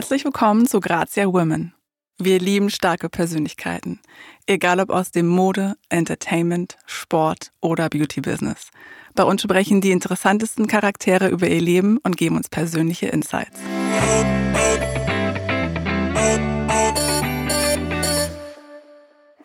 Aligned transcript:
Herzlich 0.00 0.24
willkommen 0.24 0.66
zu 0.66 0.80
Grazia 0.80 1.26
Women. 1.26 1.74
Wir 2.16 2.38
lieben 2.38 2.70
starke 2.70 3.10
Persönlichkeiten, 3.10 4.00
egal 4.46 4.80
ob 4.80 4.88
aus 4.88 5.10
dem 5.10 5.28
Mode, 5.28 5.74
Entertainment, 5.90 6.78
Sport 6.86 7.52
oder 7.60 7.90
Beauty-Business. 7.90 8.70
Bei 9.14 9.24
uns 9.24 9.42
sprechen 9.42 9.82
die 9.82 9.90
interessantesten 9.90 10.68
Charaktere 10.68 11.28
über 11.28 11.48
ihr 11.48 11.60
Leben 11.60 11.98
und 11.98 12.16
geben 12.16 12.38
uns 12.38 12.48
persönliche 12.48 13.08
Insights. 13.08 13.60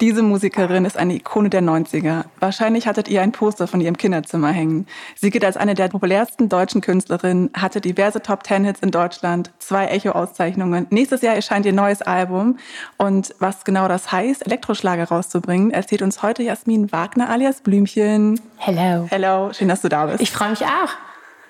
Diese 0.02 0.24
Musikerin 0.24 0.84
ist 0.84 0.98
eine 0.98 1.14
Ikone 1.14 1.50
der 1.50 1.62
90er. 1.62 2.26
Wahrscheinlich 2.42 2.86
hattet 2.86 3.08
ihr 3.08 3.22
ein 3.22 3.32
Poster 3.32 3.66
von 3.66 3.80
ihr 3.80 3.88
im 3.88 3.96
Kinderzimmer 3.96 4.50
hängen. 4.50 4.88
Sie 5.16 5.30
gilt 5.30 5.46
als 5.46 5.56
eine 5.56 5.74
der 5.74 5.88
populärsten 5.88 6.50
deutschen 6.50 6.82
Künstlerinnen, 6.82 7.50
hatte 7.56 7.80
diverse 7.80 8.22
Top-Ten-Hits 8.22 8.82
in 8.82 8.92
Deutschland, 8.92 9.52
zwei 9.60 9.86
Echo-Auszeichnungen. 9.86 10.88
Nächstes 10.90 11.22
Jahr 11.22 11.36
erscheint 11.36 11.66
ihr 11.66 11.72
neues 11.72 12.02
Album. 12.02 12.58
Und 12.98 13.34
was 13.40 13.64
genau 13.64 13.88
das 13.88 14.12
heißt, 14.12 14.46
Elektroschlager 14.46 15.06
rauszubringen, 15.06 15.72
erzählt 15.72 16.02
uns 16.02 16.22
heute 16.22 16.44
Jasmin 16.44 16.92
Wagner 16.92 17.30
alias 17.30 17.62
Blümchen. 17.62 18.42
Hello. 18.58 19.08
Hello, 19.10 19.54
schön, 19.54 19.70
dass 19.70 19.80
du 19.80 19.88
da 19.88 20.08
bist. 20.08 20.22
Ich 20.22 20.32
freue 20.32 20.50
mich 20.50 20.66
auch. 20.66 20.90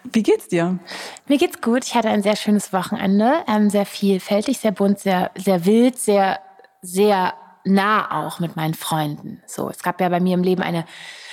Wie 0.04 0.21
geht's 0.21 0.49
dir? 0.49 0.77
Mir 1.27 1.40
geht's 1.40 1.62
gut. 1.62 1.84
Ich 1.84 1.96
hatte 1.96 2.09
ein 2.09 2.21
sehr 2.21 2.35
schönes 2.35 2.71
Wochenende, 2.71 3.43
ähm, 3.48 3.71
sehr 3.71 3.88
vielfältig, 3.88 4.59
sehr 4.59 4.71
bunt, 4.71 4.99
sehr, 4.99 5.32
sehr 5.35 5.66
wild, 5.66 5.98
sehr, 5.98 6.40
sehr 6.84 7.34
nah 7.66 8.26
auch 8.26 8.40
mit 8.40 8.55
meinen 8.55 8.74
Freunden. 8.74 9.41
So, 9.48 9.70
es 9.70 9.84
gab 9.84 9.99
ja 9.99 10.10
bei 10.10 10.20
mir 10.20 10.35
im 10.35 10.44
Leben 10.44 10.62
eine 10.62 10.85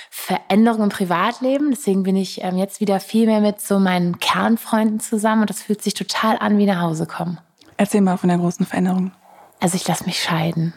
Veränderung 0.09 0.83
im 0.83 0.89
Privatleben. 0.89 1.71
Deswegen 1.71 2.03
bin 2.03 2.15
ich 2.15 2.43
ähm, 2.43 2.57
jetzt 2.57 2.79
wieder 2.79 2.99
viel 2.99 3.25
mehr 3.25 3.41
mit 3.41 3.61
so 3.61 3.79
meinen 3.79 4.19
Kernfreunden 4.19 4.99
zusammen 4.99 5.41
und 5.41 5.49
das 5.49 5.63
fühlt 5.63 5.81
sich 5.81 5.95
total 5.95 6.37
an 6.37 6.57
wie 6.57 6.65
nach 6.65 6.81
Hause 6.81 7.07
kommen. 7.07 7.39
Erzähl 7.77 8.01
mal 8.01 8.17
von 8.17 8.29
der 8.29 8.37
großen 8.37 8.65
Veränderung. 8.65 9.11
Also 9.59 9.75
ich 9.75 9.87
lasse 9.87 10.05
mich 10.05 10.21
scheiden. 10.21 10.73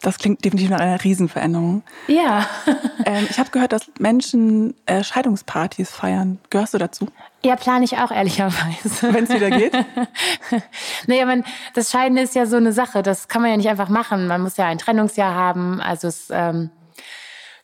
Das 0.00 0.18
klingt 0.18 0.44
definitiv 0.44 0.70
nach 0.70 0.80
einer 0.80 1.02
Riesenveränderung. 1.02 1.82
Ja. 2.06 2.46
ähm, 3.04 3.26
ich 3.30 3.38
habe 3.38 3.50
gehört, 3.50 3.72
dass 3.72 3.90
Menschen 3.98 4.74
äh, 4.86 5.02
Scheidungspartys 5.02 5.90
feiern. 5.90 6.38
Gehörst 6.50 6.74
du 6.74 6.78
dazu? 6.78 7.08
Ja, 7.44 7.54
plane 7.54 7.84
ich 7.84 7.96
auch 7.98 8.10
ehrlicherweise. 8.10 9.12
Wenn 9.14 9.24
es 9.24 9.30
wieder 9.30 9.50
geht? 9.50 9.72
naja, 11.06 11.24
man, 11.24 11.44
das 11.74 11.90
Scheiden 11.90 12.16
ist 12.16 12.34
ja 12.34 12.46
so 12.46 12.56
eine 12.56 12.72
Sache. 12.72 13.02
Das 13.02 13.28
kann 13.28 13.42
man 13.42 13.50
ja 13.52 13.56
nicht 13.56 13.68
einfach 13.68 13.88
machen. 13.88 14.26
Man 14.26 14.40
muss 14.40 14.56
ja 14.56 14.66
ein 14.66 14.78
Trennungsjahr 14.78 15.34
haben. 15.34 15.80
Also 15.80 16.08
es 16.08 16.28
ähm, 16.30 16.70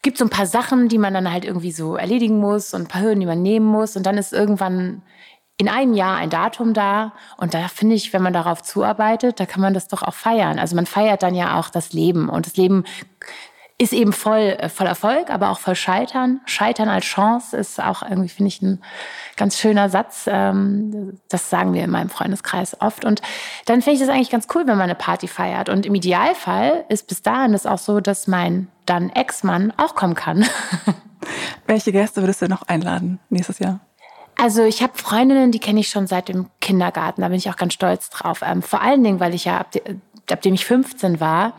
gibt 0.03 0.19
so 0.19 0.25
ein 0.25 0.31
paar 0.31 0.47
Sachen, 0.47 0.89
die 0.89 0.99
man 0.99 1.13
dann 1.13 1.31
halt 1.31 1.45
irgendwie 1.45 1.73
so 1.73 1.97
erledigen 1.97 2.39
muss 2.39 2.73
und 2.73 2.83
ein 2.83 2.89
paar 2.89 3.03
Hürden, 3.03 3.21
die 3.21 3.27
man 3.27 3.43
nehmen 3.43 3.67
muss. 3.67 3.97
Und 3.97 4.07
dann 4.07 4.17
ist 4.17 4.33
irgendwann 4.33 5.03
in 5.57 5.69
einem 5.69 5.95
Jahr 5.95 6.17
ein 6.17 6.31
Datum 6.31 6.75
da 6.75 7.13
und 7.37 7.55
da 7.55 7.69
finde 7.69 7.95
ich, 7.95 8.13
wenn 8.13 8.23
man 8.23 8.33
darauf 8.33 8.63
zuarbeitet, 8.63 9.39
da 9.39 9.47
kann 9.47 9.61
man 9.61 9.73
das 9.73 9.87
doch 9.87 10.03
auch 10.03 10.15
feiern. 10.15 10.59
Also 10.59 10.75
man 10.75 10.87
feiert 10.87 11.23
dann 11.23 11.35
ja 11.35 11.61
auch 11.61 11.71
das 11.71 11.93
Leben 11.93 12.29
und 12.29 12.47
das 12.47 12.57
Leben 12.57 12.85
ist 13.77 13.93
eben 13.93 14.13
voll, 14.13 14.57
äh, 14.59 14.69
voll 14.69 14.87
Erfolg, 14.87 15.31
aber 15.31 15.51
auch 15.51 15.59
voll 15.59 15.75
Scheitern. 15.75 16.41
Scheitern 16.47 16.89
als 16.89 17.05
Chance 17.05 17.57
ist 17.57 17.83
auch 17.83 18.03
irgendwie, 18.03 18.29
finde 18.29 18.49
ich, 18.49 18.63
ein 18.63 18.81
ganz 19.37 19.59
schöner 19.59 19.89
Satz. 19.89 20.29
Ähm, 20.31 21.19
das 21.29 21.51
sagen 21.51 21.75
wir 21.75 21.83
in 21.83 21.91
meinem 21.91 22.09
Freundeskreis 22.09 22.81
oft. 22.81 23.05
Und 23.05 23.21
dann 23.67 23.83
finde 23.83 23.95
ich 23.95 24.01
das 24.01 24.09
eigentlich 24.09 24.31
ganz 24.31 24.47
cool, 24.55 24.63
wenn 24.67 24.77
man 24.77 24.83
eine 24.83 24.95
Party 24.95 25.27
feiert. 25.27 25.69
Und 25.69 25.87
im 25.87 25.95
Idealfall 25.95 26.85
ist 26.89 27.09
bis 27.09 27.23
dahin 27.23 27.53
es 27.53 27.67
auch 27.67 27.79
so, 27.79 28.01
dass 28.01 28.29
mein 28.29 28.69
dann 28.87 29.11
Ex-Mann 29.11 29.73
auch 29.77 29.97
kommen 29.97 30.15
kann. 30.15 30.47
Welche 31.67 31.91
Gäste 31.91 32.23
würdest 32.23 32.43
du 32.43 32.49
noch 32.49 32.63
einladen 32.63 33.19
nächstes 33.29 33.59
Jahr? 33.59 33.81
Also 34.37 34.63
ich 34.63 34.83
habe 34.83 34.93
Freundinnen, 34.97 35.53
die 35.53 35.61
kenne 35.61 35.81
ich 35.81 35.89
schon 35.89 36.07
seit 36.07 36.29
dem 36.29 36.49
Kindergarten. 36.61 37.23
Da 37.23 37.29
bin 37.29 37.39
ich 37.39 37.51
auch 37.51 37.57
ganz 37.57 37.75
stolz 37.75 38.11
drauf. 38.11 38.41
Ähm, 38.45 38.63
vor 38.63 38.83
allen 38.83 39.03
Dingen, 39.03 39.21
weil 39.21 39.35
ich 39.35 39.47
ja 39.47 39.65
ab 40.31 40.43
dem 40.43 40.55
ich 40.55 40.65
15 40.65 41.21
war, 41.21 41.55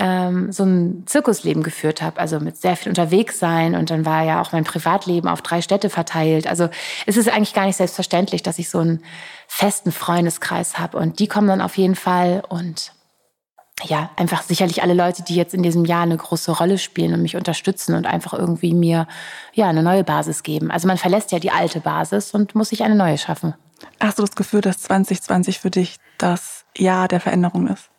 ähm, 0.00 0.50
so 0.50 0.64
ein 0.64 1.04
Zirkusleben 1.06 1.62
geführt 1.62 2.00
habe, 2.00 2.18
also 2.18 2.40
mit 2.40 2.56
sehr 2.56 2.74
viel 2.74 2.88
unterwegs 2.88 3.38
sein 3.38 3.74
und 3.74 3.90
dann 3.90 4.06
war 4.06 4.24
ja 4.24 4.40
auch 4.40 4.52
mein 4.52 4.64
Privatleben 4.64 5.28
auf 5.28 5.42
drei 5.42 5.60
Städte 5.60 5.90
verteilt. 5.90 6.46
Also 6.46 6.70
es 7.06 7.18
ist 7.18 7.28
eigentlich 7.28 7.52
gar 7.52 7.66
nicht 7.66 7.76
selbstverständlich, 7.76 8.42
dass 8.42 8.58
ich 8.58 8.70
so 8.70 8.78
einen 8.78 9.02
festen 9.46 9.92
Freundeskreis 9.92 10.78
habe 10.78 10.96
und 10.96 11.18
die 11.18 11.28
kommen 11.28 11.48
dann 11.48 11.60
auf 11.60 11.76
jeden 11.76 11.96
Fall 11.96 12.42
und 12.48 12.92
ja, 13.84 14.10
einfach 14.16 14.42
sicherlich 14.42 14.82
alle 14.82 14.94
Leute, 14.94 15.22
die 15.22 15.34
jetzt 15.34 15.54
in 15.54 15.62
diesem 15.62 15.84
Jahr 15.84 16.02
eine 16.02 16.16
große 16.16 16.52
Rolle 16.52 16.78
spielen 16.78 17.14
und 17.14 17.22
mich 17.22 17.36
unterstützen 17.36 17.94
und 17.94 18.06
einfach 18.06 18.32
irgendwie 18.32 18.74
mir 18.74 19.06
ja 19.52 19.68
eine 19.68 19.82
neue 19.82 20.04
Basis 20.04 20.42
geben. 20.42 20.70
Also 20.70 20.86
man 20.86 20.98
verlässt 20.98 21.32
ja 21.32 21.38
die 21.38 21.50
alte 21.50 21.80
Basis 21.80 22.32
und 22.32 22.54
muss 22.54 22.70
sich 22.70 22.82
eine 22.82 22.94
neue 22.94 23.18
schaffen. 23.18 23.54
Hast 23.98 24.18
du 24.18 24.22
das 24.22 24.36
Gefühl, 24.36 24.60
dass 24.60 24.78
2020 24.80 25.60
für 25.60 25.70
dich 25.70 25.96
das 26.18 26.64
Jahr 26.76 27.08
der 27.08 27.20
Veränderung 27.20 27.68
ist? 27.68 27.90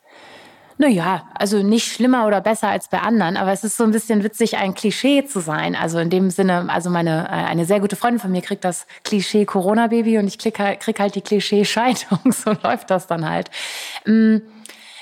Naja, 0.81 1.25
also 1.35 1.61
nicht 1.61 1.93
schlimmer 1.93 2.25
oder 2.25 2.41
besser 2.41 2.69
als 2.69 2.87
bei 2.87 3.01
anderen, 3.01 3.37
aber 3.37 3.51
es 3.51 3.63
ist 3.63 3.77
so 3.77 3.83
ein 3.83 3.91
bisschen 3.91 4.23
witzig, 4.23 4.57
ein 4.57 4.73
Klischee 4.73 5.23
zu 5.23 5.39
sein. 5.39 5.75
Also 5.75 5.99
in 5.99 6.09
dem 6.09 6.31
Sinne, 6.31 6.65
also 6.69 6.89
meine, 6.89 7.27
äh, 7.27 7.33
eine 7.33 7.65
sehr 7.65 7.79
gute 7.79 7.95
Freundin 7.95 8.19
von 8.19 8.31
mir 8.31 8.41
kriegt 8.41 8.65
das 8.65 8.87
Klischee 9.03 9.45
Corona-Baby 9.45 10.17
und 10.17 10.25
ich 10.25 10.39
krieg 10.39 10.57
halt, 10.57 10.79
krieg 10.79 10.99
halt 10.99 11.13
die 11.13 11.21
Klischee-Scheidung. 11.21 12.19
So 12.31 12.55
läuft 12.63 12.89
das 12.89 13.05
dann 13.05 13.29
halt. 13.29 13.51
Mm, 14.05 14.37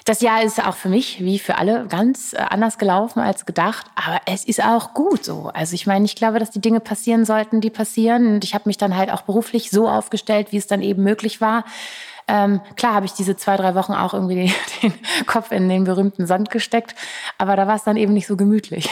das 0.03 0.19
Jahr 0.19 0.43
ist 0.43 0.61
auch 0.61 0.75
für 0.75 0.89
mich, 0.89 1.23
wie 1.23 1.39
für 1.39 1.57
alle, 1.57 1.87
ganz 1.87 2.33
äh, 2.33 2.39
anders 2.39 2.77
gelaufen 2.77 3.21
als 3.21 3.45
gedacht. 3.45 3.85
Aber 3.95 4.19
es 4.25 4.43
ist 4.43 4.61
auch 4.61 4.93
gut 4.93 5.23
so. 5.23 5.49
Also 5.53 5.75
ich 5.75 5.87
meine, 5.87 6.03
ich 6.03 6.15
glaube, 6.17 6.39
dass 6.39 6.51
die 6.51 6.59
Dinge 6.59 6.81
passieren 6.81 7.23
sollten, 7.23 7.61
die 7.61 7.69
passieren. 7.69 8.27
Und 8.27 8.43
ich 8.43 8.53
habe 8.53 8.67
mich 8.67 8.77
dann 8.77 8.97
halt 8.97 9.13
auch 9.13 9.21
beruflich 9.21 9.69
so 9.69 9.87
aufgestellt, 9.87 10.51
wie 10.51 10.57
es 10.57 10.67
dann 10.67 10.81
eben 10.81 11.03
möglich 11.03 11.39
war. 11.39 11.63
Ähm, 12.29 12.61
klar 12.75 12.93
habe 12.93 13.07
ich 13.07 13.13
diese 13.13 13.35
zwei, 13.35 13.57
drei 13.57 13.73
Wochen 13.73 13.93
auch 13.93 14.13
irgendwie 14.13 14.35
den, 14.35 14.53
den, 14.91 15.25
Kopf 15.25 15.51
in 15.51 15.67
den 15.67 15.83
berühmten 15.83 16.27
Sand 16.27 16.51
gesteckt, 16.51 16.95
aber 17.39 17.55
da 17.55 17.67
war 17.67 17.75
es 17.75 17.83
dann 17.83 17.97
eben 17.97 18.13
nicht 18.13 18.27
so 18.27 18.37
gemütlich. 18.37 18.89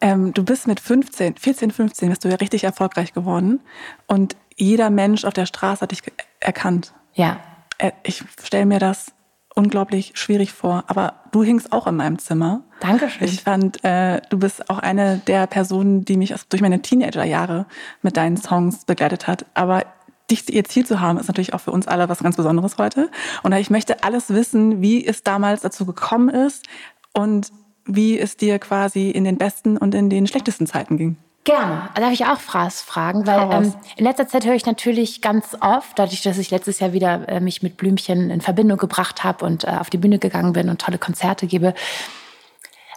Ähm, 0.00 0.34
du 0.34 0.44
bist 0.44 0.66
mit 0.66 0.80
15, 0.80 1.36
14, 1.36 1.70
15 1.70 2.08
bist 2.08 2.24
du 2.24 2.28
ja 2.28 2.36
richtig 2.36 2.64
erfolgreich 2.64 3.12
geworden 3.12 3.60
und 4.06 4.36
jeder 4.56 4.90
Mensch 4.90 5.24
auf 5.24 5.34
der 5.34 5.46
Straße 5.46 5.82
hat 5.82 5.92
dich 5.92 6.02
erkannt. 6.40 6.92
Ja. 7.14 7.38
Äh, 7.78 7.92
ich 8.02 8.24
stelle 8.42 8.66
mir 8.66 8.80
das 8.80 9.12
unglaublich 9.54 10.12
schwierig 10.14 10.52
vor, 10.52 10.84
aber 10.86 11.14
du 11.32 11.42
hingst 11.42 11.72
auch 11.72 11.86
in 11.86 11.96
meinem 11.96 12.18
Zimmer. 12.18 12.62
Dankeschön. 12.80 13.26
Ich 13.26 13.42
fand, 13.42 13.82
äh, 13.84 14.20
du 14.30 14.38
bist 14.38 14.70
auch 14.70 14.78
eine 14.78 15.18
der 15.26 15.46
Personen, 15.46 16.04
die 16.04 16.16
mich 16.16 16.34
durch 16.48 16.62
meine 16.62 16.80
Teenagerjahre 16.80 17.66
mit 18.02 18.16
deinen 18.16 18.36
Songs 18.36 18.84
begleitet 18.84 19.26
hat. 19.26 19.46
Aber 19.54 19.84
dich 20.30 20.52
ihr 20.52 20.64
Ziel 20.64 20.86
zu 20.86 21.00
haben, 21.00 21.18
ist 21.18 21.28
natürlich 21.28 21.54
auch 21.54 21.60
für 21.60 21.70
uns 21.70 21.86
alle 21.86 22.08
was 22.08 22.22
ganz 22.22 22.36
Besonderes 22.36 22.78
heute. 22.78 23.10
Und 23.42 23.52
ich 23.52 23.70
möchte 23.70 24.04
alles 24.04 24.30
wissen, 24.30 24.82
wie 24.82 25.04
es 25.06 25.22
damals 25.22 25.62
dazu 25.62 25.86
gekommen 25.86 26.28
ist 26.28 26.66
und 27.14 27.50
wie 27.84 28.18
es 28.18 28.36
dir 28.36 28.58
quasi 28.58 29.10
in 29.10 29.24
den 29.24 29.38
besten 29.38 29.78
und 29.78 29.94
in 29.94 30.10
den 30.10 30.26
schlechtesten 30.26 30.66
Zeiten 30.66 30.96
ging. 30.98 31.16
Gerne. 31.44 31.88
Darf 31.94 32.12
ich 32.12 32.26
auch 32.26 32.40
Fraß 32.40 32.82
fragen? 32.82 33.26
Weil 33.26 33.50
ähm, 33.50 33.74
in 33.96 34.04
letzter 34.04 34.28
Zeit 34.28 34.44
höre 34.44 34.54
ich 34.54 34.66
natürlich 34.66 35.22
ganz 35.22 35.56
oft, 35.60 35.98
dadurch, 35.98 36.20
dass 36.20 36.36
ich 36.36 36.50
letztes 36.50 36.78
Jahr 36.78 36.92
wieder 36.92 37.26
äh, 37.26 37.40
mich 37.40 37.62
mit 37.62 37.78
Blümchen 37.78 38.28
in 38.28 38.42
Verbindung 38.42 38.76
gebracht 38.76 39.24
habe 39.24 39.46
und 39.46 39.64
äh, 39.64 39.68
auf 39.68 39.88
die 39.88 39.96
Bühne 39.96 40.18
gegangen 40.18 40.52
bin 40.52 40.68
und 40.68 40.78
tolle 40.78 40.98
Konzerte 40.98 41.46
gebe. 41.46 41.72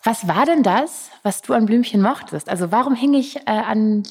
Was 0.03 0.28
war 0.28 0.46
denn 0.46 0.63
das, 0.63 1.12
was 1.24 1.42
du 1.42 1.53
an 1.53 1.66
Blümchen 1.66 2.02
mochtest? 2.02 2.50
Also 2.50 2.74
warum 2.74 2.94
hing 2.94 3.13
ich 3.13 3.38
äh, 3.38 3.52
an 3.52 4.03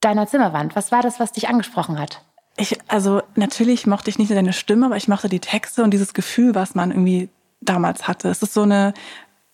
deiner 0.00 0.26
Zimmerwand? 0.26 0.76
Was 0.76 0.90
war 0.90 1.02
das, 1.02 1.20
was 1.20 1.32
dich 1.32 1.48
angesprochen 1.48 1.98
hat? 1.98 2.22
Ich, 2.56 2.78
also 2.88 3.22
natürlich 3.34 3.86
mochte 3.86 4.10
ich 4.10 4.18
nicht 4.18 4.28
nur 4.28 4.36
deine 4.36 4.52
Stimme, 4.52 4.86
aber 4.86 4.96
ich 4.96 5.08
mochte 5.08 5.28
die 5.28 5.40
Texte 5.40 5.82
und 5.82 5.90
dieses 5.90 6.14
Gefühl, 6.14 6.54
was 6.54 6.74
man 6.74 6.90
irgendwie 6.90 7.28
damals 7.60 8.06
hatte. 8.06 8.28
Es 8.28 8.42
ist 8.42 8.54
so 8.54 8.62
eine, 8.62 8.94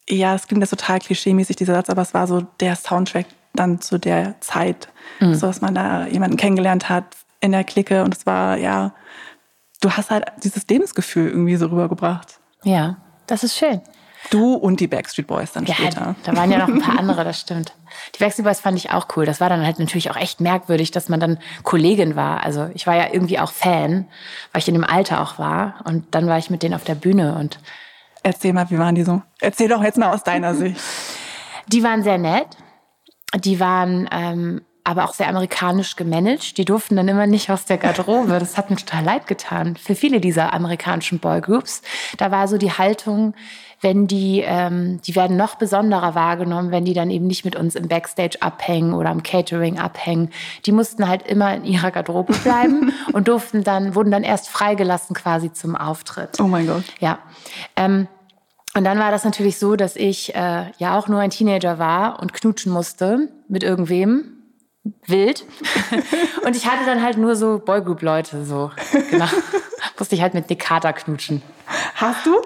ja, 0.08 0.34
es 0.34 0.46
klingt 0.46 0.62
das 0.62 0.70
total 0.70 0.98
klischeemäßig, 0.98 1.56
dieser 1.56 1.74
Satz, 1.74 1.88
aber 1.88 2.02
es 2.02 2.14
war 2.14 2.26
so 2.26 2.42
der 2.60 2.76
Soundtrack 2.76 3.26
dann 3.54 3.80
zu 3.80 3.98
der 3.98 4.40
Zeit, 4.40 4.88
mhm. 5.18 5.34
so 5.34 5.46
dass 5.46 5.60
man 5.60 5.74
da 5.74 6.06
jemanden 6.06 6.36
kennengelernt 6.36 6.88
hat 6.88 7.16
in 7.40 7.52
der 7.52 7.64
Clique 7.64 8.04
und 8.04 8.14
es 8.14 8.26
war, 8.26 8.58
ja, 8.58 8.94
du 9.80 9.90
hast 9.90 10.10
halt 10.10 10.26
dieses 10.42 10.66
Lebensgefühl 10.68 11.28
irgendwie 11.28 11.56
so 11.56 11.66
rübergebracht. 11.66 12.38
Ja, 12.64 12.98
das 13.26 13.44
ist 13.44 13.56
schön. 13.56 13.80
Du 14.28 14.54
und 14.54 14.80
die 14.80 14.86
Backstreet 14.86 15.26
Boys 15.26 15.52
dann 15.52 15.64
ja, 15.64 15.74
später. 15.74 16.14
Da 16.24 16.36
waren 16.36 16.50
ja 16.50 16.58
noch 16.58 16.68
ein 16.68 16.80
paar 16.80 16.98
andere, 16.98 17.24
das 17.24 17.40
stimmt. 17.40 17.72
Die 18.14 18.18
Backstreet 18.18 18.44
Boys 18.44 18.60
fand 18.60 18.76
ich 18.76 18.90
auch 18.90 19.08
cool. 19.16 19.24
Das 19.24 19.40
war 19.40 19.48
dann 19.48 19.64
halt 19.64 19.78
natürlich 19.78 20.10
auch 20.10 20.16
echt 20.16 20.40
merkwürdig, 20.40 20.90
dass 20.90 21.08
man 21.08 21.20
dann 21.20 21.38
Kollegin 21.62 22.16
war. 22.16 22.44
Also 22.44 22.68
ich 22.74 22.86
war 22.86 22.94
ja 22.94 23.08
irgendwie 23.12 23.38
auch 23.38 23.50
Fan, 23.50 24.06
weil 24.52 24.60
ich 24.60 24.68
in 24.68 24.74
dem 24.74 24.84
Alter 24.84 25.22
auch 25.22 25.38
war. 25.38 25.80
Und 25.84 26.14
dann 26.14 26.26
war 26.26 26.38
ich 26.38 26.50
mit 26.50 26.62
denen 26.62 26.74
auf 26.74 26.84
der 26.84 26.94
Bühne 26.94 27.36
und 27.36 27.58
Erzähl 28.22 28.52
mal, 28.52 28.68
wie 28.70 28.78
waren 28.78 28.94
die 28.94 29.02
so? 29.02 29.22
Erzähl 29.40 29.68
doch 29.68 29.82
jetzt 29.82 29.96
mal 29.96 30.12
aus 30.12 30.22
deiner 30.22 30.54
Sicht. 30.56 30.78
Die 31.68 31.82
waren 31.82 32.02
sehr 32.02 32.18
nett. 32.18 32.48
Die 33.34 33.60
waren 33.60 34.08
ähm, 34.12 34.60
aber 34.84 35.04
auch 35.04 35.14
sehr 35.14 35.28
amerikanisch 35.28 35.96
gemanagt. 35.96 36.58
Die 36.58 36.64
durften 36.64 36.96
dann 36.96 37.08
immer 37.08 37.26
nicht 37.26 37.50
aus 37.50 37.64
der 37.64 37.78
Garderobe. 37.78 38.38
Das 38.38 38.56
hat 38.56 38.70
mir 38.70 38.76
total 38.76 39.04
leid 39.04 39.26
getan. 39.26 39.76
Für 39.76 39.94
viele 39.94 40.20
dieser 40.20 40.52
amerikanischen 40.52 41.18
Boygroups, 41.18 41.82
da 42.18 42.30
war 42.30 42.48
so 42.48 42.58
die 42.58 42.72
Haltung, 42.72 43.34
wenn 43.80 44.06
die, 44.06 44.42
ähm, 44.44 45.00
die 45.02 45.16
werden 45.16 45.36
noch 45.36 45.54
besonderer 45.54 46.14
wahrgenommen, 46.14 46.70
wenn 46.70 46.84
die 46.84 46.92
dann 46.92 47.10
eben 47.10 47.26
nicht 47.26 47.44
mit 47.44 47.56
uns 47.56 47.74
im 47.74 47.88
Backstage 47.88 48.38
abhängen 48.40 48.92
oder 48.92 49.10
am 49.10 49.22
Catering 49.22 49.78
abhängen. 49.78 50.30
Die 50.66 50.72
mussten 50.72 51.08
halt 51.08 51.26
immer 51.26 51.54
in 51.54 51.64
ihrer 51.64 51.90
Garderobe 51.90 52.32
bleiben 52.44 52.92
und 53.12 53.28
durften 53.28 53.64
dann, 53.64 53.94
wurden 53.94 54.10
dann 54.10 54.22
erst 54.22 54.48
freigelassen 54.48 55.16
quasi 55.16 55.52
zum 55.52 55.76
Auftritt. 55.76 56.38
Oh 56.40 56.46
mein 56.46 56.66
Gott. 56.66 56.84
Ja. 57.00 57.18
Ähm, 57.76 58.06
und 58.76 58.84
dann 58.84 58.98
war 58.98 59.10
das 59.10 59.24
natürlich 59.24 59.58
so, 59.58 59.74
dass 59.76 59.96
ich 59.96 60.34
äh, 60.34 60.70
ja 60.78 60.96
auch 60.96 61.08
nur 61.08 61.20
ein 61.20 61.30
Teenager 61.30 61.78
war 61.78 62.20
und 62.20 62.32
knutschen 62.32 62.72
musste 62.72 63.28
mit 63.48 63.62
irgendwem. 63.62 64.36
Wild. 65.06 65.44
und 66.46 66.56
ich 66.56 66.66
hatte 66.66 66.86
dann 66.86 67.02
halt 67.02 67.18
nur 67.18 67.36
so 67.36 67.58
Boygroup-Leute, 67.58 68.44
so. 68.44 68.70
Genau. 69.10 69.26
Musste 69.98 70.14
ich 70.14 70.22
halt 70.22 70.32
mit 70.32 70.48
Nick 70.48 70.60
Carter 70.60 70.94
knutschen. 70.94 71.42
Hast 71.96 72.24
du? 72.24 72.40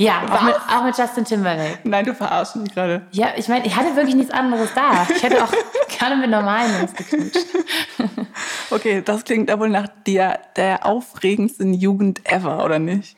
Ja, 0.00 0.22
auch 0.30 0.42
mit, 0.42 0.54
auch 0.54 0.84
mit, 0.84 0.96
Justin 0.96 1.24
Timberlake. 1.24 1.80
Nein, 1.82 2.04
du 2.04 2.14
verarschst 2.14 2.54
mich 2.56 2.72
gerade. 2.72 3.02
Ja, 3.10 3.30
ich 3.36 3.48
meine, 3.48 3.66
ich 3.66 3.74
hatte 3.74 3.96
wirklich 3.96 4.14
nichts 4.14 4.32
anderes 4.32 4.72
da. 4.72 5.06
Ich 5.14 5.22
hätte 5.22 5.42
auch 5.42 5.52
gerne 5.98 6.16
mit 6.16 6.30
normalen 6.30 6.72
Jungs 6.78 6.94
geknutscht. 6.94 7.46
Okay, 8.70 9.02
das 9.02 9.24
klingt 9.24 9.50
aber 9.50 9.68
nach 9.68 9.88
der, 10.06 10.40
der 10.56 10.84
aufregendsten 10.86 11.72
Jugend 11.72 12.30
ever, 12.30 12.64
oder 12.64 12.78
nicht? 12.78 13.16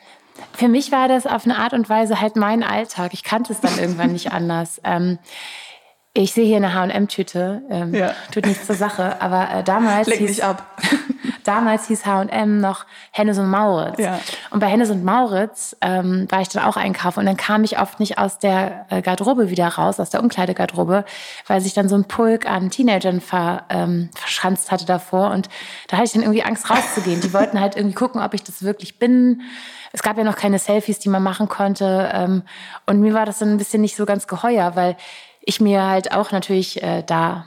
Für 0.53 0.69
mich 0.69 0.93
war 0.93 1.09
das 1.09 1.27
auf 1.27 1.45
eine 1.45 1.59
Art 1.59 1.73
und 1.73 1.89
Weise 1.89 2.21
halt 2.21 2.37
mein 2.37 2.63
Alltag. 2.63 3.13
Ich 3.13 3.25
kannte 3.25 3.53
es 3.53 3.61
dann 3.61 3.79
irgendwann 3.79 4.13
nicht 4.13 4.33
anders. 4.33 4.81
Ähm, 4.85 5.19
ich 6.15 6.33
sehe 6.33 6.47
hier 6.47 6.57
eine 6.57 6.73
H&M-Tüte. 6.73 7.63
Ähm, 7.69 7.95
ja. 7.95 8.15
Tut 8.33 8.47
nichts 8.47 8.67
zur 8.67 8.77
Sache. 8.77 9.21
Aber 9.21 9.51
äh, 9.51 9.65
damals 9.65 10.09
Leg 10.09 10.21
hieß, 10.21 10.41
ab. 10.41 10.65
Damals 11.45 11.87
hieß 11.87 12.07
H&M 12.07 12.61
noch 12.61 12.87
Hennes 13.11 13.39
und 13.39 13.51
Mauritz. 13.51 13.99
Ja. 13.99 14.21
Und 14.51 14.61
bei 14.61 14.67
Hennes 14.67 14.91
und 14.91 15.05
Mauritz 15.05 15.77
ähm, 15.81 16.27
war 16.31 16.41
ich 16.41 16.49
dann 16.49 16.65
auch 16.65 16.77
einkaufen. 16.77 17.21
Und 17.21 17.27
dann 17.27 17.37
kam 17.37 17.65
ich 17.65 17.79
oft 17.79 18.01
nicht 18.01 18.19
aus 18.19 18.39
der 18.39 18.87
äh, 18.91 19.03
Garderobe 19.03 19.51
wieder 19.51 19.69
raus, 19.69 20.01
aus 20.01 20.11
der 20.11 20.21
Umkleidegarderobe, 20.21 21.05
weil 21.47 21.61
sich 21.61 21.75
dann 21.75 21.89
so 21.89 21.97
ein 21.97 22.05
Pulk 22.05 22.47
an 22.47 22.71
Teenagern 22.71 23.21
ver, 23.21 23.65
ähm, 23.69 24.11
verschanzt 24.15 24.71
hatte 24.71 24.87
davor. 24.87 25.31
Und 25.31 25.49
da 25.89 25.97
hatte 25.97 26.07
ich 26.07 26.13
dann 26.13 26.23
irgendwie 26.23 26.43
Angst 26.43 26.71
rauszugehen. 26.71 27.21
Die 27.21 27.33
wollten 27.33 27.61
halt 27.61 27.77
irgendwie 27.77 27.95
gucken, 27.95 28.21
ob 28.21 28.35
ich 28.35 28.43
das 28.43 28.63
wirklich 28.63 28.99
bin. 28.99 29.43
Es 29.93 30.03
gab 30.03 30.19
ja 30.19 30.25
noch 30.25 30.37
keine 30.37 30.59
Selfies, 30.59 30.99
die 30.99 31.09
man 31.09 31.23
machen 31.23 31.49
konnte. 31.49 32.11
Ähm, 32.13 32.43
und 32.87 33.01
mir 33.01 33.15
war 33.15 33.27
das 33.27 33.39
dann 33.39 33.51
ein 33.51 33.59
bisschen 33.59 33.83
nicht 33.83 33.97
so 33.97 34.07
ganz 34.07 34.27
geheuer, 34.27 34.77
weil 34.77 34.97
ich 35.41 35.61
mir 35.61 35.87
halt 35.87 36.13
auch 36.13 36.33
natürlich 36.33 36.83
äh, 36.83 37.03
da 37.03 37.47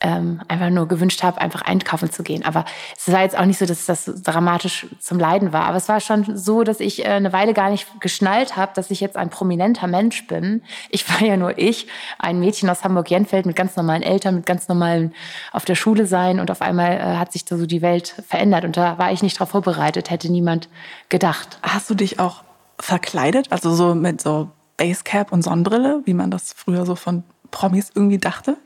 ähm, 0.00 0.42
einfach 0.48 0.70
nur 0.70 0.86
gewünscht 0.88 1.22
habe, 1.22 1.40
einfach 1.40 1.62
einkaufen 1.62 2.10
zu 2.10 2.22
gehen. 2.22 2.44
Aber 2.44 2.64
es 2.96 3.10
war 3.10 3.22
jetzt 3.22 3.38
auch 3.38 3.44
nicht 3.44 3.58
so, 3.58 3.66
dass 3.66 3.86
das 3.86 4.04
dramatisch 4.22 4.86
zum 5.00 5.18
Leiden 5.18 5.52
war. 5.52 5.64
Aber 5.64 5.76
es 5.76 5.88
war 5.88 6.00
schon 6.00 6.36
so, 6.36 6.62
dass 6.62 6.80
ich 6.80 7.04
äh, 7.04 7.08
eine 7.08 7.32
Weile 7.32 7.54
gar 7.54 7.70
nicht 7.70 8.00
geschnallt 8.00 8.56
habe, 8.56 8.72
dass 8.74 8.90
ich 8.90 9.00
jetzt 9.00 9.16
ein 9.16 9.30
prominenter 9.30 9.86
Mensch 9.86 10.26
bin. 10.26 10.62
Ich 10.90 11.08
war 11.08 11.26
ja 11.26 11.36
nur 11.36 11.58
ich, 11.58 11.86
ein 12.18 12.40
Mädchen 12.40 12.68
aus 12.68 12.84
Hamburg-Jenfeld 12.84 13.46
mit 13.46 13.56
ganz 13.56 13.76
normalen 13.76 14.02
Eltern, 14.02 14.36
mit 14.36 14.46
ganz 14.46 14.68
normalen 14.68 15.14
auf 15.52 15.64
der 15.64 15.74
Schule 15.74 16.06
sein. 16.06 16.40
Und 16.40 16.50
auf 16.50 16.60
einmal 16.60 16.92
äh, 16.92 17.16
hat 17.16 17.32
sich 17.32 17.44
so 17.48 17.64
die 17.66 17.82
Welt 17.82 18.22
verändert. 18.26 18.64
Und 18.64 18.76
da 18.76 18.98
war 18.98 19.12
ich 19.12 19.22
nicht 19.22 19.36
darauf 19.36 19.50
vorbereitet, 19.50 20.10
hätte 20.10 20.30
niemand 20.30 20.68
gedacht. 21.08 21.58
Hast 21.62 21.88
du 21.88 21.94
dich 21.94 22.18
auch 22.18 22.42
verkleidet? 22.78 23.50
Also 23.50 23.74
so 23.74 23.94
mit 23.94 24.20
so 24.20 24.50
Basecap 24.76 25.32
und 25.32 25.42
Sonnenbrille, 25.42 26.02
wie 26.04 26.14
man 26.14 26.30
das 26.30 26.52
früher 26.52 26.84
so 26.84 26.96
von 26.96 27.22
Promis 27.50 27.90
irgendwie 27.94 28.18
dachte? 28.18 28.56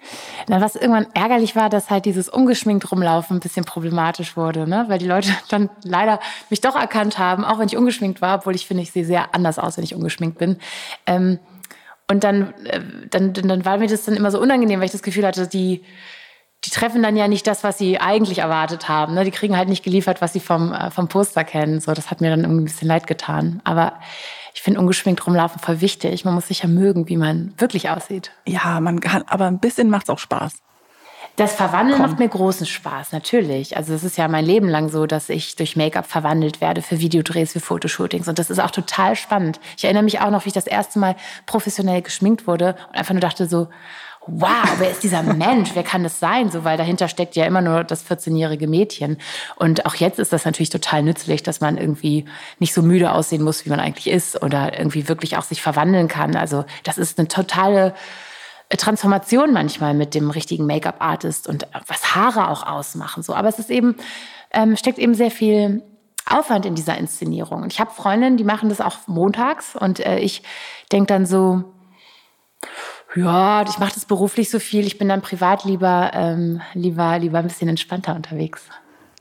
Na, 0.49 0.61
was 0.61 0.75
irgendwann 0.75 1.07
ärgerlich 1.15 1.57
war, 1.57 1.69
dass 1.69 1.91
halt 1.91 2.05
dieses 2.05 2.29
ungeschminkt 2.29 2.91
rumlaufen 2.91 3.37
ein 3.37 3.41
bisschen 3.41 3.65
problematisch 3.65 4.37
wurde, 4.37 4.69
ne? 4.69 4.87
weil 4.89 4.99
die 4.99 5.07
Leute 5.07 5.31
dann 5.49 5.71
leider 5.85 6.21
mich 6.51 6.61
doch 6.61 6.77
erkannt 6.77 7.19
haben, 7.19 7.45
auch 7.45 7.59
wenn 7.59 7.67
ich 7.67 7.77
ungeschminkt 7.77 8.23
war, 8.23 8.39
obwohl 8.39 8.55
ich 8.55 8.67
finde, 8.67 8.83
ich 8.83 8.93
sehe 8.93 9.05
sehr 9.05 9.35
anders 9.35 9.59
aus, 9.59 9.77
wenn 9.77 9.85
ich 9.85 9.95
ungeschminkt 9.95 10.39
bin. 10.39 10.59
Ähm, 11.07 11.39
und 12.11 12.25
dann, 12.25 12.55
äh, 12.65 12.81
dann, 13.11 13.35
dann 13.35 13.65
war 13.65 13.79
mir 13.79 13.89
das 13.89 14.05
dann 14.05 14.17
immer 14.17 14.31
so 14.31 14.41
unangenehm, 14.41 14.81
weil 14.81 14.87
ich 14.87 14.93
das 14.93 15.03
Gefühl 15.03 15.27
hatte, 15.27 15.47
die, 15.47 15.85
die 16.65 16.71
treffen 16.71 17.03
dann 17.03 17.17
ja 17.17 17.29
nicht 17.29 17.47
das, 17.47 17.63
was 17.63 17.79
sie 17.79 18.01
eigentlich 18.01 18.39
erwartet 18.39 18.89
haben. 18.89 19.15
Ne? 19.15 19.25
Die 19.25 19.31
kriegen 19.31 19.57
halt 19.57 19.69
nicht 19.69 19.85
geliefert, 19.85 20.21
was 20.21 20.33
sie 20.33 20.41
vom, 20.41 20.73
äh, 20.73 20.91
vom 20.91 21.09
Poster 21.09 21.45
kennen. 21.45 21.81
So, 21.81 21.93
das 21.93 22.11
hat 22.11 22.21
mir 22.21 22.31
dann 22.31 22.41
irgendwie 22.41 22.63
ein 22.63 22.65
bisschen 22.65 22.89
leid 22.89 23.07
getan. 23.07 23.61
Aber 23.65 24.01
ich 24.59 24.63
finde 24.63 24.81
ungeschminkt 24.81 25.25
rumlaufen 25.25 25.61
voll 25.61 25.81
wichtig. 25.81 26.25
Man 26.25 26.35
muss 26.35 26.49
sich 26.49 26.65
ja 26.65 26.69
mögen, 26.69 27.09
wie 27.09 27.17
man 27.17 27.55
wirklich 27.59 27.91
aussieht. 27.91 28.33
Ja, 28.45 28.81
man 28.81 28.99
kann, 28.99 29.23
aber 29.29 29.47
ein 29.47 29.61
bisschen 29.61 29.89
macht 29.89 30.07
es 30.07 30.11
auch 30.11 30.19
Spaß. 30.19 30.55
Das 31.37 31.55
Verwandeln 31.55 32.01
Komm. 32.01 32.11
macht 32.11 32.19
mir 32.19 32.29
großen 32.29 32.67
Spaß, 32.67 33.13
natürlich. 33.13 33.77
Also 33.77 33.95
es 33.95 34.03
ist 34.03 34.19
ja 34.19 34.27
mein 34.27 34.45
Leben 34.45 34.69
lang 34.69 34.89
so, 34.89 35.07
dass 35.07 35.29
ich 35.29 35.55
durch 35.55 35.77
Make-up 35.77 36.07
verwandelt 36.07 36.61
werde 36.61 36.83
für 36.83 36.99
Videodrehs, 36.99 37.53
für 37.53 37.61
Fotoshootings. 37.61 38.27
Und 38.27 38.41
das 38.41 38.51
ist 38.51 38.59
auch 38.59 38.73
total 38.73 39.15
spannend. 39.15 39.61
Ich 39.77 39.85
erinnere 39.85 40.03
mich 40.03 40.19
auch 40.19 40.33
noch, 40.33 40.45
wie 40.45 40.49
ich 40.49 40.55
das 40.55 40.67
erste 40.67 40.99
Mal 40.99 41.15
professionell 41.47 42.03
geschminkt 42.03 42.49
wurde 42.49 42.75
und 42.89 42.97
einfach 42.97 43.15
nur 43.15 43.21
dachte 43.21 43.47
so, 43.47 43.69
wow, 44.31 44.69
wer 44.79 44.91
ist 44.91 45.03
dieser 45.03 45.23
Mensch? 45.23 45.71
Wer 45.75 45.83
kann 45.83 46.03
das 46.03 46.21
sein? 46.21 46.51
So, 46.51 46.65
weil 46.65 46.77
dahinter 46.77 47.09
steckt 47.09 47.37
ja 47.37 47.45
immer 47.45 47.61
nur 47.61 47.85
das 47.85 48.05
14-jährige 48.09 48.69
Mädchen. 48.69 49.19
Und 49.57 49.87
auch 49.87 49.95
jetzt 49.95 50.19
ist 50.19 50.33
das 50.33 50.45
natürlich 50.45 50.71
total 50.71 51.03
nützlich, 51.03 51.43
dass 51.43 51.61
man 51.61 51.77
irgendwie 51.77 52.25
nicht 52.59 52.75
so 52.75 52.83
müde 52.83 53.13
aussehen 53.13 53.43
muss, 53.43 53.65
wie 53.65 53.71
man 53.71 53.81
eigentlich 53.81 54.09
ist 54.09 54.43
oder 54.43 54.79
irgendwie 54.79 55.09
wirklich 55.09 55.37
auch 55.37 55.43
sich 55.43 55.63
verwandeln 55.63 56.09
kann. 56.09 56.37
Also, 56.37 56.65
das 56.85 56.99
ist 56.99 57.19
eine 57.19 57.29
totale 57.29 57.95
Transformation 58.77 59.53
manchmal 59.53 59.95
mit 59.95 60.15
dem 60.15 60.31
richtigen 60.31 60.67
Make-up-Artist 60.67 61.49
und 61.49 61.67
was 61.87 62.15
Haare 62.15 62.51
auch 62.51 62.67
ausmachen. 62.67 63.23
So, 63.23 63.35
aber 63.35 63.49
es 63.49 63.59
ist 63.59 63.71
eben, 63.71 63.97
ähm, 64.53 64.77
steckt 64.77 64.99
eben 64.99 65.15
sehr 65.15 65.31
viel 65.31 65.83
Aufwand 66.27 66.67
in 66.67 66.75
dieser 66.75 66.99
Inszenierung. 66.99 67.63
Und 67.63 67.73
ich 67.73 67.81
habe 67.81 67.91
Freundinnen, 67.91 68.37
die 68.37 68.45
machen 68.45 68.69
das 68.69 68.81
auch 68.83 68.97
montags 69.07 69.75
und 69.75 70.01
äh, 70.01 70.19
ich 70.19 70.43
denke 70.93 71.07
dann 71.07 71.25
so, 71.25 71.65
ja, 73.15 73.63
ich 73.63 73.79
mache 73.79 73.95
das 73.95 74.05
beruflich 74.05 74.51
so 74.51 74.59
viel. 74.59 74.87
Ich 74.87 74.99
bin 74.99 75.09
dann 75.09 75.23
privat 75.23 75.65
lieber, 75.65 76.11
ähm, 76.15 76.61
lieber, 76.75 77.19
lieber 77.19 77.39
ein 77.39 77.47
bisschen 77.47 77.69
entspannter 77.69 78.15
unterwegs. 78.15 78.63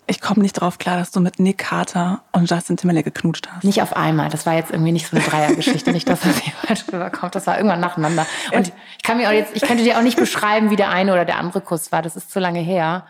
Ich 0.10 0.22
komme 0.22 0.42
nicht 0.42 0.54
drauf 0.54 0.78
klar, 0.78 0.98
dass 0.98 1.12
du 1.12 1.20
mit 1.20 1.38
Nick 1.38 1.58
Carter 1.58 2.22
und 2.32 2.50
Justin 2.50 2.78
Timberlake 2.78 3.12
geknutscht 3.12 3.50
hast. 3.52 3.66
Nicht 3.66 3.82
auf 3.82 3.96
einmal. 3.96 4.30
Das 4.30 4.46
war 4.46 4.54
jetzt 4.54 4.72
irgendwie 4.72 4.94
nicht 4.94 5.08
so 5.08 5.18
eine 5.18 5.26
Dreiergeschichte. 5.26 5.92
nicht, 5.92 6.08
dass 6.08 6.22
das 6.22 6.42
jemand 6.46 6.94
rüberkommt. 6.94 7.36
Das 7.36 7.46
war 7.46 7.58
irgendwann 7.58 7.82
nacheinander. 7.82 8.26
Und 8.54 8.68
ich 8.68 9.04
kann 9.04 9.18
mir 9.18 9.28
auch 9.28 9.34
jetzt, 9.34 9.54
ich 9.56 9.64
könnte 9.64 9.84
dir 9.84 9.98
auch 9.98 10.02
nicht 10.02 10.18
beschreiben, 10.18 10.70
wie 10.70 10.78
der 10.78 10.92
eine 10.92 11.12
oder 11.12 11.26
der 11.26 11.38
andere 11.38 11.60
Kuss 11.60 11.92
war. 11.92 12.02
Das 12.02 12.16
ist 12.16 12.32
zu 12.32 12.40
lange 12.40 12.62
her. 12.62 13.06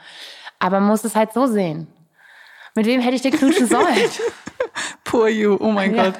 Aber 0.58 0.80
man 0.80 0.90
muss 0.90 1.04
es 1.04 1.16
halt 1.16 1.34
so 1.34 1.46
sehen. 1.46 1.88
Mit 2.78 2.86
wem 2.86 3.02
hätte 3.02 3.16
ich 3.16 3.24
denn 3.24 3.32
knutschen 3.32 3.66
sollen? 3.68 3.88
Poor 5.04 5.28
you, 5.28 5.58
oh 5.60 5.72
mein 5.72 5.96
ja. 5.96 6.04
Gott. 6.04 6.14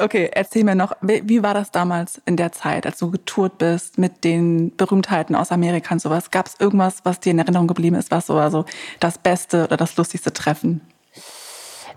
Okay, 0.00 0.30
erzähl 0.32 0.64
mir 0.64 0.74
noch, 0.74 0.92
wie 1.02 1.42
war 1.42 1.52
das 1.52 1.70
damals 1.70 2.22
in 2.24 2.38
der 2.38 2.50
Zeit, 2.50 2.86
als 2.86 2.98
du 2.98 3.10
getourt 3.10 3.58
bist 3.58 3.98
mit 3.98 4.24
den 4.24 4.74
Berühmtheiten 4.74 5.36
aus 5.36 5.52
Amerika 5.52 5.92
und 5.92 6.00
sowas? 6.00 6.30
Gab 6.30 6.46
es 6.46 6.56
irgendwas, 6.58 7.00
was 7.04 7.20
dir 7.20 7.32
in 7.32 7.38
Erinnerung 7.38 7.66
geblieben 7.66 7.96
ist, 7.96 8.10
was 8.10 8.26
so 8.26 8.38
also 8.38 8.64
das 9.00 9.18
beste 9.18 9.64
oder 9.64 9.76
das 9.76 9.98
lustigste 9.98 10.32
Treffen? 10.32 10.80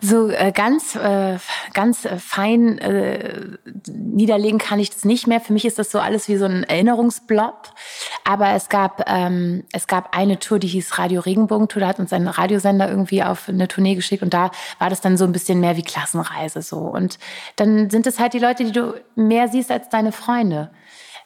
So 0.03 0.29
äh, 0.29 0.51
ganz, 0.51 0.95
äh, 0.95 1.37
ganz 1.73 2.05
äh, 2.05 2.17
fein 2.17 2.79
äh, 2.79 3.57
niederlegen 3.87 4.57
kann 4.57 4.79
ich 4.79 4.89
das 4.89 5.05
nicht 5.05 5.27
mehr. 5.27 5.39
Für 5.39 5.53
mich 5.53 5.63
ist 5.63 5.77
das 5.77 5.91
so 5.91 5.99
alles 5.99 6.27
wie 6.27 6.37
so 6.37 6.45
ein 6.45 6.63
Erinnerungsblob. 6.63 7.69
Aber 8.23 8.49
es 8.49 8.67
gab, 8.67 9.07
ähm, 9.07 9.63
es 9.71 9.85
gab 9.85 10.17
eine 10.17 10.39
Tour, 10.39 10.57
die 10.57 10.67
hieß 10.67 10.97
Radio 10.97 11.21
Regenbogen-Tour. 11.21 11.81
Da 11.81 11.87
hat 11.87 11.99
uns 11.99 12.11
ein 12.13 12.27
Radiosender 12.27 12.89
irgendwie 12.89 13.21
auf 13.21 13.47
eine 13.47 13.67
Tournee 13.67 13.93
geschickt 13.93 14.23
und 14.23 14.33
da 14.33 14.49
war 14.79 14.89
das 14.89 15.01
dann 15.01 15.17
so 15.17 15.25
ein 15.25 15.33
bisschen 15.33 15.59
mehr 15.59 15.77
wie 15.77 15.83
Klassenreise 15.83 16.63
so. 16.63 16.77
Und 16.77 17.19
dann 17.57 17.91
sind 17.91 18.07
es 18.07 18.19
halt 18.19 18.33
die 18.33 18.39
Leute, 18.39 18.63
die 18.63 18.71
du 18.71 18.95
mehr 19.15 19.49
siehst 19.49 19.69
als 19.69 19.89
deine 19.89 20.11
Freunde. 20.11 20.71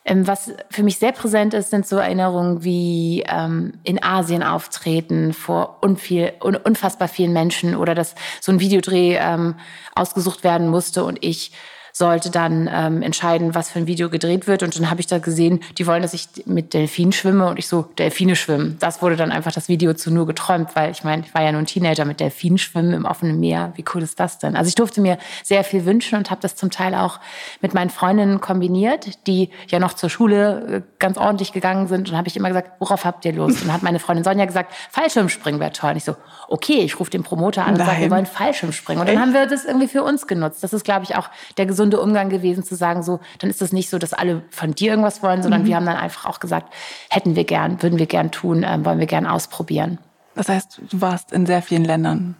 Ähm, 0.05 0.27
was 0.27 0.51
für 0.69 0.83
mich 0.83 0.99
sehr 0.99 1.11
präsent 1.11 1.55
ist, 1.55 1.71
sind 1.71 1.87
so 1.87 1.97
Erinnerungen 1.97 2.63
wie 2.63 3.23
ähm, 3.27 3.73
in 3.83 4.01
Asien 4.01 4.43
auftreten 4.43 5.33
vor 5.33 5.79
unviel, 5.81 6.33
un, 6.43 6.55
unfassbar 6.55 7.07
vielen 7.07 7.33
Menschen 7.33 7.75
oder 7.75 7.95
dass 7.95 8.13
so 8.39 8.51
ein 8.51 8.59
Videodreh 8.59 9.17
ähm, 9.19 9.55
ausgesucht 9.95 10.43
werden 10.43 10.69
musste 10.69 11.03
und 11.03 11.17
ich 11.21 11.51
sollte 11.97 12.29
dann 12.29 12.69
ähm, 12.69 13.01
entscheiden, 13.01 13.55
was 13.55 13.69
für 13.69 13.79
ein 13.79 13.87
Video 13.87 14.09
gedreht 14.09 14.47
wird. 14.47 14.63
Und 14.63 14.77
dann 14.77 14.89
habe 14.89 14.99
ich 14.99 15.07
da 15.07 15.19
gesehen, 15.19 15.61
die 15.77 15.87
wollen, 15.87 16.01
dass 16.01 16.13
ich 16.13 16.27
mit 16.45 16.73
Delfinen 16.73 17.13
schwimme 17.13 17.47
und 17.47 17.57
ich 17.57 17.69
so, 17.69 17.83
Delfine 17.97 18.35
schwimmen. 18.35 18.75
Das 18.81 19.01
wurde 19.01 19.15
dann 19.15 19.31
einfach 19.31 19.53
das 19.53 19.69
Video 19.69 19.93
zu 19.93 20.11
nur 20.11 20.27
geträumt, 20.27 20.75
weil 20.75 20.91
ich 20.91 21.05
meine, 21.05 21.23
ich 21.25 21.33
war 21.33 21.41
ja 21.41 21.53
nur 21.53 21.61
ein 21.61 21.67
Teenager 21.67 22.03
mit 22.03 22.19
Delfinen 22.19 22.57
schwimmen 22.57 22.91
im 22.91 23.05
offenen 23.05 23.39
Meer. 23.39 23.71
Wie 23.75 23.85
cool 23.93 24.01
ist 24.01 24.19
das 24.19 24.39
denn? 24.39 24.57
Also 24.57 24.67
ich 24.67 24.75
durfte 24.75 24.99
mir 24.99 25.17
sehr 25.41 25.63
viel 25.63 25.85
wünschen 25.85 26.17
und 26.17 26.31
habe 26.31 26.41
das 26.41 26.57
zum 26.57 26.69
Teil 26.69 26.95
auch 26.95 27.21
mit 27.61 27.73
meinen 27.73 27.89
Freundinnen 27.89 28.41
kombiniert, 28.41 29.25
die 29.25 29.49
ja 29.69 29.79
noch 29.79 29.93
zur 29.93 30.09
Schule 30.09 30.67
äh, 30.67 30.81
ganz 30.99 31.17
ordentlich 31.17 31.53
gegangen 31.53 31.87
sind. 31.87 32.09
Und 32.09 32.17
habe 32.17 32.27
ich 32.27 32.35
immer 32.35 32.49
gesagt, 32.49 32.71
worauf 32.79 33.05
habt 33.05 33.23
ihr 33.23 33.31
Lust? 33.31 33.61
Und 33.61 33.67
dann 33.67 33.73
hat 33.73 33.83
meine 33.83 33.99
Freundin 33.99 34.25
Sonja 34.25 34.43
gesagt, 34.43 34.73
Fallschirmspringen 34.91 35.61
wäre 35.61 35.71
toll. 35.71 35.91
Und 35.91 35.95
ich 35.95 36.03
so, 36.03 36.17
okay, 36.49 36.79
ich 36.79 36.99
rufe 36.99 37.11
den 37.11 37.23
Promoter 37.23 37.63
an 37.63 37.75
und 37.75 37.85
sage, 37.85 38.01
wir 38.01 38.11
wollen 38.11 38.25
Fallschirmspringen. 38.25 38.99
Und 38.99 39.07
dann 39.07 39.21
haben 39.21 39.33
wir 39.33 39.45
das 39.45 39.63
irgendwie 39.63 39.87
für 39.87 40.03
uns 40.03 40.27
genutzt. 40.27 40.61
Das 40.61 40.73
ist, 40.73 40.83
glaube 40.83 41.05
ich, 41.05 41.15
auch 41.15 41.29
der 41.57 41.65
gesunde 41.65 41.84
gesunde 41.85 42.01
Umgang 42.01 42.29
gewesen 42.29 42.63
zu 42.63 42.75
sagen, 42.75 43.03
so, 43.03 43.19
dann 43.39 43.49
ist 43.49 43.61
das 43.61 43.71
nicht 43.71 43.89
so, 43.89 43.99
dass 43.99 44.13
alle 44.13 44.41
von 44.49 44.73
dir 44.73 44.91
irgendwas 44.91 45.21
wollen, 45.21 45.43
sondern 45.43 45.61
mhm. 45.61 45.67
wir 45.67 45.75
haben 45.75 45.85
dann 45.85 45.97
einfach 45.97 46.25
auch 46.25 46.39
gesagt, 46.39 46.73
hätten 47.09 47.35
wir 47.35 47.43
gern, 47.43 47.81
würden 47.83 47.99
wir 47.99 48.07
gern 48.07 48.31
tun, 48.31 48.63
äh, 48.63 48.83
wollen 48.83 48.99
wir 48.99 49.05
gern 49.05 49.27
ausprobieren. 49.27 49.99
Das 50.33 50.49
heißt, 50.49 50.81
du 50.89 51.01
warst 51.01 51.31
in 51.31 51.45
sehr 51.45 51.61
vielen 51.61 51.85
Ländern. 51.85 52.35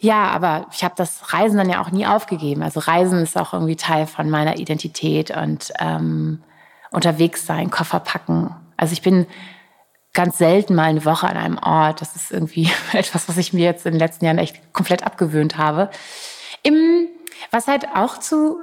Ja, 0.00 0.28
aber 0.30 0.66
ich 0.72 0.84
habe 0.84 0.94
das 0.96 1.32
Reisen 1.32 1.58
dann 1.58 1.68
ja 1.68 1.82
auch 1.82 1.90
nie 1.90 2.06
aufgegeben. 2.06 2.62
Also 2.62 2.80
Reisen 2.80 3.20
ist 3.20 3.36
auch 3.36 3.52
irgendwie 3.52 3.76
Teil 3.76 4.06
von 4.06 4.30
meiner 4.30 4.56
Identität 4.56 5.36
und 5.36 5.72
ähm, 5.78 6.42
unterwegs 6.90 7.46
sein, 7.46 7.70
Koffer 7.70 8.00
packen. 8.00 8.54
Also 8.76 8.92
ich 8.92 9.02
bin 9.02 9.26
ganz 10.14 10.38
selten 10.38 10.74
mal 10.74 10.84
eine 10.84 11.04
Woche 11.04 11.28
an 11.28 11.36
einem 11.36 11.58
Ort. 11.58 12.00
Das 12.00 12.16
ist 12.16 12.30
irgendwie 12.30 12.70
etwas, 12.92 13.28
was 13.28 13.36
ich 13.36 13.52
mir 13.52 13.64
jetzt 13.64 13.86
in 13.86 13.92
den 13.92 14.00
letzten 14.00 14.24
Jahren 14.24 14.38
echt 14.38 14.72
komplett 14.72 15.04
abgewöhnt 15.04 15.58
habe. 15.58 15.90
Im, 16.62 17.08
was 17.50 17.66
halt 17.66 17.86
auch 17.94 18.18
zu 18.18 18.62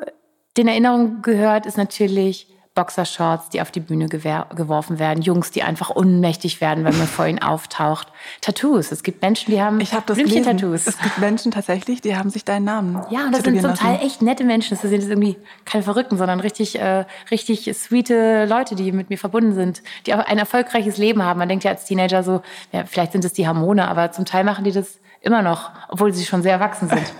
den 0.57 0.67
Erinnerungen 0.67 1.21
gehört, 1.21 1.65
ist 1.65 1.77
natürlich 1.77 2.47
Boxershorts, 2.75 3.49
die 3.49 3.61
auf 3.61 3.71
die 3.71 3.79
Bühne 3.79 4.09
geworfen 4.09 4.99
werden, 4.99 5.23
Jungs, 5.23 5.49
die 5.49 5.63
einfach 5.63 5.89
unmächtig 5.89 6.59
werden, 6.59 6.83
wenn 6.83 6.97
man 6.97 7.07
vor 7.07 7.25
ihnen 7.25 7.41
auftaucht. 7.41 8.09
Tattoos. 8.41 8.91
Es 8.91 9.01
gibt 9.01 9.21
Menschen, 9.21 9.51
die 9.51 9.61
haben 9.61 9.79
ich 9.79 9.93
hab 9.93 10.05
das 10.05 10.17
Tattoos. 10.17 10.85
Es 10.85 10.99
gibt 10.99 11.17
Menschen 11.19 11.51
tatsächlich, 11.51 12.01
die 12.01 12.17
haben 12.17 12.29
sich 12.29 12.43
deinen 12.43 12.65
Namen. 12.65 13.01
Ja, 13.09 13.27
und 13.27 13.31
das 13.33 13.43
sind 13.43 13.61
zum. 13.61 13.75
Teil 13.75 13.99
echt 14.03 14.21
nette 14.21 14.43
Menschen. 14.43 14.77
Das 14.77 14.81
sind 14.81 15.03
irgendwie 15.03 15.37
keine 15.63 15.83
Verrückten, 15.83 16.17
sondern 16.17 16.41
richtig, 16.41 16.77
äh, 16.77 17.05
richtig 17.31 17.73
sweete 17.73 18.45
Leute, 18.45 18.75
die 18.75 18.91
mit 18.91 19.09
mir 19.09 19.17
verbunden 19.17 19.53
sind, 19.53 19.81
die 20.05 20.13
auch 20.13 20.19
ein 20.19 20.37
erfolgreiches 20.37 20.97
Leben 20.97 21.23
haben. 21.23 21.39
Man 21.39 21.47
denkt 21.47 21.63
ja 21.63 21.71
als 21.71 21.85
Teenager 21.85 22.23
so, 22.23 22.41
ja, 22.73 22.83
vielleicht 22.85 23.13
sind 23.13 23.23
es 23.23 23.31
die 23.31 23.47
Hormone, 23.47 23.87
aber 23.87 24.11
zum 24.11 24.25
Teil 24.25 24.43
machen 24.43 24.65
die 24.65 24.73
das 24.73 24.99
immer 25.21 25.41
noch, 25.41 25.71
obwohl 25.87 26.13
sie 26.13 26.25
schon 26.25 26.43
sehr 26.43 26.51
erwachsen 26.51 26.89
sind. 26.89 27.13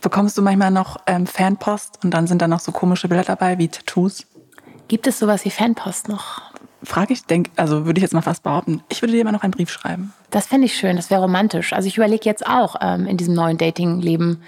Bekommst 0.00 0.38
du 0.38 0.42
manchmal 0.42 0.70
noch 0.70 0.96
ähm, 1.06 1.26
Fanpost 1.26 2.04
und 2.04 2.12
dann 2.12 2.26
sind 2.26 2.42
da 2.42 2.48
noch 2.48 2.60
so 2.60 2.72
komische 2.72 3.08
Bilder 3.08 3.24
dabei 3.24 3.58
wie 3.58 3.68
Tattoos? 3.68 4.26
Gibt 4.88 5.06
es 5.06 5.18
sowas 5.18 5.44
wie 5.44 5.50
Fanpost 5.50 6.08
noch? 6.08 6.40
Frage 6.82 7.12
ich, 7.12 7.24
denk, 7.24 7.50
also 7.56 7.86
würde 7.86 7.98
ich 7.98 8.02
jetzt 8.02 8.14
mal 8.14 8.22
fast 8.22 8.44
behaupten. 8.44 8.82
Ich 8.88 9.02
würde 9.02 9.12
dir 9.12 9.20
immer 9.20 9.32
noch 9.32 9.42
einen 9.42 9.50
Brief 9.50 9.70
schreiben. 9.70 10.12
Das 10.30 10.46
fände 10.46 10.66
ich 10.66 10.76
schön, 10.76 10.96
das 10.96 11.10
wäre 11.10 11.22
romantisch. 11.22 11.72
Also 11.72 11.88
ich 11.88 11.96
überlege 11.96 12.24
jetzt 12.24 12.46
auch 12.46 12.76
ähm, 12.80 13.06
in 13.06 13.16
diesem 13.16 13.34
neuen 13.34 13.58
Dating-Leben, 13.58 14.42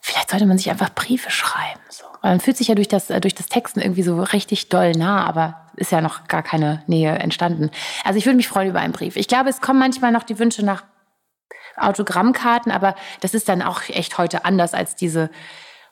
vielleicht 0.00 0.30
sollte 0.30 0.46
man 0.46 0.56
sich 0.56 0.70
einfach 0.70 0.90
Briefe 0.94 1.30
schreiben. 1.30 1.80
So. 1.90 2.04
Weil 2.22 2.32
man 2.32 2.40
fühlt 2.40 2.56
sich 2.56 2.68
ja 2.68 2.74
durch 2.74 2.88
das, 2.88 3.10
äh, 3.10 3.20
durch 3.20 3.34
das 3.34 3.46
Texten 3.46 3.80
irgendwie 3.80 4.02
so 4.02 4.20
richtig 4.20 4.70
doll 4.70 4.92
nah, 4.92 5.26
aber 5.26 5.68
ist 5.76 5.92
ja 5.92 6.00
noch 6.00 6.26
gar 6.26 6.42
keine 6.42 6.82
Nähe 6.86 7.12
entstanden. 7.18 7.70
Also 8.04 8.18
ich 8.18 8.26
würde 8.26 8.36
mich 8.36 8.48
freuen 8.48 8.70
über 8.70 8.80
einen 8.80 8.92
Brief. 8.92 9.16
Ich 9.16 9.28
glaube, 9.28 9.50
es 9.50 9.60
kommen 9.60 9.78
manchmal 9.78 10.10
noch 10.10 10.24
die 10.24 10.38
Wünsche 10.38 10.64
nach 10.64 10.82
Autogrammkarten, 11.80 12.72
aber 12.72 12.94
das 13.20 13.34
ist 13.34 13.48
dann 13.48 13.62
auch 13.62 13.82
echt 13.88 14.18
heute 14.18 14.44
anders 14.44 14.74
als 14.74 14.96
diese 14.96 15.30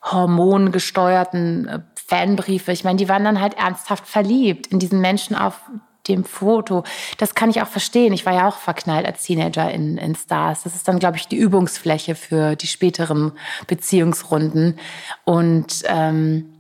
hormongesteuerten 0.02 1.68
äh, 1.68 1.78
Fanbriefe. 2.06 2.72
Ich 2.72 2.84
meine, 2.84 2.98
die 2.98 3.08
waren 3.08 3.24
dann 3.24 3.40
halt 3.40 3.54
ernsthaft 3.54 4.06
verliebt 4.06 4.68
in 4.68 4.78
diesen 4.78 5.00
Menschen 5.00 5.34
auf 5.34 5.60
dem 6.08 6.24
Foto. 6.24 6.84
Das 7.18 7.34
kann 7.34 7.50
ich 7.50 7.62
auch 7.62 7.66
verstehen. 7.66 8.12
Ich 8.12 8.26
war 8.26 8.34
ja 8.34 8.48
auch 8.48 8.58
verknallt 8.58 9.06
als 9.06 9.24
Teenager 9.24 9.70
in, 9.70 9.98
in 9.98 10.14
Stars. 10.14 10.62
Das 10.62 10.74
ist 10.74 10.86
dann, 10.86 11.00
glaube 11.00 11.16
ich, 11.16 11.26
die 11.26 11.36
Übungsfläche 11.36 12.14
für 12.14 12.54
die 12.54 12.68
späteren 12.68 13.32
Beziehungsrunden. 13.66 14.78
Und 15.24 15.82
ähm, 15.86 16.52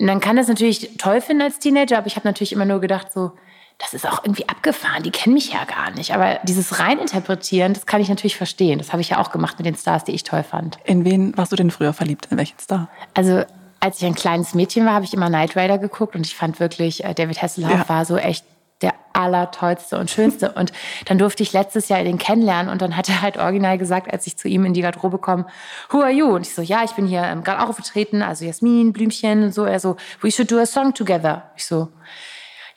man 0.00 0.20
kann 0.20 0.36
das 0.36 0.48
natürlich 0.48 0.96
toll 0.98 1.20
finden 1.20 1.42
als 1.42 1.58
Teenager, 1.58 1.98
aber 1.98 2.06
ich 2.06 2.16
habe 2.16 2.26
natürlich 2.26 2.52
immer 2.52 2.64
nur 2.64 2.80
gedacht, 2.80 3.12
so, 3.12 3.32
das 3.78 3.94
ist 3.94 4.08
auch 4.08 4.24
irgendwie 4.24 4.48
abgefahren, 4.48 5.04
die 5.04 5.10
kennen 5.10 5.34
mich 5.34 5.52
ja 5.52 5.64
gar 5.64 5.92
nicht. 5.92 6.12
Aber 6.12 6.40
dieses 6.42 6.80
Reininterpretieren, 6.80 7.74
das 7.74 7.86
kann 7.86 8.00
ich 8.00 8.08
natürlich 8.08 8.36
verstehen. 8.36 8.78
Das 8.78 8.92
habe 8.92 9.00
ich 9.00 9.10
ja 9.10 9.18
auch 9.18 9.30
gemacht 9.30 9.58
mit 9.58 9.66
den 9.66 9.76
Stars, 9.76 10.04
die 10.04 10.12
ich 10.12 10.24
toll 10.24 10.42
fand. 10.42 10.78
In 10.84 11.04
wen 11.04 11.36
warst 11.36 11.52
du 11.52 11.56
denn 11.56 11.70
früher 11.70 11.92
verliebt? 11.92 12.26
In 12.30 12.38
welchen 12.38 12.58
Star? 12.58 12.88
Also 13.14 13.44
als 13.80 13.98
ich 13.98 14.04
ein 14.04 14.16
kleines 14.16 14.54
Mädchen 14.54 14.84
war, 14.84 14.94
habe 14.94 15.04
ich 15.04 15.14
immer 15.14 15.28
Knight 15.28 15.56
Rider 15.56 15.78
geguckt 15.78 16.16
und 16.16 16.26
ich 16.26 16.34
fand 16.34 16.58
wirklich, 16.58 17.04
äh, 17.04 17.14
David 17.14 17.40
Hasselhoff 17.40 17.70
ja. 17.70 17.88
war 17.88 18.04
so 18.04 18.16
echt 18.16 18.44
der 18.82 18.94
allertollste 19.12 19.98
und 19.98 20.10
schönste. 20.10 20.52
Und 20.56 20.72
dann 21.06 21.18
durfte 21.18 21.42
ich 21.42 21.52
letztes 21.52 21.88
Jahr 21.88 22.02
den 22.04 22.18
kennenlernen 22.18 22.70
und 22.70 22.80
dann 22.80 22.96
hat 22.96 23.08
er 23.08 23.22
halt 23.22 23.36
original 23.36 23.76
gesagt, 23.76 24.12
als 24.12 24.26
ich 24.28 24.36
zu 24.36 24.46
ihm 24.46 24.64
in 24.64 24.72
die 24.72 24.82
Garderobe 24.82 25.18
komme, 25.18 25.46
who 25.90 26.00
are 26.00 26.12
you? 26.12 26.26
Und 26.26 26.46
ich 26.46 26.54
so, 26.54 26.62
ja, 26.62 26.84
ich 26.84 26.92
bin 26.92 27.06
hier 27.06 27.24
ähm, 27.24 27.42
gerade 27.42 27.60
auch 27.60 27.72
vertreten, 27.74 28.22
also 28.22 28.44
Jasmin, 28.44 28.92
Blümchen 28.92 29.42
und 29.42 29.52
so. 29.52 29.64
Er 29.64 29.80
so, 29.80 29.96
we 30.20 30.30
should 30.30 30.50
do 30.50 30.58
a 30.58 30.66
song 30.66 30.94
together. 30.94 31.50
Ich 31.56 31.66
so, 31.66 31.88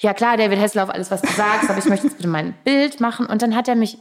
ja 0.01 0.13
klar, 0.13 0.38
David 0.38 0.60
Hasselhoff, 0.60 0.89
alles 0.89 1.12
was 1.12 1.22
du 1.22 1.31
sagst, 1.31 1.70
aber 1.70 1.79
ich 1.79 1.86
möchte 1.86 2.08
jetzt 2.08 2.17
bitte 2.17 2.29
mein 2.29 2.53
Bild 2.63 3.00
machen. 3.00 3.25
Und 3.25 3.41
dann 3.41 3.55
hat 3.55 3.67
er 3.67 3.75
mich 3.75 3.98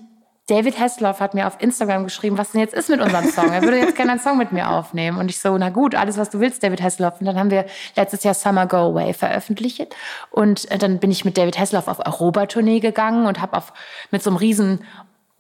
David 0.51 0.81
Hasselhoff 0.81 1.21
hat 1.21 1.33
mir 1.35 1.47
auf 1.47 1.61
Instagram 1.61 2.03
geschrieben, 2.03 2.37
was 2.37 2.51
denn 2.51 2.61
jetzt 2.61 2.75
ist 2.75 2.89
mit 2.89 3.01
unserem 3.01 3.31
Song. 3.31 3.53
Er 3.53 3.63
würde 3.63 3.79
jetzt 3.79 3.95
gerne 3.95 4.13
einen 4.13 4.21
Song 4.21 4.37
mit 4.37 4.51
mir 4.51 4.69
aufnehmen. 4.69 5.17
Und 5.17 5.31
ich 5.31 5.39
so, 5.39 5.57
na 5.57 5.69
gut, 5.69 5.95
alles, 5.95 6.19
was 6.19 6.29
du 6.29 6.41
willst, 6.41 6.65
David 6.65 6.83
Hasselhoff. 6.83 7.21
Und 7.21 7.27
dann 7.27 7.39
haben 7.39 7.53
wir 7.53 7.67
letztes 7.95 8.25
Jahr 8.25 8.35
Summer 8.35 8.67
Go 8.67 8.79
Away 8.79 9.13
veröffentlicht. 9.13 9.95
Und 10.33 10.69
äh, 10.73 10.79
dann 10.79 10.99
bin 10.99 11.13
ich 11.13 11.25
mit 11.25 11.39
David 11.39 11.57
Hasselhoff 11.57 11.87
auf 11.87 12.05
Europa-Tournee 12.05 12.81
gegangen 12.81 13.27
und 13.27 13.41
habe 13.41 13.63
mit 14.11 14.25
so 14.25 14.31
einem 14.31 14.39
riesen 14.39 14.81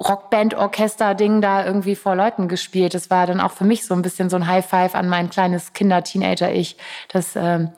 Rockband-Orchester-Ding 0.00 1.40
da 1.40 1.66
irgendwie 1.66 1.96
vor 1.96 2.14
Leuten 2.14 2.46
gespielt. 2.46 2.94
Das 2.94 3.10
war 3.10 3.26
dann 3.26 3.40
auch 3.40 3.50
für 3.50 3.64
mich 3.64 3.84
so 3.84 3.94
ein 3.94 4.02
bisschen 4.02 4.30
so 4.30 4.36
ein 4.36 4.46
High-Five 4.46 4.94
an 4.94 5.08
mein 5.08 5.28
kleines 5.28 5.72
Kinder-Teenager-Ich. 5.72 6.76
Das, 7.08 7.34
ähm, 7.34 7.70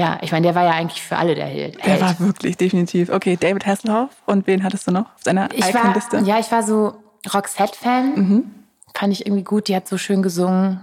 ja, 0.00 0.18
ich 0.22 0.32
meine, 0.32 0.44
der 0.44 0.54
war 0.54 0.64
ja 0.64 0.70
eigentlich 0.70 1.02
für 1.02 1.18
alle 1.18 1.34
der 1.34 1.44
Held. 1.44 1.84
Der 1.84 2.00
war 2.00 2.18
wirklich, 2.20 2.56
definitiv. 2.56 3.10
Okay, 3.10 3.36
David 3.38 3.66
Hasselhoff. 3.66 4.08
Und 4.24 4.46
wen 4.46 4.64
hattest 4.64 4.86
du 4.86 4.92
noch 4.92 5.14
auf 5.14 5.22
deiner 5.24 5.54
Icon-Liste? 5.54 6.22
Ja, 6.24 6.38
ich 6.38 6.50
war 6.50 6.62
so 6.62 6.94
Roxette-Fan. 7.34 8.14
Mhm. 8.14 8.50
Fand 8.94 9.12
ich 9.12 9.26
irgendwie 9.26 9.44
gut. 9.44 9.68
Die 9.68 9.76
hat 9.76 9.86
so 9.86 9.98
schön 9.98 10.22
gesungen. 10.22 10.80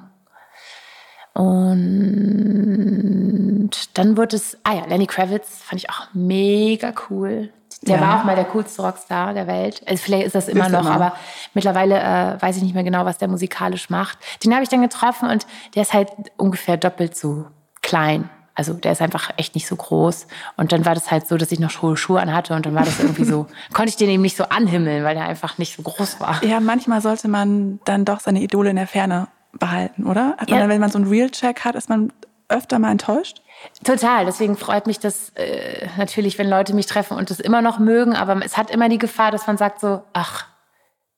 Und 1.34 3.72
dann 3.96 4.18
wurde 4.18 4.36
es, 4.36 4.56
ah 4.64 4.76
ja, 4.76 4.86
Lenny 4.86 5.08
Kravitz 5.08 5.64
fand 5.64 5.82
ich 5.82 5.90
auch 5.90 6.10
mega 6.14 6.94
cool. 7.10 7.50
Der 7.82 7.96
ja. 7.96 8.02
war 8.02 8.20
auch 8.20 8.24
mal 8.24 8.36
der 8.36 8.46
coolste 8.46 8.84
Rockstar 8.84 9.34
der 9.34 9.48
Welt. 9.48 9.82
Also 9.88 10.04
vielleicht 10.04 10.28
ist 10.28 10.36
das 10.36 10.48
immer 10.48 10.68
ist 10.68 10.72
noch, 10.72 10.82
immer. 10.82 10.92
aber 10.92 11.14
mittlerweile 11.56 12.00
äh, 12.00 12.40
weiß 12.40 12.58
ich 12.58 12.64
nicht 12.64 12.76
mehr 12.76 12.84
genau, 12.84 13.06
was 13.06 13.18
der 13.18 13.30
musikalisch 13.30 13.90
macht. 13.90 14.20
Den 14.44 14.54
habe 14.54 14.62
ich 14.62 14.70
dann 14.70 14.84
getroffen 14.84 15.28
und 15.28 15.48
der 15.74 15.82
ist 15.82 15.94
halt 15.94 16.12
ungefähr 16.38 16.78
doppelt 16.78 17.18
so 17.18 17.48
klein 17.82 18.30
also 18.58 18.74
der 18.74 18.92
ist 18.92 19.04
einfach 19.04 19.30
echt 19.38 19.54
nicht 19.54 19.68
so 19.68 19.76
groß. 19.76 20.26
Und 20.58 20.72
dann 20.72 20.84
war 20.84 20.96
das 20.96 21.12
halt 21.12 21.28
so, 21.28 21.38
dass 21.38 21.52
ich 21.52 21.60
noch 21.60 21.80
hohe 21.84 21.96
Schuhe 21.96 22.20
anhatte 22.20 22.56
und 22.56 22.66
dann 22.66 22.74
war 22.74 22.84
das 22.84 23.00
irgendwie 23.00 23.24
so, 23.24 23.46
konnte 23.74 23.90
ich 23.90 23.98
den 23.98 24.10
eben 24.10 24.24
nicht 24.24 24.36
so 24.36 24.46
anhimmeln, 24.46 25.04
weil 25.04 25.14
der 25.14 25.26
einfach 25.26 25.60
nicht 25.60 25.76
so 25.76 25.84
groß 25.84 26.20
war. 26.20 26.44
Ja, 26.44 26.60
manchmal 26.60 27.02
sollte 27.02 27.28
man 27.28 27.80
dann 27.86 28.04
doch 28.04 28.20
seine 28.20 28.42
Idole 28.42 28.72
in 28.72 28.76
der 28.76 28.88
Ferne 28.88 29.28
behalten, 29.54 30.08
oder? 30.08 30.36
Hat 30.40 30.50
ja. 30.50 30.58
dann, 30.58 30.70
wenn 30.70 30.82
man 30.82 30.90
so 30.90 30.98
einen 30.98 31.08
Real-Check 31.08 31.64
hat, 31.66 31.76
ist 31.76 31.88
man 31.88 32.12
öfter 32.50 32.80
mal 32.80 32.92
enttäuscht? 32.92 33.44
Total. 33.84 34.26
Deswegen 34.26 34.58
freut 34.58 34.88
mich 34.88 35.00
das 35.00 35.30
äh, 35.36 35.88
natürlich, 35.96 36.40
wenn 36.40 36.50
Leute 36.50 36.74
mich 36.74 36.88
treffen 36.88 37.16
und 37.16 37.30
das 37.30 37.40
immer 37.40 37.62
noch 37.62 37.78
mögen. 37.78 38.16
Aber 38.16 38.44
es 38.44 38.58
hat 38.58 38.72
immer 38.72 38.90
die 38.90 38.98
Gefahr, 38.98 39.30
dass 39.30 39.46
man 39.46 39.58
sagt 39.58 39.82
so, 39.82 40.02
ach, 40.14 40.48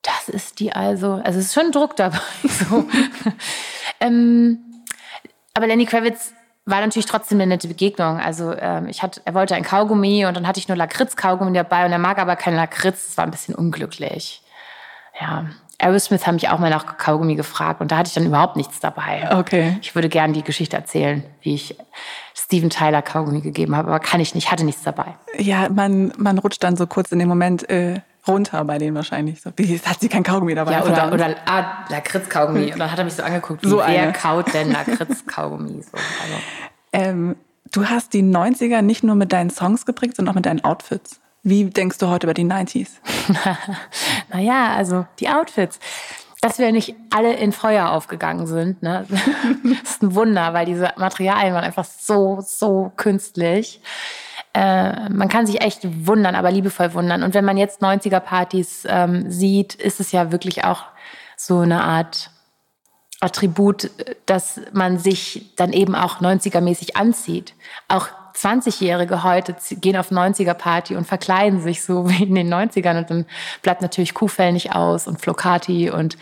das 0.02 0.28
ist 0.28 0.60
die 0.60 0.74
also. 0.74 1.22
Also 1.24 1.38
es 1.38 1.46
ist 1.46 1.54
schon 1.54 1.72
Druck 1.72 1.96
dabei. 1.96 2.20
So. 2.42 2.86
ähm, 4.00 4.58
aber 5.54 5.66
Lenny 5.66 5.86
Kravitz 5.86 6.34
war 6.66 6.80
natürlich 6.80 7.06
trotzdem 7.06 7.38
eine 7.38 7.48
nette 7.48 7.68
Begegnung. 7.68 8.20
Also 8.20 8.54
ähm, 8.56 8.88
ich 8.88 9.02
hatte, 9.02 9.20
er 9.24 9.34
wollte 9.34 9.54
ein 9.54 9.64
Kaugummi 9.64 10.26
und 10.26 10.36
dann 10.36 10.46
hatte 10.46 10.60
ich 10.60 10.68
nur 10.68 10.76
Lakritz-Kaugummi 10.76 11.52
dabei 11.52 11.86
und 11.86 11.92
er 11.92 11.98
mag 11.98 12.18
aber 12.18 12.36
kein 12.36 12.54
Lakritz. 12.54 13.06
Das 13.06 13.16
war 13.16 13.24
ein 13.24 13.30
bisschen 13.30 13.54
unglücklich. 13.54 14.42
Ja. 15.20 15.46
Aerosmith 15.78 16.26
haben 16.26 16.34
mich 16.34 16.48
auch 16.50 16.58
mal 16.58 16.70
nach 16.70 16.98
Kaugummi 16.98 17.36
gefragt 17.36 17.80
und 17.80 17.90
da 17.90 17.96
hatte 17.96 18.08
ich 18.08 18.14
dann 18.14 18.26
überhaupt 18.26 18.56
nichts 18.56 18.80
dabei. 18.80 19.28
Okay. 19.38 19.78
Ich 19.80 19.94
würde 19.94 20.10
gerne 20.10 20.34
die 20.34 20.42
Geschichte 20.42 20.76
erzählen, 20.76 21.24
wie 21.40 21.54
ich 21.54 21.76
Steven 22.34 22.68
Tyler 22.68 23.00
Kaugummi 23.00 23.40
gegeben 23.40 23.74
habe, 23.74 23.88
aber 23.88 23.98
kann 23.98 24.20
ich 24.20 24.34
nicht, 24.34 24.50
hatte 24.50 24.64
nichts 24.64 24.82
dabei. 24.82 25.14
Ja, 25.38 25.68
man, 25.70 26.12
man 26.18 26.38
rutscht 26.38 26.62
dann 26.62 26.76
so 26.76 26.86
kurz 26.86 27.12
in 27.12 27.18
dem 27.18 27.28
Moment 27.28 27.68
äh, 27.70 28.00
runter 28.26 28.64
bei 28.64 28.78
denen 28.78 28.94
wahrscheinlich. 28.94 29.40
So, 29.40 29.50
wie, 29.56 29.78
hat 29.78 30.00
sie 30.00 30.08
kein 30.08 30.22
Kaugummi 30.22 30.54
dabei? 30.54 30.72
Ja, 30.72 30.84
oder, 30.84 31.12
oder 31.12 31.36
ah, 31.46 31.84
Lakritz-Kaugummi. 31.88 32.72
Und 32.72 32.78
dann 32.78 32.90
hat 32.90 32.98
er 32.98 33.04
mich 33.04 33.14
so 33.14 33.22
angeguckt, 33.22 33.64
so 33.64 33.78
wer 33.78 33.84
eine. 33.86 34.12
kaut 34.12 34.52
denn 34.52 34.72
Lakritz-Kaugummi? 34.72 35.82
So, 35.82 35.96
also. 35.96 36.34
Ähm, 36.92 37.36
du 37.72 37.88
hast 37.88 38.12
die 38.12 38.22
90er 38.22 38.82
nicht 38.82 39.02
nur 39.02 39.14
mit 39.14 39.32
deinen 39.32 39.50
Songs 39.50 39.86
geprägt, 39.86 40.16
sondern 40.16 40.32
auch 40.32 40.36
mit 40.36 40.46
deinen 40.46 40.64
Outfits. 40.64 41.20
Wie 41.42 41.64
denkst 41.64 41.98
du 41.98 42.08
heute 42.08 42.26
über 42.26 42.34
die 42.34 42.44
90s? 42.44 42.88
naja, 44.32 44.74
also 44.74 45.06
die 45.18 45.28
Outfits. 45.28 45.78
Dass 46.42 46.58
wir 46.58 46.72
nicht 46.72 46.94
alle 47.10 47.34
in 47.34 47.52
Feuer 47.52 47.90
aufgegangen 47.90 48.46
sind, 48.46 48.82
ne? 48.82 49.06
das 49.62 49.92
ist 49.92 50.02
ein 50.02 50.14
Wunder, 50.14 50.54
weil 50.54 50.64
diese 50.64 50.92
Materialien 50.96 51.54
waren 51.54 51.64
einfach 51.64 51.84
so, 51.84 52.40
so 52.40 52.92
künstlich. 52.96 53.82
Äh, 54.52 55.08
man 55.10 55.28
kann 55.28 55.46
sich 55.46 55.60
echt 55.60 56.06
wundern, 56.06 56.34
aber 56.34 56.50
liebevoll 56.50 56.94
wundern. 56.94 57.22
Und 57.22 57.34
wenn 57.34 57.44
man 57.44 57.56
jetzt 57.56 57.82
90er-Partys 57.82 58.86
ähm, 58.88 59.30
sieht, 59.30 59.74
ist 59.74 60.00
es 60.00 60.12
ja 60.12 60.32
wirklich 60.32 60.64
auch 60.64 60.84
so 61.36 61.60
eine 61.60 61.82
Art 61.84 62.30
Attribut, 63.20 63.90
dass 64.26 64.60
man 64.72 64.98
sich 64.98 65.54
dann 65.56 65.72
eben 65.72 65.94
auch 65.94 66.20
90er-mäßig 66.20 66.96
anzieht. 66.96 67.54
Auch 67.88 68.08
20-Jährige 68.34 69.22
heute 69.22 69.54
gehen 69.72 69.96
auf 69.96 70.10
90er-Party 70.10 70.96
und 70.96 71.06
verkleiden 71.06 71.60
sich 71.60 71.84
so 71.84 72.08
wie 72.08 72.24
in 72.24 72.34
den 72.34 72.52
90ern 72.52 72.98
und 72.98 73.10
dann 73.10 73.26
bleibt 73.62 73.82
natürlich 73.82 74.14
Kuhfell 74.14 74.52
nicht 74.52 74.74
aus 74.74 75.06
und 75.06 75.20
Flocati 75.20 75.90
und 75.90 76.16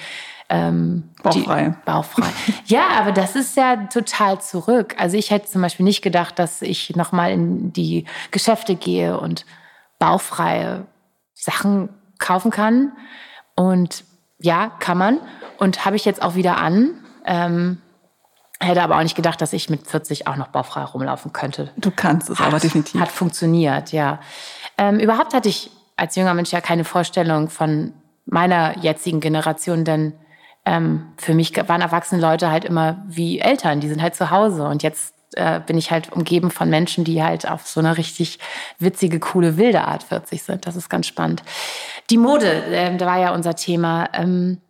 Ähm, 0.50 1.11
bauchfrei. 1.23 1.64
Die, 1.64 1.85
bauchfrei. 1.85 2.28
ja, 2.67 2.88
aber 2.99 3.12
das 3.12 3.37
ist 3.37 3.57
ja 3.57 3.76
total 3.87 4.40
zurück. 4.40 4.95
Also 4.99 5.17
ich 5.17 5.31
hätte 5.31 5.49
zum 5.49 5.61
Beispiel 5.61 5.85
nicht 5.85 6.02
gedacht, 6.02 6.38
dass 6.38 6.62
ich 6.62 6.97
nochmal 6.97 7.33
in 7.33 7.73
die 7.73 8.07
Geschäfte 8.31 8.75
gehe 8.75 9.19
und 9.19 9.45
bauchfreie 9.99 10.87
Sachen 11.35 11.90
kaufen 12.19 12.50
kann. 12.50 12.93
Und 13.57 14.05
ja, 14.38 14.71
kann 14.78 14.97
man. 14.99 15.21
Und 15.59 15.85
habe 15.85 15.97
ich 15.97 16.05
jetzt 16.05 16.23
auch 16.23 16.35
wieder 16.35 16.57
an. 16.59 16.95
Ähm, 17.26 17.78
hätte 18.61 18.83
aber 18.83 18.97
auch 18.97 19.02
nicht 19.02 19.17
gedacht, 19.17 19.40
dass 19.40 19.52
ich 19.52 19.69
mit 19.69 19.87
40 19.87 20.26
auch 20.26 20.37
noch 20.37 20.49
baufrei 20.49 20.83
rumlaufen 20.83 21.33
könnte. 21.33 21.71
Du 21.76 21.90
kannst 21.90 22.31
es 22.31 22.38
hat, 22.38 22.49
aber 22.49 22.59
definitiv. 22.59 23.00
Hat 23.00 23.11
funktioniert, 23.11 23.93
ja. 23.93 24.21
Ähm, 24.78 24.99
überhaupt 24.99 25.35
hatte 25.35 25.49
ich 25.49 25.71
als 25.97 26.17
junger 26.17 26.35
Mensch 26.35 26.52
ja 26.52 26.61
keine 26.61 26.85
Vorstellung 26.85 27.50
von 27.50 27.93
meiner 28.25 28.78
jetzigen 28.78 29.21
Generation, 29.21 29.85
denn 29.85 30.14
ähm, 30.68 31.06
für 31.16 31.32
mich 31.32 31.56
waren 31.56 31.80
erwachsene 31.80 32.20
Leute 32.20 32.50
halt 32.50 32.66
immer 32.66 33.02
wie 33.06 33.38
Eltern, 33.38 33.80
die 33.80 33.88
sind 33.88 34.02
halt 34.02 34.14
zu 34.14 34.30
Hause 34.30 34.64
und 34.64 34.82
jetzt 34.82 35.14
äh, 35.34 35.60
bin 35.60 35.78
ich 35.78 35.90
halt 35.90 36.12
umgeben 36.12 36.50
von 36.50 36.68
Menschen, 36.68 37.04
die 37.04 37.22
halt 37.22 37.48
auf 37.50 37.66
so 37.66 37.80
eine 37.80 37.96
richtig 37.96 38.38
witzige, 38.78 39.18
coole, 39.18 39.56
wilde 39.56 39.84
Art 39.84 40.02
40 40.02 40.42
sind. 40.42 40.66
Das 40.66 40.76
ist 40.76 40.90
ganz 40.90 41.06
spannend. 41.06 41.42
Die 42.10 42.18
Mode, 42.18 42.50
äh, 42.66 42.94
da 42.96 43.06
war 43.06 43.18
ja 43.18 43.34
unser 43.34 43.56
Thema. 43.56 44.10
Ähm, 44.12 44.60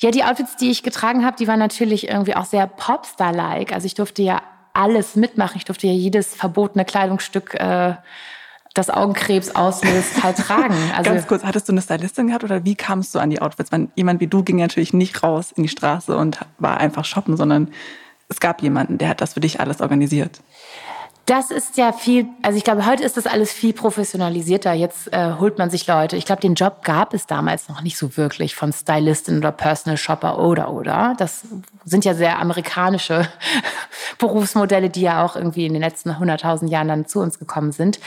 ja, 0.00 0.10
die 0.10 0.22
Outfits, 0.24 0.56
die 0.56 0.70
ich 0.70 0.82
getragen 0.82 1.24
habe, 1.24 1.36
die 1.38 1.48
waren 1.48 1.58
natürlich 1.58 2.08
irgendwie 2.08 2.36
auch 2.36 2.44
sehr 2.44 2.66
Popstar-like. 2.66 3.72
Also 3.72 3.86
ich 3.86 3.94
durfte 3.94 4.22
ja 4.22 4.42
alles 4.74 5.16
mitmachen. 5.16 5.56
Ich 5.56 5.64
durfte 5.64 5.86
ja 5.86 5.94
jedes 5.94 6.34
verbotene 6.34 6.84
Kleidungsstück, 6.84 7.54
äh, 7.54 7.94
das 8.74 8.90
Augenkrebs 8.90 9.54
auslöst, 9.54 10.22
halt 10.22 10.38
tragen. 10.38 10.74
Also 10.96 11.10
Ganz 11.10 11.26
kurz, 11.26 11.44
hattest 11.44 11.68
du 11.68 11.72
eine 11.72 11.82
Stylistin 11.82 12.28
gehabt 12.28 12.44
oder 12.44 12.64
wie 12.64 12.74
kamst 12.74 13.14
du 13.14 13.18
an 13.18 13.30
die 13.30 13.40
Outfits? 13.40 13.72
Weil 13.72 13.88
jemand 13.94 14.20
wie 14.20 14.26
du 14.26 14.42
ging 14.42 14.56
natürlich 14.56 14.92
nicht 14.92 15.22
raus 15.22 15.52
in 15.52 15.62
die 15.62 15.68
Straße 15.68 16.16
und 16.16 16.40
war 16.58 16.78
einfach 16.78 17.04
shoppen, 17.04 17.36
sondern 17.36 17.68
es 18.28 18.40
gab 18.40 18.62
jemanden, 18.62 18.98
der 18.98 19.08
hat 19.08 19.20
das 19.20 19.34
für 19.34 19.40
dich 19.40 19.60
alles 19.60 19.80
organisiert. 19.80 20.40
Das 21.26 21.52
ist 21.52 21.76
ja 21.76 21.92
viel, 21.92 22.26
also 22.42 22.58
ich 22.58 22.64
glaube, 22.64 22.84
heute 22.84 23.04
ist 23.04 23.16
das 23.16 23.26
alles 23.26 23.52
viel 23.52 23.72
professionalisierter. 23.72 24.72
Jetzt 24.72 25.12
äh, 25.12 25.34
holt 25.38 25.56
man 25.56 25.70
sich 25.70 25.86
Leute. 25.86 26.16
Ich 26.16 26.26
glaube, 26.26 26.42
den 26.42 26.54
Job 26.54 26.82
gab 26.82 27.14
es 27.14 27.26
damals 27.26 27.68
noch 27.68 27.80
nicht 27.80 27.96
so 27.96 28.16
wirklich 28.16 28.56
von 28.56 28.72
Stylistin 28.72 29.38
oder 29.38 29.52
Personal 29.52 29.96
Shopper 29.96 30.40
oder 30.40 30.72
oder. 30.72 31.14
Das 31.18 31.42
sind 31.84 32.04
ja 32.04 32.14
sehr 32.14 32.40
amerikanische 32.40 33.28
Berufsmodelle, 34.18 34.90
die 34.90 35.02
ja 35.02 35.24
auch 35.24 35.36
irgendwie 35.36 35.66
in 35.66 35.74
den 35.74 35.82
letzten 35.82 36.10
100.000 36.10 36.68
Jahren 36.68 36.88
dann 36.88 37.06
zu 37.06 37.20
uns 37.20 37.38
gekommen 37.38 37.70
sind. 37.70 38.00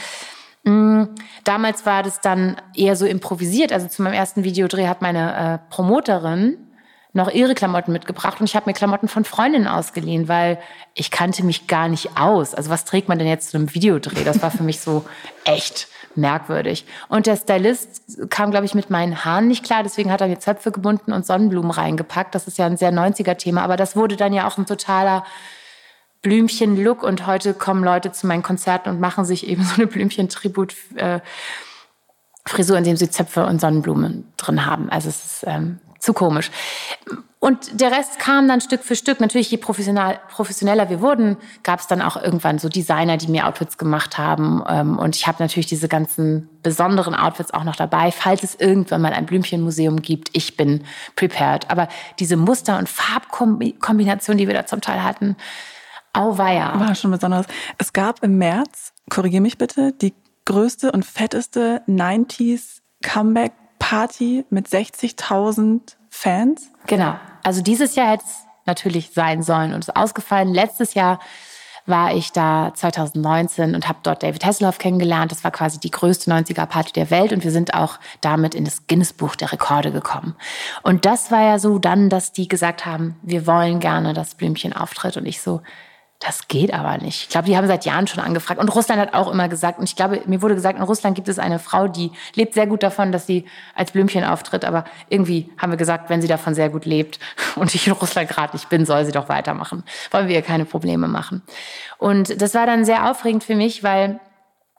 Mm, 0.66 1.04
damals 1.44 1.86
war 1.86 2.02
das 2.02 2.20
dann 2.20 2.56
eher 2.74 2.96
so 2.96 3.06
improvisiert. 3.06 3.72
Also 3.72 3.86
zu 3.86 4.02
meinem 4.02 4.14
ersten 4.14 4.42
Videodreh 4.42 4.88
hat 4.88 5.00
meine 5.00 5.60
äh, 5.62 5.70
Promoterin 5.72 6.58
noch 7.12 7.30
ihre 7.30 7.54
Klamotten 7.54 7.92
mitgebracht 7.92 8.40
und 8.40 8.46
ich 8.46 8.56
habe 8.56 8.68
mir 8.68 8.74
Klamotten 8.74 9.08
von 9.08 9.24
Freundinnen 9.24 9.68
ausgeliehen, 9.68 10.28
weil 10.28 10.58
ich 10.92 11.10
kannte 11.10 11.44
mich 11.44 11.66
gar 11.66 11.88
nicht 11.88 12.18
aus. 12.18 12.52
Also 12.54 12.68
was 12.68 12.84
trägt 12.84 13.08
man 13.08 13.18
denn 13.18 13.28
jetzt 13.28 13.50
zu 13.50 13.56
einem 13.56 13.74
Videodreh? 13.74 14.22
Das 14.24 14.42
war 14.42 14.50
für 14.50 14.64
mich 14.64 14.80
so 14.80 15.06
echt 15.44 15.88
merkwürdig. 16.16 16.84
Und 17.08 17.26
der 17.26 17.36
Stylist 17.36 18.28
kam, 18.28 18.50
glaube 18.50 18.66
ich, 18.66 18.74
mit 18.74 18.90
meinen 18.90 19.24
Haaren 19.24 19.48
nicht 19.48 19.64
klar, 19.64 19.82
deswegen 19.82 20.10
hat 20.10 20.20
er 20.20 20.28
mir 20.28 20.40
Zöpfe 20.40 20.72
gebunden 20.72 21.12
und 21.12 21.24
Sonnenblumen 21.24 21.70
reingepackt. 21.70 22.34
Das 22.34 22.48
ist 22.48 22.58
ja 22.58 22.66
ein 22.66 22.76
sehr 22.76 22.92
90er-Thema, 22.92 23.62
aber 23.62 23.76
das 23.76 23.96
wurde 23.96 24.16
dann 24.16 24.32
ja 24.32 24.48
auch 24.48 24.58
ein 24.58 24.66
totaler 24.66 25.24
Blümchen-Look 26.22 27.02
und 27.02 27.26
heute 27.26 27.54
kommen 27.54 27.84
Leute 27.84 28.12
zu 28.12 28.26
meinen 28.26 28.42
Konzerten 28.42 28.90
und 28.90 29.00
machen 29.00 29.24
sich 29.24 29.46
eben 29.46 29.62
so 29.64 29.74
eine 29.76 29.86
Blümchen-Tribut. 29.86 30.74
Äh, 30.96 31.20
Frisur, 32.48 32.78
in 32.78 32.84
dem 32.84 32.96
sie 32.96 33.10
Zöpfe 33.10 33.44
und 33.44 33.60
Sonnenblumen 33.60 34.32
drin 34.36 34.64
haben. 34.66 34.88
Also 34.88 35.08
es 35.08 35.16
ist 35.16 35.44
ähm, 35.48 35.80
zu 35.98 36.12
komisch. 36.12 36.50
Und 37.38 37.80
der 37.80 37.92
Rest 37.92 38.18
kam 38.18 38.48
dann 38.48 38.60
Stück 38.60 38.82
für 38.82 38.96
Stück. 38.96 39.20
Natürlich, 39.20 39.50
je 39.50 39.58
professioneller 39.58 40.88
wir 40.88 41.00
wurden, 41.00 41.36
gab 41.62 41.80
es 41.80 41.86
dann 41.86 42.00
auch 42.00 42.16
irgendwann 42.16 42.58
so 42.58 42.68
Designer, 42.68 43.18
die 43.18 43.28
mir 43.28 43.46
Outfits 43.46 43.78
gemacht 43.78 44.16
haben. 44.16 44.62
Ähm, 44.66 44.98
und 44.98 45.16
ich 45.16 45.26
habe 45.26 45.42
natürlich 45.42 45.66
diese 45.66 45.86
ganzen 45.86 46.48
besonderen 46.62 47.14
Outfits 47.14 47.52
auch 47.52 47.64
noch 47.64 47.76
dabei, 47.76 48.10
falls 48.10 48.42
es 48.42 48.54
irgendwann 48.54 49.02
mal 49.02 49.12
ein 49.12 49.26
Blümchenmuseum 49.26 50.00
gibt. 50.00 50.30
Ich 50.32 50.56
bin 50.56 50.84
prepared. 51.14 51.70
Aber 51.70 51.88
diese 52.18 52.36
Muster- 52.36 52.78
und 52.78 52.88
Farbkombination, 52.88 54.38
die 54.38 54.46
wir 54.46 54.54
da 54.54 54.66
zum 54.66 54.80
Teil 54.80 55.02
hatten, 55.02 55.36
auweia. 56.16 56.78
War 56.78 56.94
schon 56.94 57.10
besonders. 57.10 57.46
Es 57.78 57.92
gab 57.92 58.22
im 58.22 58.38
März, 58.38 58.92
korrigiere 59.10 59.42
mich 59.42 59.58
bitte, 59.58 59.92
die 59.92 60.14
größte 60.44 60.92
und 60.92 61.04
fetteste 61.04 61.82
90s 61.86 62.80
Comeback 63.02 63.52
Party 63.78 64.44
mit 64.50 64.68
60.000 64.68 65.96
Fans? 66.08 66.70
Genau. 66.86 67.14
Also 67.42 67.62
dieses 67.62 67.94
Jahr 67.94 68.12
hätte 68.12 68.24
es 68.24 68.38
natürlich 68.64 69.12
sein 69.12 69.42
sollen 69.42 69.74
und 69.74 69.80
ist 69.80 69.94
ausgefallen. 69.94 70.52
Letztes 70.52 70.94
Jahr 70.94 71.20
war 71.86 72.14
ich 72.14 72.32
da 72.32 72.72
2019 72.74 73.76
und 73.76 73.86
habe 73.88 74.00
dort 74.02 74.24
David 74.24 74.44
Hasselhoff 74.44 74.78
kennengelernt. 74.78 75.30
Das 75.30 75.44
war 75.44 75.52
quasi 75.52 75.78
die 75.78 75.92
größte 75.92 76.30
90er-Party 76.30 76.92
der 76.92 77.10
Welt 77.10 77.32
und 77.32 77.44
wir 77.44 77.52
sind 77.52 77.74
auch 77.74 78.00
damit 78.20 78.56
in 78.56 78.64
das 78.64 78.88
Guinness-Buch 78.88 79.36
der 79.36 79.52
Rekorde 79.52 79.92
gekommen. 79.92 80.34
Und 80.82 81.04
das 81.04 81.30
war 81.30 81.42
ja 81.42 81.58
so 81.60 81.78
dann, 81.78 82.08
dass 82.08 82.32
die 82.32 82.48
gesagt 82.48 82.86
haben, 82.86 83.16
wir 83.22 83.46
wollen 83.46 83.78
gerne, 83.78 84.14
dass 84.14 84.34
Blümchen 84.34 84.72
auftritt 84.72 85.16
und 85.16 85.26
ich 85.26 85.40
so, 85.40 85.62
das 86.20 86.48
geht 86.48 86.72
aber 86.72 86.96
nicht. 86.98 87.24
Ich 87.24 87.28
glaube, 87.28 87.46
die 87.46 87.56
haben 87.56 87.66
seit 87.66 87.84
Jahren 87.84 88.06
schon 88.06 88.24
angefragt. 88.24 88.58
Und 88.58 88.74
Russland 88.74 89.00
hat 89.00 89.12
auch 89.12 89.30
immer 89.30 89.48
gesagt, 89.48 89.78
und 89.78 89.84
ich 89.84 89.96
glaube, 89.96 90.22
mir 90.26 90.40
wurde 90.40 90.54
gesagt, 90.54 90.78
in 90.78 90.84
Russland 90.84 91.14
gibt 91.14 91.28
es 91.28 91.38
eine 91.38 91.58
Frau, 91.58 91.88
die 91.88 92.10
lebt 92.34 92.54
sehr 92.54 92.66
gut 92.66 92.82
davon, 92.82 93.12
dass 93.12 93.26
sie 93.26 93.44
als 93.74 93.92
Blümchen 93.92 94.24
auftritt. 94.24 94.64
Aber 94.64 94.84
irgendwie 95.10 95.50
haben 95.58 95.72
wir 95.72 95.76
gesagt, 95.76 96.08
wenn 96.08 96.22
sie 96.22 96.28
davon 96.28 96.54
sehr 96.54 96.70
gut 96.70 96.86
lebt 96.86 97.18
und 97.56 97.74
ich 97.74 97.86
in 97.86 97.92
Russland 97.92 98.30
gerade 98.30 98.54
nicht 98.54 98.68
bin, 98.68 98.86
soll 98.86 99.04
sie 99.04 99.12
doch 99.12 99.28
weitermachen. 99.28 99.84
Wollen 100.10 100.28
wir 100.28 100.34
ihr 100.34 100.42
keine 100.42 100.64
Probleme 100.64 101.06
machen. 101.06 101.42
Und 101.98 102.40
das 102.40 102.54
war 102.54 102.66
dann 102.66 102.84
sehr 102.84 103.10
aufregend 103.10 103.44
für 103.44 103.54
mich, 103.54 103.82
weil 103.82 104.18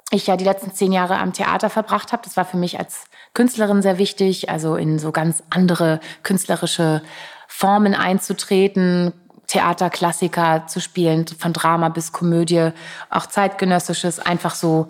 ich 0.09 0.25
ja 0.25 0.37
die 0.37 0.45
letzten 0.45 0.73
zehn 0.73 0.91
Jahre 0.91 1.17
am 1.17 1.33
Theater 1.33 1.69
verbracht 1.69 2.13
habe. 2.13 2.23
Das 2.23 2.37
war 2.37 2.45
für 2.45 2.57
mich 2.57 2.79
als 2.79 3.05
Künstlerin 3.33 3.81
sehr 3.81 3.97
wichtig, 3.97 4.49
also 4.49 4.75
in 4.75 4.97
so 4.99 5.11
ganz 5.11 5.43
andere 5.49 5.99
künstlerische 6.23 7.03
Formen 7.47 7.93
einzutreten, 7.93 9.13
Theaterklassiker 9.47 10.67
zu 10.67 10.81
spielen, 10.81 11.25
von 11.27 11.53
Drama 11.53 11.89
bis 11.89 12.11
Komödie, 12.11 12.71
auch 13.09 13.25
zeitgenössisches, 13.27 14.19
einfach 14.19 14.55
so 14.55 14.89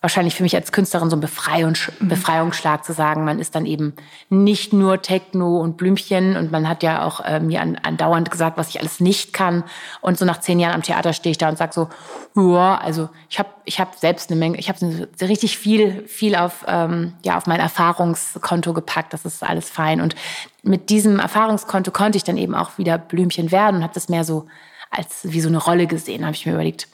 wahrscheinlich 0.00 0.34
für 0.34 0.42
mich 0.42 0.56
als 0.56 0.72
Künstlerin 0.72 1.10
so 1.10 1.16
ein 1.16 1.20
Befreiungs 1.20 1.92
mhm. 2.00 2.08
Befreiungsschlag 2.08 2.84
zu 2.84 2.92
sagen, 2.92 3.24
man 3.24 3.38
ist 3.38 3.54
dann 3.54 3.66
eben 3.66 3.94
nicht 4.30 4.72
nur 4.72 5.02
Techno 5.02 5.58
und 5.58 5.76
Blümchen 5.76 6.36
und 6.36 6.50
man 6.50 6.68
hat 6.68 6.82
ja 6.82 7.04
auch 7.04 7.20
äh, 7.20 7.38
mir 7.40 7.60
andauernd 7.60 8.30
gesagt, 8.30 8.56
was 8.56 8.70
ich 8.70 8.80
alles 8.80 9.00
nicht 9.00 9.32
kann. 9.32 9.62
Und 10.00 10.18
so 10.18 10.24
nach 10.24 10.40
zehn 10.40 10.58
Jahren 10.58 10.74
am 10.74 10.82
Theater 10.82 11.12
stehe 11.12 11.32
ich 11.32 11.38
da 11.38 11.50
und 11.50 11.58
sage 11.58 11.72
so, 11.74 11.88
ja, 12.34 12.78
also 12.78 13.10
ich 13.28 13.38
habe 13.38 13.50
ich 13.64 13.78
hab 13.78 13.96
selbst 13.96 14.30
eine 14.30 14.40
Menge, 14.40 14.58
ich 14.58 14.68
habe 14.70 15.08
richtig 15.20 15.58
viel 15.58 16.06
viel 16.06 16.34
auf 16.34 16.64
ähm, 16.66 17.14
ja 17.22 17.36
auf 17.36 17.46
mein 17.46 17.60
Erfahrungskonto 17.60 18.72
gepackt, 18.72 19.12
das 19.12 19.26
ist 19.26 19.42
alles 19.42 19.68
fein. 19.68 20.00
Und 20.00 20.14
mit 20.62 20.88
diesem 20.88 21.18
Erfahrungskonto 21.18 21.90
konnte 21.90 22.16
ich 22.16 22.24
dann 22.24 22.38
eben 22.38 22.54
auch 22.54 22.78
wieder 22.78 22.96
Blümchen 22.96 23.52
werden 23.52 23.76
und 23.76 23.82
habe 23.82 23.94
das 23.94 24.08
mehr 24.08 24.24
so 24.24 24.46
als 24.90 25.20
wie 25.22 25.40
so 25.40 25.48
eine 25.48 25.58
Rolle 25.58 25.86
gesehen, 25.86 26.24
habe 26.24 26.34
ich 26.34 26.46
mir 26.46 26.52
überlegt, 26.52 26.88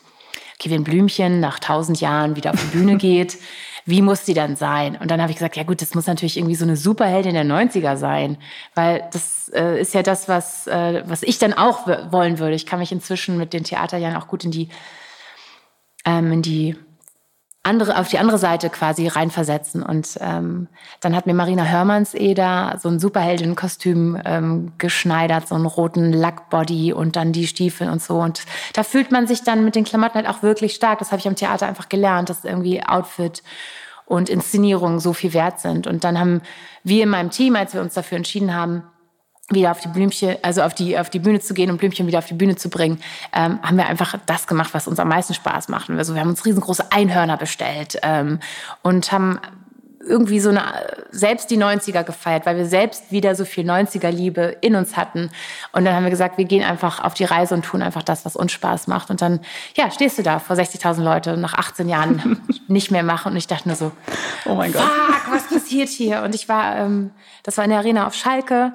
wenn 0.65 0.85
Blümchen 0.85 1.41
nach 1.41 1.59
tausend 1.59 2.01
Jahren 2.01 2.37
wieder 2.37 2.53
auf 2.53 2.61
die 2.61 2.77
Bühne 2.77 2.97
geht, 2.99 3.39
wie 3.85 4.03
muss 4.03 4.27
sie 4.27 4.35
dann 4.35 4.57
sein? 4.57 4.97
Und 4.97 5.11
dann 5.11 5.23
habe 5.23 5.31
ich 5.31 5.37
gesagt, 5.37 5.57
ja 5.57 5.63
gut, 5.63 5.81
das 5.81 5.95
muss 5.95 6.09
natürlich 6.09 6.37
irgendwie 6.37 6.57
so 6.57 6.65
eine 6.65 6.77
Superheldin 6.77 7.35
der 7.35 7.45
90er 7.45 7.97
sein, 7.97 8.37
weil 8.75 9.09
das 9.13 9.49
äh, 9.55 9.81
ist 9.81 9.95
ja 9.95 10.03
das, 10.03 10.29
was, 10.29 10.67
äh, 10.67 11.05
was 11.07 11.23
ich 11.23 11.39
dann 11.39 11.53
auch 11.53 11.87
wollen 11.87 12.41
würde. 12.41 12.57
Ich 12.57 12.67
kann 12.67 12.81
mich 12.81 12.91
inzwischen 12.91 13.39
mit 13.39 13.53
den 13.53 13.63
Theaterjahren 13.63 14.17
auch 14.17 14.27
gut 14.27 14.45
in 14.45 14.51
die, 14.51 14.69
ähm, 16.05 16.33
in 16.33 16.43
die 16.43 16.77
andere, 17.67 17.99
auf 17.99 18.09
die 18.09 18.19
andere 18.19 18.39
Seite 18.39 18.71
quasi 18.71 19.09
reinversetzen. 19.09 19.83
Und 19.83 20.19
ähm, 20.21 20.69
dann 21.01 21.15
hat 21.17 21.27
mir 21.27 21.35
Marina 21.35 21.65
Hörmanns 21.65 22.15
eh 22.15 22.35
so 22.79 22.89
ein 22.89 22.99
Superheldenkostüm 23.01 24.21
ähm, 24.25 24.73
geschneidert, 24.79 25.49
so 25.49 25.55
einen 25.55 25.67
roten 25.67 26.13
Lackbody 26.13 26.93
und 26.93 27.17
dann 27.17 27.33
die 27.33 27.47
Stiefel 27.47 27.91
und 27.91 28.01
so. 28.01 28.19
Und 28.19 28.45
da 28.75 28.83
fühlt 28.83 29.11
man 29.11 29.27
sich 29.27 29.43
dann 29.43 29.65
mit 29.65 29.75
den 29.75 29.85
Klamotten 29.85 30.15
halt 30.15 30.29
auch 30.29 30.43
wirklich 30.43 30.75
stark. 30.75 31.01
Das 31.01 31.11
habe 31.11 31.21
ich 31.21 31.29
am 31.29 31.37
Theater 31.37 31.67
einfach 31.67 31.89
gelernt, 31.89 32.31
dass 32.31 32.45
irgendwie 32.45 32.83
Outfit 32.83 33.43
und 34.07 34.29
Inszenierung 34.29 35.01
so 35.01 35.13
viel 35.13 35.35
wert 35.35 35.59
sind. 35.59 35.87
Und 35.87 36.05
dann 36.05 36.19
haben 36.19 36.43
wir 36.85 37.03
in 37.03 37.09
meinem 37.09 37.31
Team, 37.31 37.57
als 37.57 37.75
wir 37.75 37.81
uns 37.81 37.95
dafür 37.95 38.17
entschieden 38.17 38.55
haben, 38.55 38.85
wieder 39.51 39.71
auf 39.71 39.81
die 39.81 39.89
Blümchen, 39.89 40.37
also 40.43 40.63
auf 40.63 40.75
die, 40.75 40.99
auf 40.99 41.09
die 41.09 41.21
Bühne 41.21 41.41
zu 41.41 41.55
gehen 41.55 41.71
und 41.71 41.79
Blümchen 41.79 42.07
wieder 42.07 42.19
auf 42.19 42.27
die 42.27 42.35
Bühne 42.35 42.57
zu 42.57 42.69
bringen, 42.69 43.01
ähm, 43.33 43.61
haben 43.63 43.77
wir 43.77 43.87
einfach 43.87 44.19
das 44.27 44.47
gemacht, 44.47 44.75
was 44.75 44.89
uns 44.89 44.99
am 44.99 45.09
meisten 45.09 45.35
Spaß 45.35 45.69
macht. 45.69 45.89
Also 45.91 46.15
wir 46.15 46.21
haben 46.21 46.31
uns 46.31 46.45
riesengroße 46.45 46.91
Einhörner 46.91 47.37
bestellt 47.37 47.99
ähm, 48.03 48.41
und 48.83 49.13
haben 49.13 49.39
irgendwie 50.07 50.41
so 50.41 50.51
eine, 50.51 50.63
selbst 51.11 51.51
die 51.51 51.59
90er 51.59 52.05
gefeiert, 52.05 52.47
weil 52.47 52.57
wir 52.57 52.67
selbst 52.67 53.11
wieder 53.11 53.35
so 53.35 53.45
viel 53.45 53.69
90er-Liebe 53.69 54.57
in 54.61 54.77
uns 54.77 54.97
hatten. 54.97 55.31
Und 55.73 55.85
dann 55.85 55.95
haben 55.95 56.05
wir 56.05 56.11
gesagt, 56.11 56.39
wir 56.39 56.45
gehen 56.45 56.65
einfach 56.65 57.03
auf 57.03 57.15
die 57.15 57.25
Reise 57.25 57.55
und 57.55 57.65
tun 57.65 57.83
einfach 57.83 58.03
das, 58.03 58.25
was 58.25 58.37
uns 58.37 58.53
Spaß 58.53 58.87
macht. 58.87 59.11
Und 59.11 59.21
dann, 59.21 59.41
ja, 59.77 59.91
stehst 59.91 60.19
du 60.19 60.23
da 60.23 60.39
vor 60.39 60.57
60.000 60.57 61.03
Leute 61.03 61.37
nach 61.37 61.55
18 61.55 61.89
Jahren 61.89 62.41
nicht 62.69 62.91
mehr 62.91 63.03
machen. 63.03 63.33
Und 63.33 63.39
ich 63.39 63.47
dachte 63.47 63.69
nur 63.69 63.77
so, 63.77 63.93
oh 64.45 64.55
mein 64.55 64.73
Gott, 64.73 64.83
fuck, 64.83 65.33
was 65.35 65.49
passiert 65.49 65.89
hier? 65.89 66.23
Und 66.23 66.35
ich 66.35 66.49
war, 66.49 66.77
ähm, 66.77 67.11
das 67.43 67.57
war 67.57 67.65
in 67.65 67.71
der 67.71 67.81
Arena 67.81 68.07
auf 68.07 68.15
Schalke 68.15 68.73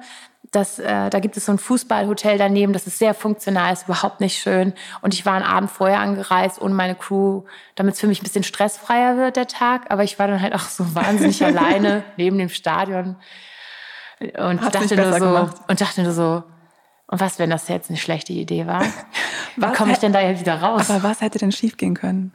das, 0.52 0.78
äh, 0.78 1.08
da 1.08 1.18
gibt 1.18 1.36
es 1.38 1.46
so 1.46 1.52
ein 1.52 1.58
Fußballhotel 1.58 2.36
daneben, 2.36 2.74
das 2.74 2.86
ist 2.86 2.98
sehr 2.98 3.14
funktional, 3.14 3.72
ist 3.72 3.84
überhaupt 3.84 4.20
nicht 4.20 4.38
schön. 4.38 4.74
Und 5.00 5.14
ich 5.14 5.24
war 5.24 5.32
einen 5.32 5.44
Abend 5.44 5.70
vorher 5.70 5.98
angereist 5.98 6.60
ohne 6.60 6.74
meine 6.74 6.94
Crew, 6.94 7.42
damit 7.74 7.94
es 7.94 8.00
für 8.00 8.06
mich 8.06 8.20
ein 8.20 8.24
bisschen 8.24 8.44
stressfreier 8.44 9.16
wird, 9.16 9.36
der 9.36 9.48
Tag. 9.48 9.90
Aber 9.90 10.04
ich 10.04 10.18
war 10.18 10.28
dann 10.28 10.42
halt 10.42 10.54
auch 10.54 10.60
so 10.60 10.84
wahnsinnig 10.94 11.42
alleine 11.44 12.04
neben 12.18 12.38
dem 12.38 12.50
Stadion 12.50 13.16
und 14.20 14.62
dachte 14.74 14.94
nur 14.94 15.18
so, 15.18 15.50
und 15.68 15.80
dachte 15.80 16.02
nur 16.02 16.12
so, 16.12 16.44
und 17.06 17.20
was, 17.20 17.38
wenn 17.38 17.50
das 17.50 17.68
jetzt 17.68 17.90
eine 17.90 17.98
schlechte 17.98 18.32
Idee 18.32 18.66
war? 18.66 18.84
Wie 19.56 19.72
komme 19.72 19.92
ich 19.92 19.98
denn 19.98 20.12
da 20.12 20.20
jetzt 20.20 20.40
wieder 20.40 20.62
raus? 20.62 20.90
Aber 20.90 21.02
was 21.02 21.20
hätte 21.20 21.38
denn 21.38 21.52
schiefgehen 21.52 21.94
können? 21.94 22.34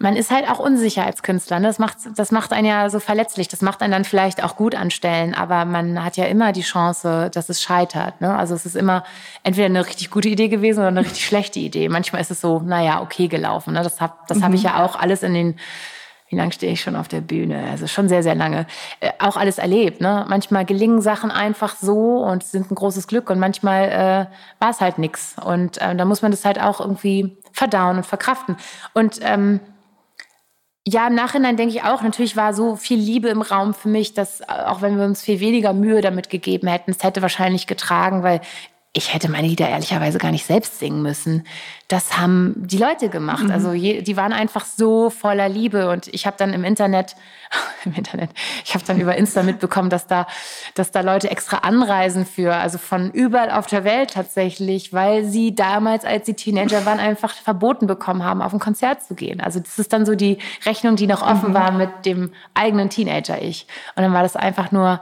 Man 0.00 0.16
ist 0.16 0.30
halt 0.30 0.48
auch 0.48 0.58
unsicher 0.58 1.04
als 1.04 1.22
Künstler. 1.22 1.60
Ne? 1.60 1.66
Das 1.66 1.78
macht, 1.78 1.98
das 2.16 2.32
macht 2.32 2.54
einen 2.54 2.66
ja 2.66 2.88
so 2.88 3.00
verletzlich. 3.00 3.48
Das 3.48 3.60
macht 3.60 3.82
einen 3.82 3.92
dann 3.92 4.04
vielleicht 4.04 4.42
auch 4.42 4.56
gut 4.56 4.74
anstellen, 4.74 5.34
aber 5.34 5.66
man 5.66 6.02
hat 6.02 6.16
ja 6.16 6.24
immer 6.24 6.52
die 6.52 6.62
Chance, 6.62 7.30
dass 7.32 7.50
es 7.50 7.60
scheitert. 7.62 8.18
Ne? 8.22 8.34
Also 8.34 8.54
es 8.54 8.64
ist 8.64 8.76
immer 8.76 9.04
entweder 9.42 9.66
eine 9.66 9.86
richtig 9.86 10.10
gute 10.10 10.30
Idee 10.30 10.48
gewesen 10.48 10.78
oder 10.78 10.88
eine 10.88 11.00
richtig 11.00 11.26
schlechte 11.26 11.58
Idee. 11.58 11.90
Manchmal 11.90 12.22
ist 12.22 12.30
es 12.30 12.40
so, 12.40 12.60
naja, 12.60 13.02
okay 13.02 13.28
gelaufen. 13.28 13.74
Ne? 13.74 13.82
Das 13.82 14.00
habe 14.00 14.14
das 14.26 14.38
mhm. 14.38 14.44
hab 14.44 14.54
ich 14.54 14.62
ja 14.62 14.82
auch 14.82 14.96
alles 14.96 15.22
in 15.22 15.34
den 15.34 15.56
wie 16.30 16.36
lange 16.36 16.52
stehe 16.52 16.72
ich 16.72 16.80
schon 16.80 16.94
auf 16.94 17.08
der 17.08 17.20
Bühne? 17.20 17.64
Also 17.72 17.88
schon 17.88 18.08
sehr, 18.08 18.22
sehr 18.22 18.36
lange. 18.36 18.66
Äh, 19.00 19.10
auch 19.18 19.36
alles 19.36 19.58
erlebt. 19.58 20.00
Ne? 20.00 20.24
Manchmal 20.28 20.64
gelingen 20.64 21.00
Sachen 21.00 21.32
einfach 21.32 21.74
so 21.74 22.18
und 22.24 22.44
sind 22.44 22.70
ein 22.70 22.76
großes 22.76 23.08
Glück 23.08 23.30
und 23.30 23.40
manchmal 23.40 23.88
äh, 23.88 24.62
war 24.62 24.70
es 24.70 24.80
halt 24.80 24.98
nix. 24.98 25.34
Und 25.44 25.78
äh, 25.82 25.94
da 25.96 26.04
muss 26.04 26.22
man 26.22 26.30
das 26.30 26.44
halt 26.44 26.60
auch 26.60 26.80
irgendwie 26.80 27.36
verdauen 27.52 27.96
und 27.96 28.06
verkraften. 28.06 28.56
Und 28.94 29.18
ähm, 29.22 29.58
ja, 30.90 31.06
im 31.06 31.14
Nachhinein 31.14 31.56
denke 31.56 31.76
ich 31.76 31.84
auch, 31.84 32.02
natürlich 32.02 32.36
war 32.36 32.52
so 32.52 32.74
viel 32.74 32.98
Liebe 32.98 33.28
im 33.28 33.42
Raum 33.42 33.74
für 33.74 33.88
mich, 33.88 34.12
dass 34.12 34.46
auch 34.48 34.82
wenn 34.82 34.98
wir 34.98 35.04
uns 35.04 35.22
viel 35.22 35.38
weniger 35.38 35.72
Mühe 35.72 36.00
damit 36.00 36.30
gegeben 36.30 36.66
hätten, 36.66 36.90
es 36.90 37.04
hätte 37.04 37.22
wahrscheinlich 37.22 37.68
getragen, 37.68 38.24
weil 38.24 38.40
ich 38.92 39.14
hätte 39.14 39.30
meine 39.30 39.46
Lieder 39.46 39.68
ehrlicherweise 39.68 40.18
gar 40.18 40.32
nicht 40.32 40.44
selbst 40.44 40.80
singen 40.80 41.00
müssen. 41.00 41.46
Das 41.86 42.18
haben 42.18 42.54
die 42.56 42.76
Leute 42.76 43.08
gemacht. 43.08 43.44
Mhm. 43.44 43.52
Also 43.52 43.72
je, 43.72 44.02
die 44.02 44.16
waren 44.16 44.32
einfach 44.32 44.64
so 44.64 45.10
voller 45.10 45.48
Liebe 45.48 45.88
und 45.90 46.08
ich 46.08 46.26
habe 46.26 46.36
dann 46.36 46.52
im 46.52 46.64
Internet, 46.64 47.14
im 47.84 47.94
Internet, 47.94 48.30
ich 48.64 48.74
habe 48.74 48.84
dann 48.84 49.00
über 49.00 49.16
Insta 49.16 49.44
mitbekommen, 49.44 49.90
dass 49.90 50.08
da, 50.08 50.26
dass 50.74 50.90
da 50.90 51.02
Leute 51.02 51.30
extra 51.30 51.58
anreisen 51.58 52.26
für, 52.26 52.56
also 52.56 52.78
von 52.78 53.12
überall 53.12 53.52
auf 53.52 53.68
der 53.68 53.84
Welt 53.84 54.14
tatsächlich, 54.14 54.92
weil 54.92 55.24
sie 55.24 55.54
damals, 55.54 56.04
als 56.04 56.26
sie 56.26 56.34
Teenager 56.34 56.84
waren, 56.84 56.98
einfach 56.98 57.32
verboten 57.32 57.86
bekommen 57.86 58.24
haben, 58.24 58.42
auf 58.42 58.52
ein 58.52 58.58
Konzert 58.58 59.04
zu 59.04 59.14
gehen. 59.14 59.40
Also 59.40 59.60
das 59.60 59.78
ist 59.78 59.92
dann 59.92 60.04
so 60.04 60.16
die 60.16 60.38
Rechnung, 60.66 60.96
die 60.96 61.06
noch 61.06 61.22
offen 61.22 61.50
mhm. 61.50 61.54
war 61.54 61.70
mit 61.70 62.06
dem 62.06 62.32
eigenen 62.54 62.90
Teenager-Ich. 62.90 63.68
Und 63.94 64.02
dann 64.02 64.12
war 64.12 64.24
das 64.24 64.34
einfach 64.34 64.72
nur 64.72 65.00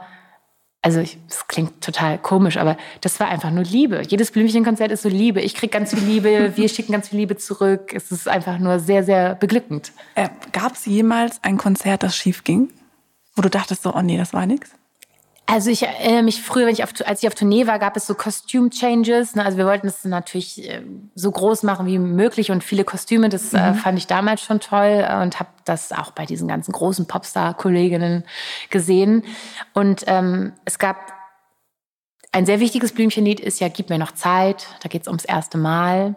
also 0.81 1.01
es 1.01 1.47
klingt 1.47 1.81
total 1.81 2.17
komisch, 2.17 2.57
aber 2.57 2.77
das 3.01 3.19
war 3.19 3.27
einfach 3.27 3.51
nur 3.51 3.63
Liebe. 3.63 4.01
Jedes 4.07 4.31
Blümchenkonzert 4.31 4.91
ist 4.91 5.01
so 5.01 5.09
Liebe. 5.09 5.41
Ich 5.41 5.55
kriege 5.55 5.71
ganz 5.71 5.93
viel 5.93 6.03
Liebe, 6.03 6.53
wir 6.55 6.69
schicken 6.69 6.93
ganz 6.93 7.09
viel 7.09 7.19
Liebe 7.19 7.35
zurück. 7.35 7.93
Es 7.93 8.11
ist 8.11 8.27
einfach 8.27 8.59
nur 8.59 8.79
sehr, 8.79 9.03
sehr 9.03 9.35
beglückend. 9.35 9.91
Äh, 10.15 10.29
Gab 10.53 10.73
es 10.73 10.85
jemals 10.85 11.43
ein 11.43 11.57
Konzert, 11.57 12.03
das 12.03 12.15
schief 12.15 12.43
ging? 12.43 12.69
Wo 13.35 13.41
du 13.41 13.49
dachtest 13.49 13.83
so, 13.83 13.93
oh 13.93 14.01
nee, 14.01 14.17
das 14.17 14.33
war 14.33 14.45
nix? 14.45 14.71
Also 15.51 15.71
ich 15.71 15.81
erinnere 15.81 16.21
mich 16.21 16.43
früher, 16.43 16.67
wenn 16.67 16.73
ich 16.73 16.83
auf, 16.83 16.91
als 17.05 17.23
ich 17.23 17.27
auf 17.27 17.33
Tournee 17.33 17.65
war, 17.65 17.79
gab 17.79 17.97
es 17.97 18.05
so 18.05 18.13
Costume 18.13 18.69
Changes. 18.69 19.33
Ne? 19.33 19.43
Also 19.43 19.57
wir 19.57 19.65
wollten 19.65 19.87
es 19.87 20.05
natürlich 20.05 20.69
äh, 20.69 20.83
so 21.15 21.31
groß 21.31 21.63
machen 21.63 21.87
wie 21.87 21.97
möglich 21.97 22.51
und 22.51 22.63
viele 22.63 22.83
Kostüme. 22.83 23.29
Das 23.29 23.51
äh, 23.55 23.57
mhm. 23.57 23.63
äh, 23.63 23.73
fand 23.73 23.97
ich 23.97 24.05
damals 24.05 24.43
schon 24.43 24.59
toll 24.59 25.03
äh, 25.03 25.23
und 25.23 25.39
habe 25.39 25.49
das 25.65 25.91
auch 25.91 26.11
bei 26.11 26.27
diesen 26.27 26.47
ganzen 26.47 26.71
großen 26.71 27.07
Popstar-Kolleginnen 27.07 28.25
gesehen. 28.69 29.23
Und 29.73 30.03
ähm, 30.05 30.53
es 30.65 30.77
gab 30.77 31.13
ein 32.31 32.45
sehr 32.45 32.59
wichtiges 32.59 32.91
Blümchenlied 32.91 33.39
ist 33.39 33.59
ja 33.59 33.69
Gib 33.69 33.89
mir 33.89 33.97
noch 33.97 34.11
Zeit. 34.11 34.67
Da 34.83 34.87
geht 34.87 35.01
es 35.01 35.07
ums 35.07 35.25
erste 35.25 35.57
Mal. 35.57 36.13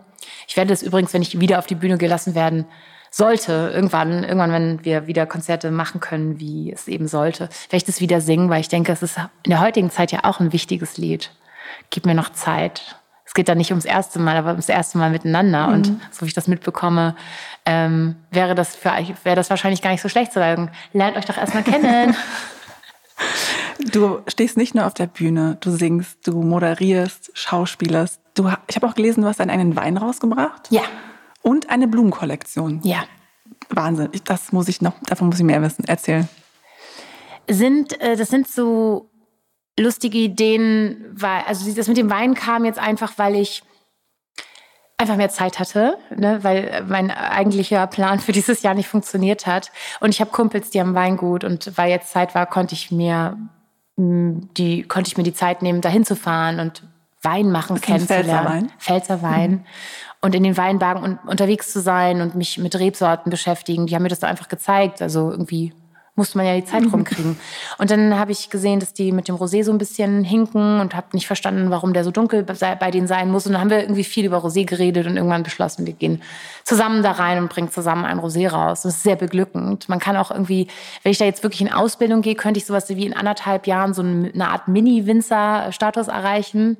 Ich 0.46 0.58
werde 0.58 0.68
das 0.68 0.82
übrigens, 0.82 1.14
wenn 1.14 1.22
ich 1.22 1.40
wieder 1.40 1.58
auf 1.58 1.66
die 1.66 1.74
Bühne 1.74 1.96
gelassen 1.96 2.34
werden, 2.34 2.66
sollte, 3.14 3.70
irgendwann, 3.72 4.24
irgendwann, 4.24 4.52
wenn 4.52 4.84
wir 4.84 5.06
wieder 5.06 5.26
Konzerte 5.26 5.70
machen 5.70 6.00
können, 6.00 6.40
wie 6.40 6.72
es 6.72 6.88
eben 6.88 7.06
sollte, 7.06 7.44
werde 7.44 7.76
ich 7.76 7.84
das 7.84 8.00
wieder 8.00 8.20
singen, 8.20 8.48
weil 8.48 8.60
ich 8.60 8.68
denke, 8.68 8.90
es 8.90 9.02
ist 9.02 9.18
in 9.44 9.50
der 9.50 9.60
heutigen 9.60 9.90
Zeit 9.90 10.10
ja 10.12 10.20
auch 10.24 10.40
ein 10.40 10.52
wichtiges 10.52 10.96
Lied. 10.96 11.30
Gib 11.90 12.06
mir 12.06 12.14
noch 12.14 12.30
Zeit. 12.30 12.96
Es 13.24 13.34
geht 13.34 13.48
da 13.48 13.54
nicht 13.54 13.70
ums 13.70 13.84
erste 13.84 14.18
Mal, 14.18 14.36
aber 14.36 14.50
ums 14.50 14.68
erste 14.68 14.98
Mal 14.98 15.10
miteinander. 15.10 15.68
Mhm. 15.68 15.72
Und 15.74 15.86
so 16.10 16.22
wie 16.22 16.28
ich 16.28 16.34
das 16.34 16.48
mitbekomme, 16.48 17.14
ähm, 17.66 18.16
wäre 18.30 18.54
das 18.54 18.74
für 18.74 18.90
euch, 18.92 19.12
wäre 19.24 19.36
das 19.36 19.50
wahrscheinlich 19.50 19.82
gar 19.82 19.90
nicht 19.90 20.02
so 20.02 20.08
schlecht 20.08 20.32
zu 20.32 20.38
sagen. 20.38 20.70
Lernt 20.92 21.16
euch 21.16 21.26
doch 21.26 21.36
erstmal 21.36 21.62
kennen. 21.62 22.16
Du 23.92 24.20
stehst 24.28 24.56
nicht 24.56 24.74
nur 24.74 24.86
auf 24.86 24.94
der 24.94 25.06
Bühne, 25.06 25.56
du 25.60 25.70
singst, 25.70 26.26
du 26.26 26.42
moderierst, 26.42 27.30
schauspielerst. 27.34 28.20
Du, 28.34 28.50
ich 28.68 28.76
habe 28.76 28.86
auch 28.86 28.94
gelesen, 28.94 29.22
du 29.22 29.28
hast 29.28 29.40
einen 29.40 29.76
Wein 29.76 29.96
rausgebracht. 29.96 30.70
Ja. 30.70 30.82
Und 31.42 31.70
eine 31.70 31.88
Blumenkollektion. 31.88 32.80
Ja. 32.84 33.04
Wahnsinn. 33.68 34.10
Das 34.24 34.52
muss 34.52 34.68
ich 34.68 34.80
noch, 34.80 34.94
davon 35.04 35.28
muss 35.28 35.38
ich 35.38 35.44
mehr 35.44 35.62
wissen. 35.62 35.84
Erzählen. 35.84 36.28
Sind, 37.48 38.00
äh, 38.00 38.16
das 38.16 38.28
sind 38.28 38.48
so 38.48 39.10
lustige 39.78 40.18
Ideen, 40.18 41.04
weil, 41.12 41.42
also 41.46 41.70
das 41.72 41.88
mit 41.88 41.96
dem 41.96 42.10
Wein 42.10 42.34
kam 42.34 42.64
jetzt 42.64 42.78
einfach, 42.78 43.14
weil 43.16 43.36
ich 43.36 43.62
einfach 44.98 45.16
mehr 45.16 45.30
Zeit 45.30 45.58
hatte, 45.58 45.96
ne, 46.14 46.44
weil 46.44 46.84
mein 46.86 47.10
eigentlicher 47.10 47.86
Plan 47.88 48.20
für 48.20 48.30
dieses 48.32 48.62
Jahr 48.62 48.74
nicht 48.74 48.86
funktioniert 48.86 49.46
hat. 49.46 49.72
Und 50.00 50.10
ich 50.10 50.20
habe 50.20 50.30
Kumpels, 50.30 50.70
die 50.70 50.80
haben 50.80 50.94
Weingut 50.94 51.42
und 51.42 51.76
weil 51.76 51.90
jetzt 51.90 52.12
Zeit 52.12 52.34
war, 52.34 52.46
konnte 52.46 52.74
ich 52.74 52.90
mir 52.90 53.36
die 53.96 54.84
konnte 54.84 55.08
ich 55.08 55.18
mir 55.18 55.22
die 55.22 55.34
Zeit 55.34 55.60
nehmen, 55.60 55.82
dahin 55.82 56.04
zu 56.04 56.16
fahren 56.16 56.60
und 56.60 56.82
Wein 57.20 57.52
machen 57.52 57.80
kennenzulernen. 57.80 58.24
Pfälzer 58.24 58.44
Wein. 58.44 58.72
Pfälzer 58.78 59.22
Wein. 59.22 59.50
Mhm 59.50 59.64
und 60.22 60.34
in 60.34 60.44
den 60.44 60.56
Weinbergen 60.56 61.02
un 61.02 61.18
unterwegs 61.26 61.72
zu 61.72 61.80
sein 61.80 62.20
und 62.20 62.34
mich 62.34 62.56
mit 62.56 62.78
Rebsorten 62.78 63.28
beschäftigen. 63.30 63.86
Die 63.86 63.94
haben 63.94 64.02
mir 64.02 64.08
das 64.08 64.20
da 64.20 64.28
einfach 64.28 64.48
gezeigt. 64.48 65.02
Also 65.02 65.30
irgendwie 65.30 65.72
musste 66.14 66.36
man 66.36 66.46
ja 66.46 66.54
die 66.54 66.64
Zeit 66.64 66.82
mhm. 66.82 66.90
rumkriegen. 66.90 67.38
Und 67.78 67.90
dann 67.90 68.18
habe 68.18 68.32
ich 68.32 68.50
gesehen, 68.50 68.80
dass 68.80 68.92
die 68.92 69.12
mit 69.12 69.28
dem 69.28 69.36
Rosé 69.36 69.64
so 69.64 69.72
ein 69.72 69.78
bisschen 69.78 70.24
hinken 70.24 70.80
und 70.80 70.94
habe 70.94 71.06
nicht 71.14 71.26
verstanden, 71.26 71.70
warum 71.70 71.94
der 71.94 72.04
so 72.04 72.10
dunkel 72.10 72.42
bei 72.44 72.90
denen 72.90 73.06
sein 73.06 73.30
muss. 73.30 73.46
Und 73.46 73.52
dann 73.52 73.62
haben 73.62 73.70
wir 73.70 73.80
irgendwie 73.80 74.04
viel 74.04 74.26
über 74.26 74.38
Rosé 74.38 74.66
geredet 74.66 75.06
und 75.06 75.16
irgendwann 75.16 75.42
beschlossen, 75.42 75.86
wir 75.86 75.94
gehen 75.94 76.22
zusammen 76.64 77.02
da 77.02 77.12
rein 77.12 77.38
und 77.38 77.48
bringen 77.48 77.70
zusammen 77.70 78.04
ein 78.04 78.20
Rosé 78.20 78.48
raus. 78.48 78.82
Das 78.82 78.96
ist 78.96 79.02
sehr 79.02 79.16
beglückend. 79.16 79.88
Man 79.88 80.00
kann 80.00 80.16
auch 80.16 80.30
irgendwie, 80.30 80.68
wenn 81.02 81.12
ich 81.12 81.18
da 81.18 81.24
jetzt 81.24 81.42
wirklich 81.42 81.62
in 81.62 81.72
Ausbildung 81.72 82.20
gehe, 82.20 82.34
könnte 82.34 82.58
ich 82.58 82.66
sowas 82.66 82.90
wie 82.90 83.06
in 83.06 83.16
anderthalb 83.16 83.66
Jahren 83.66 83.94
so 83.94 84.02
eine 84.02 84.48
Art 84.48 84.68
Mini-Winzer-Status 84.68 86.08
erreichen. 86.08 86.76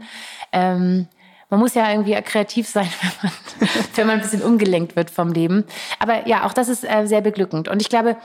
Ähm, 0.53 1.09
man 1.53 1.61
muss 1.61 1.75
ja 1.75 1.91
irgendwie 1.91 2.15
kreativ 2.23 2.67
sein, 2.67 2.89
wenn 3.21 3.31
man, 3.31 3.71
wenn 3.95 4.07
man 4.07 4.17
ein 4.17 4.23
bisschen 4.23 4.43
umgelenkt 4.43 4.97
wird 4.97 5.11
vom 5.11 5.33
Leben. 5.33 5.65
Aber 5.99 6.27
ja, 6.27 6.47
auch 6.47 6.55
das 6.55 6.69
ist 6.71 6.83
äh, 6.83 7.07
sehr 7.07 7.21
beglückend. 7.21 7.69
Und 7.69 7.83
ich 7.83 7.91
glaube, 7.91 8.17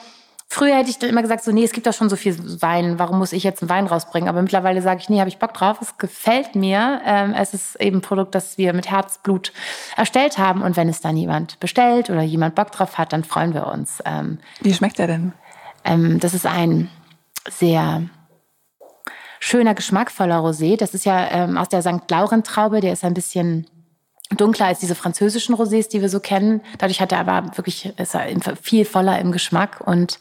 Früher 0.50 0.78
hätte 0.78 0.90
ich 0.90 0.98
dann 0.98 1.10
immer 1.10 1.22
gesagt, 1.22 1.44
so, 1.44 1.52
nee, 1.52 1.66
es 1.66 1.74
gibt 1.74 1.88
doch 1.88 1.94
schon 1.94 2.08
so 2.08 2.16
viel 2.16 2.38
Wein, 2.62 3.00
warum 3.00 3.20
muss 3.20 3.34
ich 3.34 3.44
jetzt 3.44 3.62
einen 3.62 3.70
Wein 3.70 3.86
rausbringen? 3.86 4.30
Aber 4.30 4.42
mittlerweile 4.42 4.82
sage 4.82 5.02
ich, 5.02 5.10
nee, 5.10 5.20
habe 5.20 5.28
ich 5.28 5.40
Bock 5.40 5.54
drauf, 5.54 5.80
es 5.82 5.98
gefällt 5.98 6.56
mir. 6.56 7.02
Ähm, 7.06 7.34
es 7.34 7.54
ist 7.54 7.76
eben 7.82 7.98
ein 7.98 8.02
Produkt, 8.02 8.34
das 8.34 8.58
wir 8.58 8.72
mit 8.72 8.90
Herzblut 8.90 9.52
erstellt 9.98 10.38
haben. 10.38 10.62
Und 10.62 10.78
wenn 10.78 10.88
es 10.88 11.02
dann 11.02 11.18
jemand 11.18 11.60
bestellt 11.60 12.10
oder 12.10 12.22
jemand 12.22 12.56
Bock 12.56 12.72
drauf 12.72 12.98
hat, 12.98 13.12
dann 13.12 13.26
freuen 13.26 13.54
wir 13.54 13.68
uns. 13.68 14.02
Ähm, 14.06 14.40
Wie 14.62 14.74
schmeckt 14.74 15.00
er 15.00 15.08
denn? 15.08 15.34
Ähm, 15.84 16.22
das 16.22 16.34
ist 16.34 16.46
ein 16.46 16.90
sehr 17.50 18.04
schöner, 19.48 19.74
geschmackvoller 19.74 20.40
Rosé. 20.40 20.78
Das 20.78 20.94
ist 20.94 21.06
ja 21.06 21.28
ähm, 21.32 21.58
aus 21.58 21.70
der 21.70 21.82
St. 21.82 22.10
Laurent-Traube, 22.10 22.82
der 22.82 22.94
ist 22.94 23.04
ein 23.04 23.14
bisschen 23.14 23.66
dunkler 24.36 24.66
als 24.66 24.80
diese 24.80 24.94
französischen 24.94 25.56
Rosés, 25.56 25.90
die 25.90 26.02
wir 26.02 26.10
so 26.10 26.20
kennen. 26.20 26.60
Dadurch 26.80 27.00
hat 27.00 27.14
er 27.14 27.20
aber 27.20 27.56
wirklich, 27.58 27.94
ist 27.98 28.14
er 28.14 28.28
viel 28.62 28.84
voller 28.84 29.20
im 29.20 29.32
Geschmack 29.32 29.80
und 29.86 30.20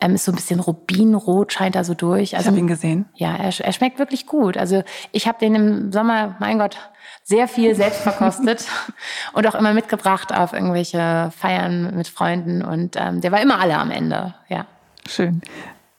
ähm, 0.00 0.16
ist 0.16 0.24
so 0.24 0.32
ein 0.32 0.34
bisschen 0.34 0.58
Rubinrot, 0.58 1.52
scheint 1.52 1.76
er 1.76 1.84
so 1.84 1.94
durch. 1.94 2.34
Also, 2.34 2.46
ich 2.46 2.48
habe 2.48 2.58
ihn 2.58 2.66
gesehen. 2.66 3.06
Ja, 3.14 3.36
er, 3.36 3.58
er 3.58 3.72
schmeckt 3.72 4.00
wirklich 4.00 4.26
gut. 4.26 4.56
Also 4.56 4.82
ich 5.12 5.28
habe 5.28 5.38
den 5.38 5.54
im 5.54 5.92
Sommer, 5.92 6.34
mein 6.40 6.58
Gott, 6.58 6.78
sehr 7.22 7.46
viel 7.46 7.76
selbst 7.76 8.00
verkostet 8.00 8.66
und 9.34 9.46
auch 9.46 9.54
immer 9.54 9.72
mitgebracht 9.72 10.34
auf 10.34 10.52
irgendwelche 10.52 11.30
Feiern 11.36 11.96
mit 11.96 12.08
Freunden 12.08 12.62
und 12.62 12.96
ähm, 12.96 13.20
der 13.20 13.30
war 13.30 13.40
immer 13.40 13.60
alle 13.60 13.78
am 13.78 13.92
Ende, 13.92 14.34
ja. 14.48 14.66
Schön. 15.08 15.42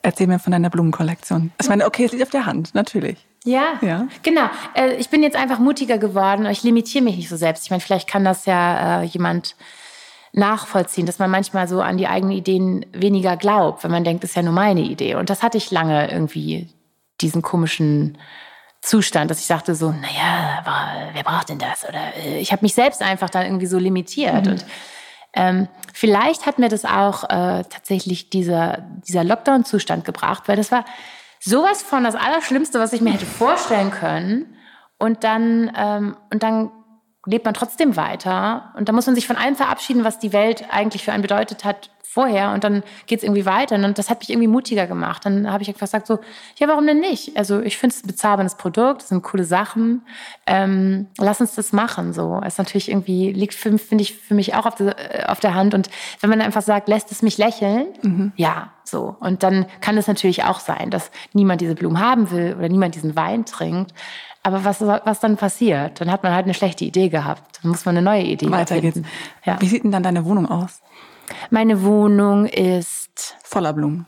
Erzähl 0.05 0.27
mir 0.27 0.37
von 0.37 0.51
deiner 0.51 0.69
Blumenkollektion. 0.69 1.51
Ich 1.59 1.67
meine, 1.67 1.83
okay, 1.87 2.05
es 2.05 2.11
liegt 2.11 2.21
auf 2.21 2.29
der 2.29 2.45
Hand, 2.45 2.75
natürlich. 2.75 3.25
Ja, 3.43 3.79
ja. 3.81 4.07
genau. 4.21 4.49
Äh, 4.75 4.93
ich 4.97 5.09
bin 5.09 5.23
jetzt 5.23 5.35
einfach 5.35 5.57
mutiger 5.57 5.97
geworden. 5.97 6.45
Ich 6.45 6.61
limitiere 6.61 7.03
mich 7.03 7.15
nicht 7.15 7.27
so 7.27 7.37
selbst. 7.37 7.63
Ich 7.63 7.71
meine, 7.71 7.81
vielleicht 7.81 8.07
kann 8.07 8.23
das 8.23 8.45
ja 8.45 9.01
äh, 9.01 9.05
jemand 9.05 9.55
nachvollziehen, 10.31 11.07
dass 11.07 11.17
man 11.17 11.31
manchmal 11.31 11.67
so 11.67 11.81
an 11.81 11.97
die 11.97 12.05
eigenen 12.05 12.37
Ideen 12.37 12.85
weniger 12.93 13.35
glaubt, 13.35 13.83
wenn 13.83 13.89
man 13.89 14.03
denkt, 14.03 14.23
das 14.23 14.31
ist 14.31 14.35
ja 14.35 14.43
nur 14.43 14.53
meine 14.53 14.81
Idee. 14.81 15.15
Und 15.15 15.31
das 15.31 15.41
hatte 15.41 15.57
ich 15.57 15.71
lange 15.71 16.11
irgendwie, 16.11 16.69
diesen 17.19 17.41
komischen 17.41 18.19
Zustand, 18.81 19.31
dass 19.31 19.39
ich 19.39 19.47
sagte 19.47 19.73
so, 19.73 19.89
naja, 19.89 21.09
wer 21.13 21.23
braucht 21.23 21.49
denn 21.49 21.57
das? 21.57 21.83
Oder 21.83 22.15
äh, 22.17 22.37
ich 22.37 22.51
habe 22.51 22.63
mich 22.63 22.75
selbst 22.75 23.01
einfach 23.01 23.31
dann 23.31 23.45
irgendwie 23.47 23.65
so 23.65 23.79
limitiert. 23.79 24.45
Mhm. 24.45 24.51
Und 24.51 24.65
ähm, 25.35 25.67
vielleicht 25.93 26.45
hat 26.45 26.59
mir 26.59 26.69
das 26.69 26.85
auch 26.85 27.23
äh, 27.25 27.63
tatsächlich 27.69 28.29
dieser, 28.29 28.79
dieser 29.07 29.23
Lockdown-Zustand 29.23 30.05
gebracht, 30.05 30.43
weil 30.47 30.55
das 30.55 30.71
war 30.71 30.85
sowas 31.39 31.83
von 31.83 32.03
das 32.03 32.15
Allerschlimmste, 32.15 32.79
was 32.79 32.93
ich 32.93 33.01
mir 33.01 33.11
hätte 33.13 33.25
vorstellen 33.25 33.91
können. 33.91 34.55
Und 34.97 35.23
dann, 35.23 35.71
ähm, 35.77 36.17
und 36.31 36.41
dann 36.41 36.71
lebt 37.25 37.45
man 37.45 37.53
trotzdem 37.53 37.95
weiter. 37.95 38.73
Und 38.77 38.89
da 38.89 38.93
muss 38.93 39.05
man 39.05 39.15
sich 39.15 39.27
von 39.27 39.35
allem 39.35 39.55
verabschieden, 39.55 40.03
was 40.03 40.19
die 40.19 40.33
Welt 40.33 40.65
eigentlich 40.69 41.03
für 41.03 41.11
einen 41.11 41.21
bedeutet 41.21 41.65
hat 41.65 41.89
vorher. 42.15 42.53
Und 42.53 42.63
dann 42.63 42.81
geht 43.07 43.19
es 43.19 43.23
irgendwie 43.23 43.45
weiter. 43.45 43.75
Und 43.75 43.97
das 43.97 44.09
hat 44.09 44.19
mich 44.19 44.29
irgendwie 44.29 44.47
mutiger 44.47 44.88
gemacht. 44.88 45.25
Dann 45.25 45.51
habe 45.51 45.63
ich 45.63 45.67
einfach 45.67 45.81
gesagt 45.81 46.07
so, 46.07 46.19
ja, 46.55 46.67
warum 46.69 46.88
denn 46.88 47.01
nicht? 47.01 47.35
Also 47.35 47.59
ich 47.59 47.77
finde 47.77 47.93
es 47.93 48.03
ein 48.03 48.07
bezahlbares 48.07 48.55
Produkt, 48.55 49.01
das 49.01 49.09
sind 49.09 49.21
coole 49.21 49.43
Sachen. 49.43 50.01
Ähm, 50.47 51.07
lass 51.17 51.41
uns 51.41 51.55
das 51.55 51.73
machen. 51.73 52.13
So, 52.13 52.41
es 52.43 52.57
natürlich 52.57 52.89
irgendwie 52.89 53.33
liegt, 53.33 53.53
finde 53.53 54.01
ich, 54.01 54.15
für 54.15 54.33
mich 54.33 54.55
auch 54.55 54.65
auf 54.65 54.75
der, 54.75 54.95
auf 55.29 55.41
der 55.41 55.55
Hand. 55.55 55.73
Und 55.73 55.89
wenn 56.21 56.29
man 56.29 56.39
einfach 56.39 56.61
sagt, 56.61 56.88
lässt 56.88 57.11
es 57.11 57.21
mich 57.21 57.38
lächeln, 57.38 57.88
mhm. 58.01 58.31
ja, 58.38 58.71
so. 58.85 59.17
Und 59.19 59.43
dann 59.43 59.65
kann 59.81 59.97
es 59.97 60.07
natürlich 60.07 60.45
auch 60.45 60.61
sein, 60.61 60.91
dass 60.91 61.11
niemand 61.33 61.59
diese 61.59 61.75
Blumen 61.75 61.99
haben 61.99 62.31
will 62.31 62.55
oder 62.57 62.69
niemand 62.69 62.95
diesen 62.95 63.17
Wein 63.17 63.45
trinkt. 63.45 63.93
Aber 64.45 64.63
was, 64.63 64.79
was 64.79 65.19
dann 65.19 65.38
passiert? 65.38 65.99
Dann 65.99 66.12
hat 66.12 66.21
man 66.21 66.31
halt 66.31 66.45
eine 66.45 66.53
schlechte 66.53 66.86
Idee 66.86 67.10
gehabt. 67.10 67.60
Dann 67.63 67.71
muss 67.71 67.84
man 67.84 67.97
eine 67.97 68.05
neue 68.05 68.21
Idee 68.21 68.51
Weiter 68.51 68.79
geht's. 68.79 69.01
Ja. 69.43 69.60
Wie 69.60 69.67
sieht 69.67 69.84
denn 69.84 69.91
dann 69.91 70.03
deine 70.03 70.23
Wohnung 70.23 70.47
aus? 70.47 70.84
Meine 71.49 71.81
Wohnung 71.81 72.45
ist 72.45 73.38
voller 73.43 73.73
Blumen. 73.73 74.05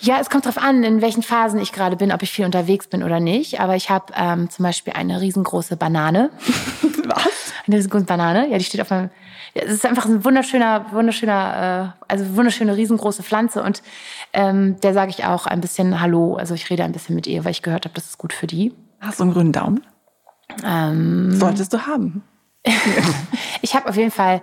Ja, 0.00 0.18
es 0.20 0.28
kommt 0.28 0.44
darauf 0.44 0.62
an, 0.62 0.84
in 0.84 1.00
welchen 1.00 1.22
Phasen 1.22 1.58
ich 1.58 1.72
gerade 1.72 1.96
bin, 1.96 2.12
ob 2.12 2.22
ich 2.22 2.30
viel 2.30 2.44
unterwegs 2.44 2.86
bin 2.86 3.02
oder 3.02 3.18
nicht. 3.18 3.60
Aber 3.60 3.76
ich 3.76 3.88
habe 3.88 4.12
ähm, 4.14 4.50
zum 4.50 4.64
Beispiel 4.64 4.92
eine 4.92 5.22
riesengroße 5.22 5.78
Banane. 5.78 6.28
Was? 7.06 7.54
Eine 7.66 7.76
riesengroße 7.76 8.04
Banane. 8.04 8.50
Ja, 8.50 8.58
die 8.58 8.64
steht 8.64 8.82
auf 8.82 8.90
meinem. 8.90 9.08
Ja, 9.54 9.62
es 9.62 9.72
ist 9.72 9.86
einfach 9.86 10.04
ein 10.04 10.22
wunderschöner, 10.22 10.92
wunderschöner, 10.92 11.94
äh, 11.98 12.04
also 12.08 12.36
wunderschöne 12.36 12.76
riesengroße 12.76 13.22
Pflanze. 13.22 13.62
Und 13.62 13.82
ähm, 14.34 14.78
der 14.82 14.92
sage 14.92 15.12
ich 15.12 15.24
auch 15.24 15.46
ein 15.46 15.62
bisschen 15.62 15.98
Hallo. 15.98 16.34
Also 16.34 16.52
ich 16.52 16.68
rede 16.68 16.84
ein 16.84 16.92
bisschen 16.92 17.14
mit 17.14 17.26
ihr, 17.26 17.46
weil 17.46 17.52
ich 17.52 17.62
gehört 17.62 17.86
habe, 17.86 17.94
das 17.94 18.04
ist 18.04 18.18
gut 18.18 18.34
für 18.34 18.46
die. 18.46 18.74
Hast 19.00 19.20
du 19.20 19.24
einen 19.24 19.32
grünen 19.32 19.52
Daumen? 19.52 19.84
Ähm, 20.64 21.32
Solltest 21.36 21.72
du 21.72 21.86
haben. 21.86 22.22
ich 23.62 23.74
habe 23.74 23.88
auf 23.88 23.96
jeden 23.96 24.10
Fall, 24.10 24.42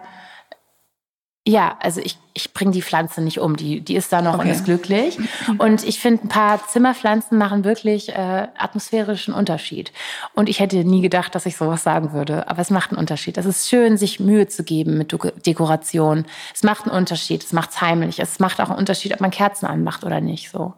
ja, 1.47 1.77
also 1.79 2.01
ich, 2.01 2.17
ich 2.33 2.53
bringe 2.53 2.71
die 2.71 2.81
Pflanze 2.81 3.21
nicht 3.21 3.39
um. 3.39 3.55
Die, 3.55 3.81
die 3.81 3.95
ist 3.95 4.11
da 4.11 4.21
noch 4.21 4.35
okay. 4.35 4.43
und 4.43 4.49
ist 4.49 4.65
glücklich. 4.65 5.17
Und 5.59 5.83
ich 5.83 5.99
finde, 5.99 6.25
ein 6.25 6.29
paar 6.29 6.65
Zimmerpflanzen 6.67 7.37
machen 7.37 7.63
wirklich 7.63 8.09
äh, 8.09 8.47
atmosphärischen 8.57 9.33
Unterschied. 9.33 9.91
Und 10.33 10.49
ich 10.49 10.59
hätte 10.59 10.83
nie 10.83 11.01
gedacht, 11.01 11.35
dass 11.35 11.45
ich 11.45 11.55
sowas 11.55 11.83
sagen 11.83 12.13
würde. 12.13 12.47
Aber 12.49 12.61
es 12.61 12.71
macht 12.71 12.91
einen 12.91 12.99
Unterschied. 12.99 13.37
Es 13.37 13.45
ist 13.45 13.69
schön, 13.69 13.97
sich 13.97 14.19
Mühe 14.19 14.47
zu 14.47 14.63
geben 14.63 14.97
mit 14.97 15.15
Dekoration. 15.45 16.25
Es 16.53 16.63
macht 16.63 16.85
einen 16.85 16.95
Unterschied. 16.95 17.43
Es 17.43 17.53
macht 17.53 17.71
es 17.71 17.81
heimlich. 17.81 18.19
Es 18.19 18.39
macht 18.39 18.59
auch 18.59 18.69
einen 18.69 18.79
Unterschied, 18.79 19.13
ob 19.13 19.21
man 19.21 19.31
Kerzen 19.31 19.67
anmacht 19.67 20.03
oder 20.03 20.21
nicht. 20.21 20.49
So. 20.49 20.73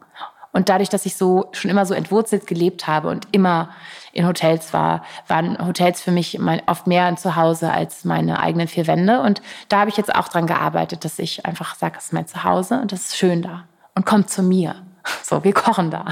Und 0.58 0.70
dadurch, 0.70 0.90
dass 0.90 1.06
ich 1.06 1.16
so 1.16 1.50
schon 1.52 1.70
immer 1.70 1.86
so 1.86 1.94
entwurzelt 1.94 2.48
gelebt 2.48 2.88
habe 2.88 3.10
und 3.10 3.28
immer 3.32 3.70
in 4.12 4.26
Hotels 4.26 4.74
war, 4.74 5.04
waren 5.28 5.56
Hotels 5.64 6.02
für 6.02 6.10
mich 6.10 6.40
oft 6.66 6.88
mehr 6.88 7.06
ein 7.06 7.16
Zuhause 7.16 7.72
als 7.72 8.06
meine 8.06 8.40
eigenen 8.40 8.68
vier 8.68 8.88
Wände. 8.88 9.22
Und 9.22 9.44
da 9.70 9.82
habe 9.82 9.92
ich 9.92 9.98
jetzt 9.98 10.16
auch 10.16 10.30
dran 10.30 10.48
gearbeitet, 10.48 11.06
dass 11.06 11.20
ich 11.20 11.46
einfach 11.46 11.76
sage, 11.76 11.98
es 12.00 12.06
ist 12.06 12.14
mein 12.14 12.26
Zuhause 12.26 12.82
und 12.82 12.92
das 12.92 13.02
ist 13.02 13.18
schön 13.18 13.44
da. 13.44 13.66
Und 13.94 14.08
kommt 14.08 14.32
zu 14.32 14.42
mir. 14.42 14.76
So, 15.24 15.44
wir 15.44 15.54
kochen 15.54 15.92
da. 15.92 16.06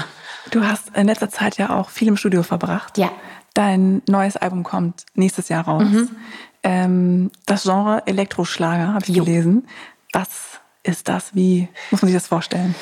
Du 0.52 0.64
hast 0.64 0.96
in 0.96 1.08
letzter 1.08 1.28
Zeit 1.28 1.58
ja 1.58 1.70
auch 1.70 1.90
viel 1.90 2.08
im 2.08 2.16
Studio 2.16 2.42
verbracht. 2.42 2.96
Ja. 2.96 3.10
Dein 3.52 4.00
neues 4.08 4.36
Album 4.36 4.62
kommt 4.62 5.04
nächstes 5.14 5.48
Jahr 5.48 5.64
raus. 5.64 5.82
Mhm. 5.82 6.10
Ähm, 6.62 7.30
das 7.46 7.64
Genre 7.64 8.06
Elektroschlager 8.06 8.94
habe 8.94 9.04
ich 9.06 9.16
jo. 9.16 9.24
gelesen. 9.24 9.66
Was 10.12 10.45
ist 10.86 11.08
das? 11.08 11.34
Wie 11.34 11.68
muss 11.90 12.02
man 12.02 12.10
sich 12.10 12.16
das 12.16 12.28
vorstellen? 12.28 12.74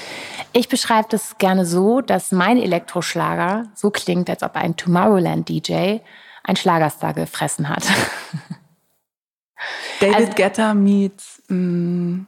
Ich 0.53 0.69
beschreibe 0.69 1.09
das 1.11 1.39
gerne 1.39 1.67
so, 1.67 2.01
dass 2.01 2.33
mein 2.33 2.59
Elektroschlager 2.59 3.67
so 3.75 3.91
klingt, 3.91 4.31
als 4.31 4.43
ob 4.43 4.57
ein 4.57 4.77
Tomorrowland-DJ 4.77 5.99
ein 6.45 6.57
Schlagerstar 6.57 7.15
gefressen 7.15 7.69
hat. 7.69 7.85
David 10.01 10.15
also, 10.15 10.33
Guetta 10.33 10.75
meets 10.75 11.43
mm, 11.49 12.21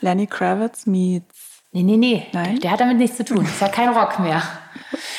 Lenny 0.00 0.26
Kravitz 0.26 0.86
meets. 0.86 1.62
Nee, 1.72 1.82
nee, 1.82 1.96
nee. 1.96 2.26
Nein? 2.32 2.60
Der 2.60 2.70
hat 2.70 2.80
damit 2.80 2.98
nichts 2.98 3.16
zu 3.16 3.24
tun. 3.24 3.44
Ist 3.44 3.60
ja 3.60 3.68
kein 3.68 3.88
Rock 3.88 4.18
mehr. 4.18 4.42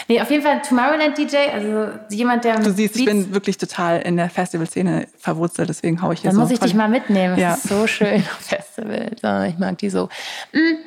Nee, 0.08 0.22
auf 0.22 0.30
jeden 0.30 0.44
Fall 0.44 0.62
Tomorrowland 0.62 1.18
DJ, 1.18 1.38
also 1.54 1.90
jemand, 2.10 2.44
der. 2.44 2.60
Du 2.60 2.72
siehst, 2.72 2.94
Beats 2.94 3.00
ich 3.00 3.06
bin 3.06 3.34
wirklich 3.34 3.58
total 3.58 4.02
in 4.02 4.18
der 4.18 4.30
Festivalszene 4.30 5.08
verwurzelt, 5.18 5.70
deswegen 5.70 6.02
haue 6.02 6.14
ich 6.14 6.22
hier 6.22 6.30
Dann 6.30 6.36
so. 6.36 6.42
muss 6.42 6.52
ich 6.52 6.60
dich 6.60 6.74
mal 6.74 6.90
mitnehmen. 6.90 7.38
Ja. 7.38 7.52
Das 7.52 7.66
ist 7.66 7.70
so 7.70 7.88
schön 7.88 8.22
auf 8.22 8.40
Festivals. 8.40 9.54
Ich 9.54 9.58
mag 9.58 9.78
die 9.78 9.90
so. 9.90 10.10
Mhm. 10.52 10.78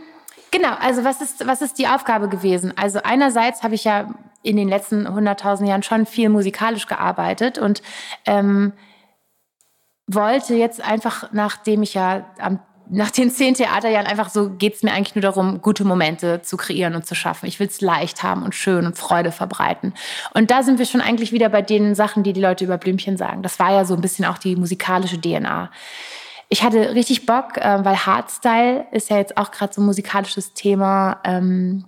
Genau, 0.51 0.75
also 0.81 1.05
was 1.05 1.21
ist, 1.21 1.47
was 1.47 1.61
ist 1.61 1.79
die 1.79 1.89
Aufgabe 1.89 2.29
gewesen? 2.29 2.73
Also 2.77 3.01
einerseits 3.03 3.63
habe 3.63 3.75
ich 3.75 3.85
ja 3.85 4.15
in 4.43 4.57
den 4.57 4.69
letzten 4.69 5.07
100.000 5.07 5.67
Jahren 5.67 5.83
schon 5.83 6.07
viel 6.07 6.29
musikalisch 6.29 6.87
gearbeitet 6.87 7.59
und 7.59 7.83
ähm, 8.27 8.73
wollte 10.07 10.55
jetzt 10.55 10.81
einfach, 10.81 11.31
nachdem 11.33 11.83
ich 11.83 11.95
ja 11.95 12.27
am 12.39 12.61
nach 12.89 13.11
den 13.11 13.31
zehn 13.31 13.55
Theaterjahren 13.55 14.07
einfach 14.07 14.29
so 14.29 14.51
geht 14.51 14.75
es 14.75 14.83
mir 14.83 14.93
eigentlich 14.93 15.15
nur 15.15 15.23
darum, 15.23 15.61
gute 15.61 15.85
Momente 15.85 16.43
zu 16.43 16.57
kreieren 16.57 16.95
und 16.95 17.07
zu 17.07 17.15
schaffen. 17.15 17.47
Ich 17.47 17.59
will 17.59 17.67
es 17.67 17.81
leicht 17.81 18.23
haben 18.23 18.43
und 18.43 18.55
schön 18.55 18.87
und 18.87 18.97
Freude 18.97 19.33
verbreiten. 19.33 19.95
Und 20.35 20.51
da 20.51 20.63
sind 20.63 20.79
wir 20.79 20.87
schon 20.87 21.01
eigentlich 21.01 21.33
wieder 21.33 21.49
bei 21.49 21.63
den 21.63 21.95
Sachen, 21.95 22.23
die 22.23 22.33
die 22.33 22.41
Leute 22.41 22.65
über 22.65 22.79
Blümchen 22.79 23.17
sagen. 23.17 23.43
Das 23.43 23.59
war 23.59 23.73
ja 23.73 23.85
so 23.85 23.95
ein 23.95 24.01
bisschen 24.01 24.25
auch 24.25 24.39
die 24.39 24.57
musikalische 24.57 25.21
DNA 25.21 25.71
ich 26.49 26.63
hatte 26.63 26.95
richtig 26.95 27.27
Bock, 27.27 27.57
äh, 27.57 27.85
weil 27.85 28.07
Hardstyle 28.07 28.87
ist 28.93 29.11
ja 29.11 29.17
jetzt 29.17 29.37
auch 29.37 29.51
gerade 29.51 29.73
so 29.73 29.81
ein 29.81 29.87
musikalisches 29.87 30.55
Thema. 30.55 31.21
Ähm, 31.25 31.85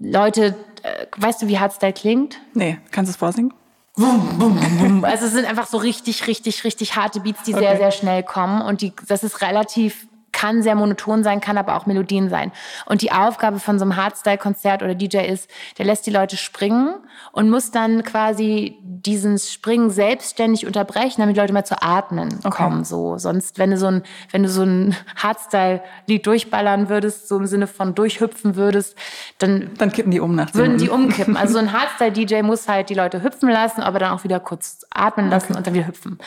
Leute, 0.00 0.54
äh, 0.82 1.06
weißt 1.16 1.42
du, 1.42 1.48
wie 1.48 1.58
Hardstyle 1.58 1.92
klingt? 1.92 2.40
Nee, 2.54 2.78
kannst 2.90 3.10
du 3.10 3.12
es 3.12 3.16
vorsingen? 3.16 3.52
Also 3.96 5.26
es 5.26 5.32
sind 5.32 5.46
einfach 5.46 5.68
so 5.68 5.76
richtig, 5.76 6.26
richtig, 6.26 6.64
richtig 6.64 6.96
harte 6.96 7.20
Beats, 7.20 7.44
die 7.44 7.54
okay. 7.54 7.62
sehr, 7.62 7.76
sehr 7.76 7.90
schnell 7.92 8.22
kommen. 8.22 8.60
Und 8.62 8.80
die, 8.80 8.92
das 9.06 9.22
ist 9.22 9.40
relativ 9.40 10.08
kann 10.34 10.62
sehr 10.62 10.74
monoton 10.74 11.22
sein, 11.22 11.40
kann 11.40 11.56
aber 11.56 11.76
auch 11.76 11.86
Melodien 11.86 12.28
sein. 12.28 12.52
Und 12.84 13.00
die 13.00 13.12
Aufgabe 13.12 13.58
von 13.58 13.78
so 13.78 13.84
einem 13.84 13.96
Hardstyle-Konzert 13.96 14.82
oder 14.82 14.94
DJ 14.94 15.18
ist, 15.18 15.48
der 15.78 15.86
lässt 15.86 16.06
die 16.06 16.10
Leute 16.10 16.36
springen 16.36 16.96
und 17.32 17.48
muss 17.48 17.70
dann 17.70 18.02
quasi 18.02 18.78
diesen 18.82 19.38
Springen 19.38 19.90
selbstständig 19.90 20.66
unterbrechen, 20.66 21.20
damit 21.20 21.36
die 21.36 21.40
Leute 21.40 21.52
mal 21.52 21.64
zu 21.64 21.80
atmen 21.80 22.40
okay. 22.44 22.50
kommen. 22.50 22.84
So. 22.84 23.16
Sonst, 23.16 23.58
wenn 23.58 23.70
du 23.70 23.78
so 23.78 23.86
ein, 23.86 24.02
wenn 24.30 24.42
du 24.42 24.48
so 24.48 24.62
ein 24.62 24.96
Hardstyle-Lied 25.16 26.26
durchballern 26.26 26.88
würdest, 26.88 27.28
so 27.28 27.38
im 27.38 27.46
Sinne 27.46 27.66
von 27.66 27.94
durchhüpfen 27.94 28.56
würdest, 28.56 28.96
dann, 29.38 29.70
dann 29.78 29.92
kippen 29.92 30.10
die 30.10 30.20
um 30.20 30.34
nach 30.34 30.52
Würden 30.54 30.78
die 30.78 30.90
umkippen. 30.90 31.36
Also 31.36 31.54
so 31.54 31.58
ein 31.60 31.72
Hardstyle-DJ 31.72 32.42
muss 32.42 32.68
halt 32.68 32.90
die 32.90 32.94
Leute 32.94 33.22
hüpfen 33.22 33.48
lassen, 33.48 33.80
aber 33.82 33.98
dann 34.00 34.12
auch 34.12 34.24
wieder 34.24 34.40
kurz 34.40 34.84
atmen 34.90 35.30
lassen 35.30 35.52
okay. 35.52 35.58
und 35.58 35.66
dann 35.66 35.74
wieder 35.74 35.86
hüpfen. 35.86 36.18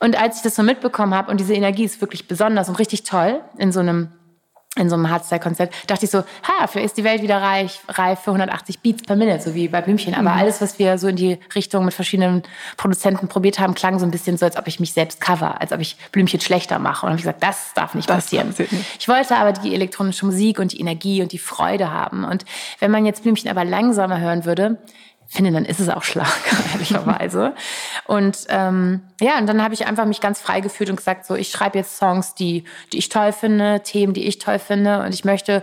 Und 0.00 0.20
als 0.20 0.38
ich 0.38 0.42
das 0.42 0.56
so 0.56 0.62
mitbekommen 0.62 1.14
habe 1.14 1.30
und 1.30 1.38
diese 1.38 1.54
Energie 1.54 1.84
ist 1.84 2.00
wirklich 2.00 2.26
besonders 2.26 2.68
und 2.68 2.78
richtig 2.78 3.04
toll 3.04 3.40
in 3.58 3.70
so 3.70 3.80
einem 3.80 4.08
in 4.76 4.88
so 4.88 4.94
einem 4.94 5.10
Hardstyle-Konzert, 5.10 5.72
dachte 5.88 6.04
ich 6.04 6.12
so, 6.12 6.18
ha, 6.18 6.66
vielleicht 6.68 6.86
ist 6.86 6.96
die 6.96 7.02
Welt 7.02 7.22
wieder 7.22 7.42
reich, 7.42 7.80
reif 7.88 8.20
für 8.20 8.30
180 8.30 8.78
Beats 8.78 9.02
per 9.02 9.16
Minute, 9.16 9.42
so 9.42 9.54
wie 9.56 9.66
bei 9.66 9.80
Blümchen. 9.80 10.14
Aber 10.14 10.30
mhm. 10.30 10.38
alles, 10.38 10.60
was 10.60 10.78
wir 10.78 10.96
so 10.96 11.08
in 11.08 11.16
die 11.16 11.38
Richtung 11.56 11.84
mit 11.84 11.92
verschiedenen 11.92 12.44
Produzenten 12.76 13.26
probiert 13.26 13.58
haben, 13.58 13.74
klang 13.74 13.98
so 13.98 14.06
ein 14.06 14.12
bisschen 14.12 14.36
so, 14.36 14.46
als 14.46 14.56
ob 14.56 14.68
ich 14.68 14.78
mich 14.78 14.92
selbst 14.92 15.20
cover, 15.20 15.60
als 15.60 15.72
ob 15.72 15.80
ich 15.80 15.96
Blümchen 16.12 16.40
schlechter 16.40 16.78
mache. 16.78 17.04
Und 17.04 17.10
habe 17.10 17.18
ich 17.18 17.24
gesagt, 17.24 17.42
das 17.42 17.74
darf 17.74 17.96
nicht 17.96 18.08
das 18.08 18.18
passieren. 18.18 18.54
Nicht. 18.56 18.70
Ich 19.00 19.08
wollte 19.08 19.36
aber 19.36 19.52
die 19.52 19.74
elektronische 19.74 20.24
Musik 20.24 20.60
und 20.60 20.72
die 20.72 20.78
Energie 20.78 21.20
und 21.20 21.32
die 21.32 21.38
Freude 21.38 21.90
haben. 21.90 22.22
Und 22.22 22.44
wenn 22.78 22.92
man 22.92 23.04
jetzt 23.04 23.24
Blümchen 23.24 23.50
aber 23.50 23.64
langsamer 23.64 24.20
hören 24.20 24.44
würde, 24.44 24.78
finde, 25.36 25.52
dann 25.52 25.64
ist 25.64 25.78
es 25.78 25.88
auch 25.88 26.02
Schlager, 26.02 26.30
ehrlicherweise. 26.72 27.54
Und 28.06 28.46
ähm, 28.48 29.02
ja, 29.20 29.38
und 29.38 29.46
dann 29.46 29.62
habe 29.62 29.74
ich 29.74 29.86
einfach 29.86 30.04
mich 30.04 30.20
ganz 30.20 30.40
frei 30.40 30.60
gefühlt 30.60 30.90
und 30.90 30.96
gesagt, 30.96 31.24
so, 31.24 31.36
ich 31.36 31.50
schreibe 31.50 31.78
jetzt 31.78 31.96
Songs, 31.96 32.34
die, 32.34 32.64
die 32.92 32.98
ich 32.98 33.08
toll 33.08 33.32
finde, 33.32 33.80
Themen, 33.84 34.12
die 34.12 34.26
ich 34.26 34.38
toll 34.38 34.58
finde. 34.58 35.00
Und 35.00 35.14
ich 35.14 35.24
möchte, 35.24 35.62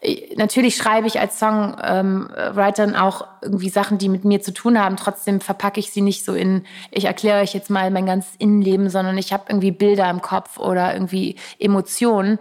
äh, 0.00 0.34
natürlich 0.36 0.76
schreibe 0.76 1.06
ich 1.06 1.20
als 1.20 1.38
Songwriter 1.38 2.84
ähm, 2.84 2.94
auch 2.94 3.26
irgendwie 3.42 3.68
Sachen, 3.68 3.98
die 3.98 4.08
mit 4.08 4.24
mir 4.24 4.40
zu 4.40 4.54
tun 4.54 4.78
haben. 4.78 4.96
Trotzdem 4.96 5.42
verpacke 5.42 5.78
ich 5.78 5.92
sie 5.92 6.00
nicht 6.00 6.24
so 6.24 6.32
in, 6.32 6.64
ich 6.90 7.04
erkläre 7.04 7.42
euch 7.42 7.52
jetzt 7.52 7.68
mal 7.68 7.90
mein 7.90 8.06
ganzes 8.06 8.34
Innenleben, 8.38 8.88
sondern 8.88 9.18
ich 9.18 9.34
habe 9.34 9.44
irgendwie 9.48 9.72
Bilder 9.72 10.08
im 10.08 10.22
Kopf 10.22 10.58
oder 10.58 10.94
irgendwie 10.94 11.36
Emotionen. 11.58 12.38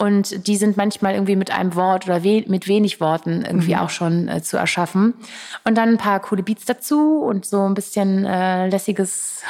Und 0.00 0.46
die 0.46 0.56
sind 0.56 0.76
manchmal 0.76 1.14
irgendwie 1.14 1.34
mit 1.34 1.50
einem 1.50 1.74
Wort 1.74 2.06
oder 2.06 2.22
we 2.22 2.44
mit 2.46 2.68
wenig 2.68 3.00
Worten 3.00 3.44
irgendwie 3.44 3.74
mhm. 3.74 3.80
auch 3.80 3.90
schon 3.90 4.28
äh, 4.28 4.42
zu 4.42 4.56
erschaffen. 4.56 5.14
Und 5.64 5.76
dann 5.76 5.90
ein 5.90 5.98
paar 5.98 6.20
coole 6.20 6.44
Beats 6.44 6.64
dazu 6.64 7.18
und 7.18 7.44
so 7.44 7.66
ein 7.66 7.74
bisschen 7.74 8.24
äh, 8.24 8.68
lässiges 8.68 9.42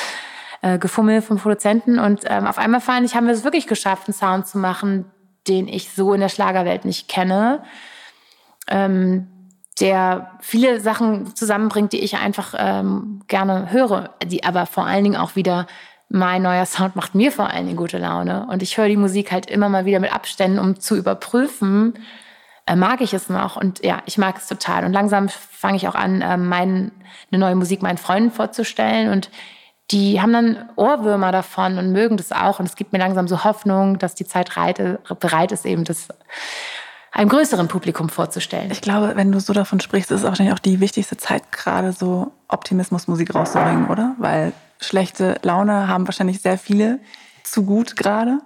äh, 0.62 0.78
Gefummel 0.78 1.22
vom 1.22 1.38
Produzenten. 1.38 1.98
Und 1.98 2.24
ähm, 2.26 2.46
auf 2.46 2.58
einmal 2.58 2.82
fand 2.82 3.06
ich, 3.06 3.16
haben 3.16 3.26
wir 3.26 3.32
es 3.32 3.44
wirklich 3.44 3.66
geschafft, 3.66 4.06
einen 4.06 4.14
Sound 4.14 4.46
zu 4.46 4.58
machen, 4.58 5.06
den 5.48 5.66
ich 5.66 5.90
so 5.90 6.12
in 6.12 6.20
der 6.20 6.28
Schlagerwelt 6.28 6.84
nicht 6.84 7.08
kenne. 7.08 7.62
Ähm, 8.68 9.28
der 9.80 10.32
viele 10.40 10.80
Sachen 10.80 11.34
zusammenbringt, 11.34 11.92
die 11.92 12.00
ich 12.00 12.16
einfach 12.16 12.54
ähm, 12.56 13.22
gerne 13.28 13.70
höre, 13.70 14.14
die 14.24 14.44
aber 14.44 14.66
vor 14.66 14.86
allen 14.86 15.04
Dingen 15.04 15.16
auch 15.16 15.36
wieder 15.36 15.66
mein 16.08 16.42
neuer 16.42 16.66
Sound 16.66 16.96
macht 16.96 17.14
mir 17.14 17.32
vor 17.32 17.50
allen 17.50 17.66
Dingen 17.66 17.76
gute 17.76 17.98
Laune. 17.98 18.46
Und 18.50 18.62
ich 18.62 18.78
höre 18.78 18.88
die 18.88 18.96
Musik 18.96 19.32
halt 19.32 19.46
immer 19.46 19.68
mal 19.68 19.84
wieder 19.84 20.00
mit 20.00 20.14
Abständen, 20.14 20.58
um 20.58 20.78
zu 20.78 20.96
überprüfen, 20.96 21.94
äh, 22.66 22.76
mag 22.76 23.00
ich 23.00 23.12
es 23.12 23.28
noch. 23.28 23.56
Und 23.56 23.84
ja, 23.84 24.02
ich 24.06 24.18
mag 24.18 24.36
es 24.36 24.46
total. 24.46 24.84
Und 24.84 24.92
langsam 24.92 25.28
fange 25.28 25.76
ich 25.76 25.88
auch 25.88 25.94
an, 25.94 26.22
äh, 26.22 26.36
mein, 26.36 26.92
eine 27.30 27.40
neue 27.40 27.56
Musik 27.56 27.82
meinen 27.82 27.98
Freunden 27.98 28.30
vorzustellen. 28.30 29.10
Und 29.10 29.30
die 29.90 30.20
haben 30.20 30.32
dann 30.32 30.68
Ohrwürmer 30.76 31.32
davon 31.32 31.78
und 31.78 31.92
mögen 31.92 32.16
das 32.16 32.32
auch. 32.32 32.60
Und 32.60 32.66
es 32.66 32.76
gibt 32.76 32.92
mir 32.92 32.98
langsam 32.98 33.28
so 33.28 33.44
Hoffnung, 33.44 33.98
dass 33.98 34.14
die 34.14 34.26
Zeit 34.26 34.52
bereit 35.20 35.52
ist, 35.52 35.64
eben 35.64 35.84
das 35.84 36.08
einem 37.12 37.30
größeren 37.30 37.68
Publikum 37.68 38.10
vorzustellen. 38.10 38.70
Ich 38.70 38.82
glaube, 38.82 39.12
wenn 39.14 39.32
du 39.32 39.40
so 39.40 39.52
davon 39.54 39.80
sprichst, 39.80 40.10
ist 40.10 40.20
es 40.20 40.26
wahrscheinlich 40.26 40.54
auch 40.54 40.60
die 40.60 40.80
wichtigste 40.80 41.16
Zeit, 41.16 41.50
gerade 41.50 41.92
so 41.92 42.32
Optimismusmusik 42.48 43.34
rauszubringen, 43.34 43.88
oder? 43.88 44.14
Weil 44.18 44.52
schlechte 44.80 45.38
Laune 45.42 45.88
haben 45.88 46.06
wahrscheinlich 46.06 46.40
sehr 46.40 46.58
viele 46.58 47.00
zu 47.42 47.64
gut 47.64 47.96
gerade. 47.96 48.38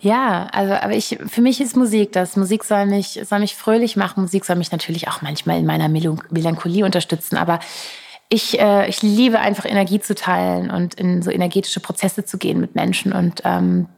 Ja, 0.00 0.48
also 0.52 0.74
aber 0.74 0.92
ich 0.92 1.18
für 1.26 1.40
mich 1.40 1.60
ist 1.60 1.76
Musik 1.76 2.12
das. 2.12 2.36
Musik 2.36 2.64
soll 2.64 2.86
mich 2.86 3.20
soll 3.24 3.38
mich 3.38 3.54
fröhlich 3.54 3.96
machen. 3.96 4.22
Musik 4.22 4.44
soll 4.44 4.56
mich 4.56 4.72
natürlich 4.72 5.08
auch 5.08 5.22
manchmal 5.22 5.58
in 5.58 5.66
meiner 5.66 5.88
Melancholie 5.88 6.84
unterstützen. 6.84 7.36
Aber 7.36 7.60
ich, 8.32 8.58
äh, 8.58 8.88
ich 8.88 9.02
liebe 9.02 9.38
einfach 9.40 9.66
Energie 9.66 10.00
zu 10.00 10.14
teilen 10.14 10.70
und 10.70 10.94
in 10.94 11.20
so 11.22 11.30
energetische 11.30 11.80
Prozesse 11.80 12.24
zu 12.24 12.38
gehen 12.38 12.60
mit 12.60 12.74
Menschen 12.74 13.12
und 13.12 13.42
ähm, 13.44 13.88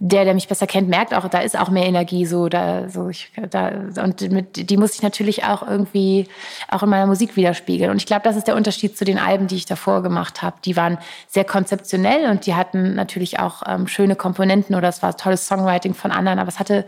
der, 0.00 0.24
der 0.24 0.34
mich 0.34 0.46
besser 0.46 0.68
kennt, 0.68 0.88
merkt 0.88 1.12
auch, 1.12 1.28
da 1.28 1.40
ist 1.40 1.58
auch 1.58 1.70
mehr 1.70 1.86
Energie 1.86 2.24
so, 2.24 2.48
da, 2.48 2.88
so 2.88 3.08
ich, 3.08 3.32
da, 3.50 3.72
und 4.02 4.20
mit, 4.30 4.70
die 4.70 4.76
muss 4.76 4.94
ich 4.94 5.02
natürlich 5.02 5.44
auch 5.44 5.66
irgendwie 5.66 6.28
auch 6.68 6.84
in 6.84 6.88
meiner 6.88 7.06
Musik 7.06 7.34
widerspiegeln. 7.34 7.90
Und 7.90 7.96
ich 7.96 8.06
glaube, 8.06 8.22
das 8.22 8.36
ist 8.36 8.46
der 8.46 8.54
Unterschied 8.54 8.96
zu 8.96 9.04
den 9.04 9.18
Alben, 9.18 9.48
die 9.48 9.56
ich 9.56 9.66
davor 9.66 10.02
gemacht 10.02 10.40
habe. 10.40 10.56
Die 10.64 10.76
waren 10.76 10.98
sehr 11.26 11.44
konzeptionell 11.44 12.30
und 12.30 12.46
die 12.46 12.54
hatten 12.54 12.94
natürlich 12.94 13.40
auch 13.40 13.62
ähm, 13.66 13.88
schöne 13.88 14.14
Komponenten 14.14 14.76
oder 14.76 14.88
es 14.88 15.02
war 15.02 15.16
tolles 15.16 15.46
Songwriting 15.48 15.94
von 15.94 16.12
anderen, 16.12 16.38
aber 16.38 16.48
es 16.48 16.60
hatte 16.60 16.86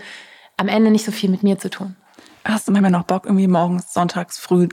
am 0.57 0.68
Ende 0.68 0.92
nicht 0.92 1.05
so 1.05 1.11
viel 1.11 1.31
mit 1.31 1.42
mir 1.42 1.59
zu 1.59 1.68
tun. 1.68 1.96
Hast 2.44 2.68
du 2.68 2.73
manchmal 2.73 2.92
noch 2.92 3.05
Bock, 3.05 3.25
irgendwie 3.27 3.49
morgens, 3.49 3.92
sonntags 3.92 4.38
früh 4.38 4.68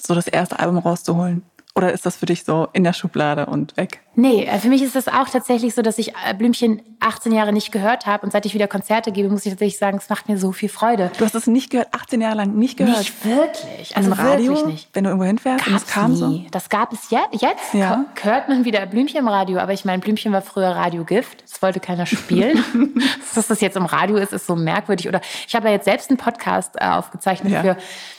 so 0.00 0.14
das 0.14 0.26
erste 0.26 0.58
Album 0.58 0.78
rauszuholen? 0.78 1.42
Oder 1.74 1.90
ist 1.92 2.04
das 2.04 2.16
für 2.16 2.26
dich 2.26 2.44
so 2.44 2.68
in 2.74 2.84
der 2.84 2.92
Schublade 2.92 3.46
und 3.46 3.78
weg? 3.78 4.02
Nee, 4.14 4.44
äh, 4.44 4.58
für 4.58 4.68
mich 4.68 4.82
ist 4.82 4.94
das 4.94 5.08
auch 5.08 5.26
tatsächlich 5.30 5.74
so, 5.74 5.80
dass 5.80 5.96
ich 5.96 6.08
äh, 6.08 6.34
Blümchen 6.36 6.82
18 7.00 7.32
Jahre 7.32 7.50
nicht 7.50 7.72
gehört 7.72 8.04
habe. 8.04 8.26
Und 8.26 8.30
seit 8.30 8.44
ich 8.44 8.52
wieder 8.52 8.68
Konzerte 8.68 9.10
gebe, 9.10 9.30
muss 9.30 9.46
ich 9.46 9.52
tatsächlich 9.52 9.78
sagen, 9.78 9.96
es 9.96 10.10
macht 10.10 10.28
mir 10.28 10.36
so 10.36 10.52
viel 10.52 10.68
Freude. 10.68 11.10
Du 11.16 11.24
hast 11.24 11.34
es 11.34 11.46
nicht 11.46 11.70
gehört, 11.70 11.88
18 11.92 12.20
Jahre 12.20 12.36
lang 12.36 12.54
nicht 12.56 12.76
gehört? 12.76 12.98
Nicht 12.98 13.24
wirklich. 13.24 13.96
Also 13.96 14.10
Im 14.10 14.12
Radio, 14.12 14.66
nicht. 14.66 14.90
wenn 14.92 15.04
du 15.04 15.10
irgendwo 15.10 15.26
hinfährst 15.26 15.66
und 15.66 15.74
es 15.74 15.86
kam 15.86 16.12
nie. 16.12 16.18
so? 16.18 16.44
Das 16.50 16.68
gab 16.68 16.92
es 16.92 17.08
jetzt. 17.08 17.40
Jetzt 17.40 17.72
ja. 17.72 18.04
hört 18.20 18.50
man 18.50 18.66
wieder 18.66 18.84
Blümchen 18.84 19.20
im 19.20 19.28
Radio. 19.28 19.58
Aber 19.58 19.72
ich 19.72 19.86
meine, 19.86 20.02
Blümchen 20.02 20.30
war 20.30 20.42
früher 20.42 20.68
Radiogift. 20.68 21.42
Das 21.42 21.62
wollte 21.62 21.80
keiner 21.80 22.04
spielen. 22.04 22.62
Dass 23.34 23.46
das 23.46 23.62
jetzt 23.62 23.78
im 23.78 23.86
Radio 23.86 24.16
ist, 24.16 24.34
ist 24.34 24.46
so 24.46 24.56
merkwürdig. 24.56 25.08
Oder 25.08 25.22
ich 25.48 25.54
habe 25.54 25.68
ja 25.68 25.72
jetzt 25.72 25.86
selbst 25.86 26.10
einen 26.10 26.18
Podcast 26.18 26.74
äh, 26.76 26.84
aufgezeichnet 26.84 27.50
ja. 27.50 27.62
für 27.62 27.76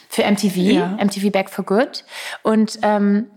für 0.10 0.30
MTV, 0.30 0.58
ja. 0.58 0.98
MTV 1.04 1.32
Back 1.32 1.50
for 1.50 1.66
Good. 1.66 2.06
Und 2.44 2.78
ähm, 2.84 3.32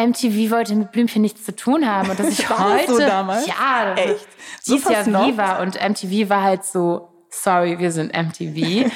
MTV 0.00 0.50
wollte 0.50 0.74
mit 0.74 0.90
Blümchen 0.90 1.22
nichts 1.22 1.44
zu 1.44 1.54
tun 1.54 1.88
haben 1.88 2.10
und 2.10 2.18
dass 2.18 2.28
ich 2.38 2.48
heute 2.48 2.92
so 2.92 2.98
damals? 2.98 3.46
ja 3.46 3.94
echt 3.94 4.26
so 4.60 4.74
hieß 4.74 4.88
ja 4.88 5.06
Viva 5.06 5.62
und 5.62 5.74
MTV 5.74 6.28
war 6.28 6.42
halt 6.42 6.64
so 6.64 7.13
sorry, 7.42 7.78
wir 7.78 7.92
sind 7.92 8.12
MTV. 8.16 8.90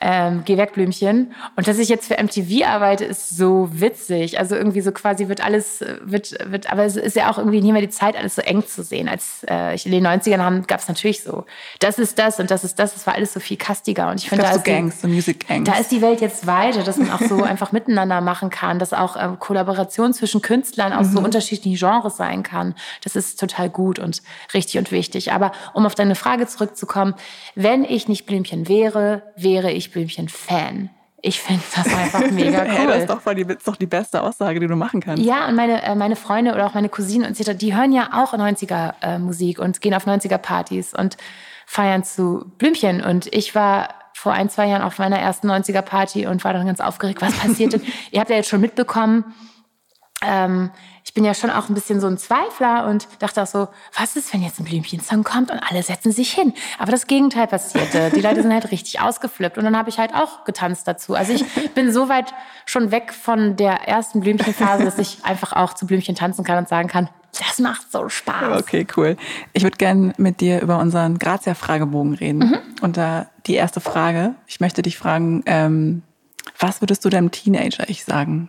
ähm, 0.00 0.42
geh 0.44 0.56
weg, 0.56 0.72
Blümchen. 0.74 1.32
Und 1.56 1.66
dass 1.68 1.78
ich 1.78 1.88
jetzt 1.88 2.06
für 2.06 2.22
MTV 2.22 2.66
arbeite, 2.66 3.04
ist 3.04 3.36
so 3.36 3.68
witzig. 3.72 4.38
Also 4.38 4.54
irgendwie 4.56 4.80
so 4.80 4.92
quasi 4.92 5.28
wird 5.28 5.44
alles, 5.44 5.84
wird, 6.02 6.34
wird, 6.50 6.70
aber 6.70 6.84
es 6.84 6.96
ist 6.96 7.16
ja 7.16 7.30
auch 7.30 7.38
irgendwie 7.38 7.60
nie 7.60 7.72
mehr 7.72 7.82
die 7.82 7.88
Zeit, 7.88 8.16
alles 8.16 8.34
so 8.34 8.42
eng 8.42 8.66
zu 8.66 8.82
sehen. 8.82 9.08
Als 9.08 9.46
äh, 9.48 9.74
ich 9.74 9.86
in 9.86 9.92
den 9.92 10.06
90ern 10.06 10.66
gab 10.66 10.80
es 10.80 10.88
natürlich 10.88 11.22
so, 11.22 11.44
das 11.78 11.98
ist 11.98 12.18
das 12.18 12.40
und 12.40 12.50
das 12.50 12.64
ist 12.64 12.78
das. 12.78 12.96
Es 12.96 13.06
war 13.06 13.14
alles 13.14 13.32
so 13.32 13.40
viel 13.40 13.56
kastiger. 13.56 14.10
Und 14.10 14.20
ich 14.20 14.28
finde, 14.28 14.44
da, 14.44 14.52
so 14.52 14.58
ist 14.58 14.64
Gangs, 14.64 15.00
so 15.00 15.08
Music 15.08 15.46
Gangs. 15.48 15.68
da 15.68 15.78
ist 15.78 15.90
die 15.90 16.02
Welt 16.02 16.20
jetzt 16.20 16.46
weiter, 16.46 16.82
dass 16.82 16.96
man 16.96 17.10
auch 17.10 17.20
so 17.20 17.42
einfach 17.42 17.72
miteinander 17.72 18.20
machen 18.20 18.50
kann, 18.50 18.78
dass 18.78 18.92
auch 18.92 19.16
ähm, 19.18 19.38
Kollaboration 19.38 20.12
zwischen 20.12 20.42
Künstlern 20.42 20.92
aus 20.92 21.08
mhm. 21.08 21.12
so 21.12 21.20
unterschiedlichen 21.20 21.78
Genres 21.78 22.16
sein 22.16 22.42
kann. 22.42 22.74
Das 23.02 23.16
ist 23.16 23.38
total 23.38 23.70
gut 23.70 23.98
und 23.98 24.22
richtig 24.52 24.78
und 24.78 24.90
wichtig. 24.90 25.32
Aber 25.32 25.52
um 25.72 25.86
auf 25.86 25.94
deine 25.94 26.14
Frage 26.14 26.46
zurückzukommen, 26.46 27.14
wenn 27.74 27.84
ich 27.84 28.06
nicht 28.06 28.24
Blümchen 28.26 28.68
wäre, 28.68 29.22
wäre 29.34 29.72
ich 29.72 29.90
Blümchen-Fan. 29.90 30.90
Ich 31.22 31.40
finde 31.40 31.62
das 31.74 31.92
einfach 31.92 32.20
mega 32.30 32.62
cool. 32.62 32.68
hey, 32.68 32.86
das 32.86 32.98
ist 32.98 33.10
doch, 33.10 33.20
voll 33.20 33.34
die, 33.34 33.42
ist 33.42 33.66
doch 33.66 33.74
die 33.74 33.86
beste 33.86 34.22
Aussage, 34.22 34.60
die 34.60 34.68
du 34.68 34.76
machen 34.76 35.00
kannst. 35.00 35.24
Ja, 35.24 35.48
und 35.48 35.56
meine, 35.56 35.82
äh, 35.82 35.96
meine 35.96 36.14
Freunde 36.14 36.52
oder 36.52 36.66
auch 36.66 36.74
meine 36.74 36.88
Cousinen 36.88 37.26
und 37.26 37.36
so, 37.36 37.52
die 37.52 37.74
hören 37.74 37.90
ja 37.90 38.10
auch 38.12 38.32
90er-Musik 38.32 39.58
äh, 39.58 39.60
und 39.60 39.80
gehen 39.80 39.92
auf 39.92 40.06
90er-Partys 40.06 40.94
und 40.94 41.16
feiern 41.66 42.04
zu 42.04 42.44
Blümchen. 42.58 43.02
Und 43.02 43.26
ich 43.34 43.56
war 43.56 43.88
vor 44.12 44.32
ein, 44.32 44.50
zwei 44.50 44.68
Jahren 44.68 44.82
auf 44.82 44.98
meiner 44.98 45.18
ersten 45.18 45.50
90er-Party 45.50 46.28
und 46.28 46.44
war 46.44 46.52
dann 46.52 46.66
ganz 46.66 46.78
aufgeregt, 46.78 47.22
was 47.22 47.36
passierte. 47.36 47.80
Ihr 48.12 48.20
habt 48.20 48.30
ja 48.30 48.36
jetzt 48.36 48.50
schon 48.50 48.60
mitbekommen, 48.60 49.34
ähm, 50.26 50.70
ich 51.04 51.12
bin 51.12 51.24
ja 51.24 51.34
schon 51.34 51.50
auch 51.50 51.68
ein 51.68 51.74
bisschen 51.74 52.00
so 52.00 52.06
ein 52.06 52.16
Zweifler 52.18 52.86
und 52.86 53.06
dachte 53.18 53.42
auch 53.42 53.46
so, 53.46 53.68
was 53.96 54.16
ist, 54.16 54.32
wenn 54.32 54.42
jetzt 54.42 54.58
ein 54.58 54.64
Blümchen-Song 54.64 55.22
kommt 55.22 55.50
und 55.50 55.58
alle 55.58 55.82
setzen 55.82 56.12
sich 56.12 56.32
hin? 56.32 56.54
Aber 56.78 56.90
das 56.90 57.06
Gegenteil 57.06 57.46
passierte. 57.46 58.10
Die 58.14 58.20
Leute 58.20 58.42
sind 58.42 58.52
halt 58.52 58.70
richtig 58.70 59.00
ausgeflippt 59.00 59.58
und 59.58 59.64
dann 59.64 59.76
habe 59.76 59.90
ich 59.90 59.98
halt 59.98 60.14
auch 60.14 60.44
getanzt 60.44 60.88
dazu. 60.88 61.14
Also 61.14 61.32
ich 61.32 61.44
bin 61.74 61.92
so 61.92 62.08
weit 62.08 62.32
schon 62.64 62.90
weg 62.90 63.12
von 63.12 63.56
der 63.56 63.86
ersten 63.86 64.20
Blümchenphase, 64.20 64.84
dass 64.84 64.98
ich 64.98 65.24
einfach 65.24 65.52
auch 65.52 65.74
zu 65.74 65.86
Blümchen 65.86 66.14
tanzen 66.14 66.44
kann 66.44 66.58
und 66.58 66.68
sagen 66.68 66.88
kann, 66.88 67.08
das 67.38 67.58
macht 67.58 67.90
so 67.90 68.08
Spaß. 68.08 68.60
Okay, 68.60 68.86
cool. 68.96 69.16
Ich 69.52 69.62
würde 69.62 69.76
gerne 69.76 70.12
mit 70.16 70.40
dir 70.40 70.60
über 70.62 70.78
unseren 70.78 71.18
Grazia-Fragebogen 71.18 72.14
reden. 72.14 72.38
Mhm. 72.38 72.58
Und 72.80 72.96
da 72.96 73.26
die 73.46 73.54
erste 73.54 73.80
Frage, 73.80 74.34
ich 74.46 74.60
möchte 74.60 74.82
dich 74.82 74.96
fragen, 74.96 75.42
ähm, 75.46 76.02
was 76.58 76.80
würdest 76.80 77.04
du 77.04 77.08
deinem 77.08 77.30
Teenager-Ich 77.30 78.04
sagen? 78.04 78.48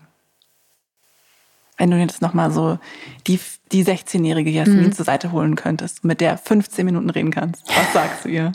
Wenn 1.77 1.91
du 1.91 1.97
jetzt 1.97 2.21
nochmal 2.21 2.51
so 2.51 2.79
die, 3.27 3.39
die 3.71 3.83
16-jährige 3.83 4.49
Jasmin 4.49 4.85
mhm. 4.85 4.93
zur 4.93 5.05
Seite 5.05 5.31
holen 5.31 5.55
könntest 5.55 6.03
und 6.03 6.07
mit 6.07 6.21
der 6.21 6.37
15 6.37 6.85
Minuten 6.85 7.09
reden 7.09 7.31
kannst, 7.31 7.67
was 7.67 7.93
sagst 7.93 8.25
du 8.25 8.29
ihr? 8.29 8.51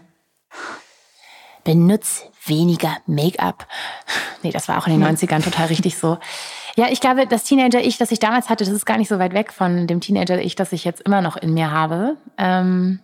Benutz 1.64 2.24
weniger 2.46 2.96
Make-up. 3.06 3.66
Nee, 4.42 4.50
das 4.50 4.68
war 4.68 4.78
auch 4.78 4.87
in 4.87 4.98
den 4.98 5.04
90ern 5.16 5.42
total 5.42 5.66
richtig 5.66 5.98
so. 5.98 6.18
Ja, 6.76 6.87
ich 6.90 7.00
glaube, 7.00 7.26
das 7.26 7.44
Teenager-Ich, 7.44 7.98
das 7.98 8.11
ich 8.11 8.20
damals 8.20 8.48
hatte, 8.48 8.64
das 8.64 8.72
ist 8.72 8.87
gar 8.87 8.96
nicht 8.96 9.09
so 9.09 9.18
weit 9.18 9.35
weg 9.35 9.52
von 9.52 9.87
dem 9.87 10.00
Teenager-Ich, 10.00 10.54
das 10.54 10.72
ich 10.72 10.85
jetzt 10.85 11.02
immer 11.02 11.20
noch 11.20 11.37
in 11.37 11.52
mir 11.52 11.70
habe. 11.70 12.16
Ähm 12.38 13.00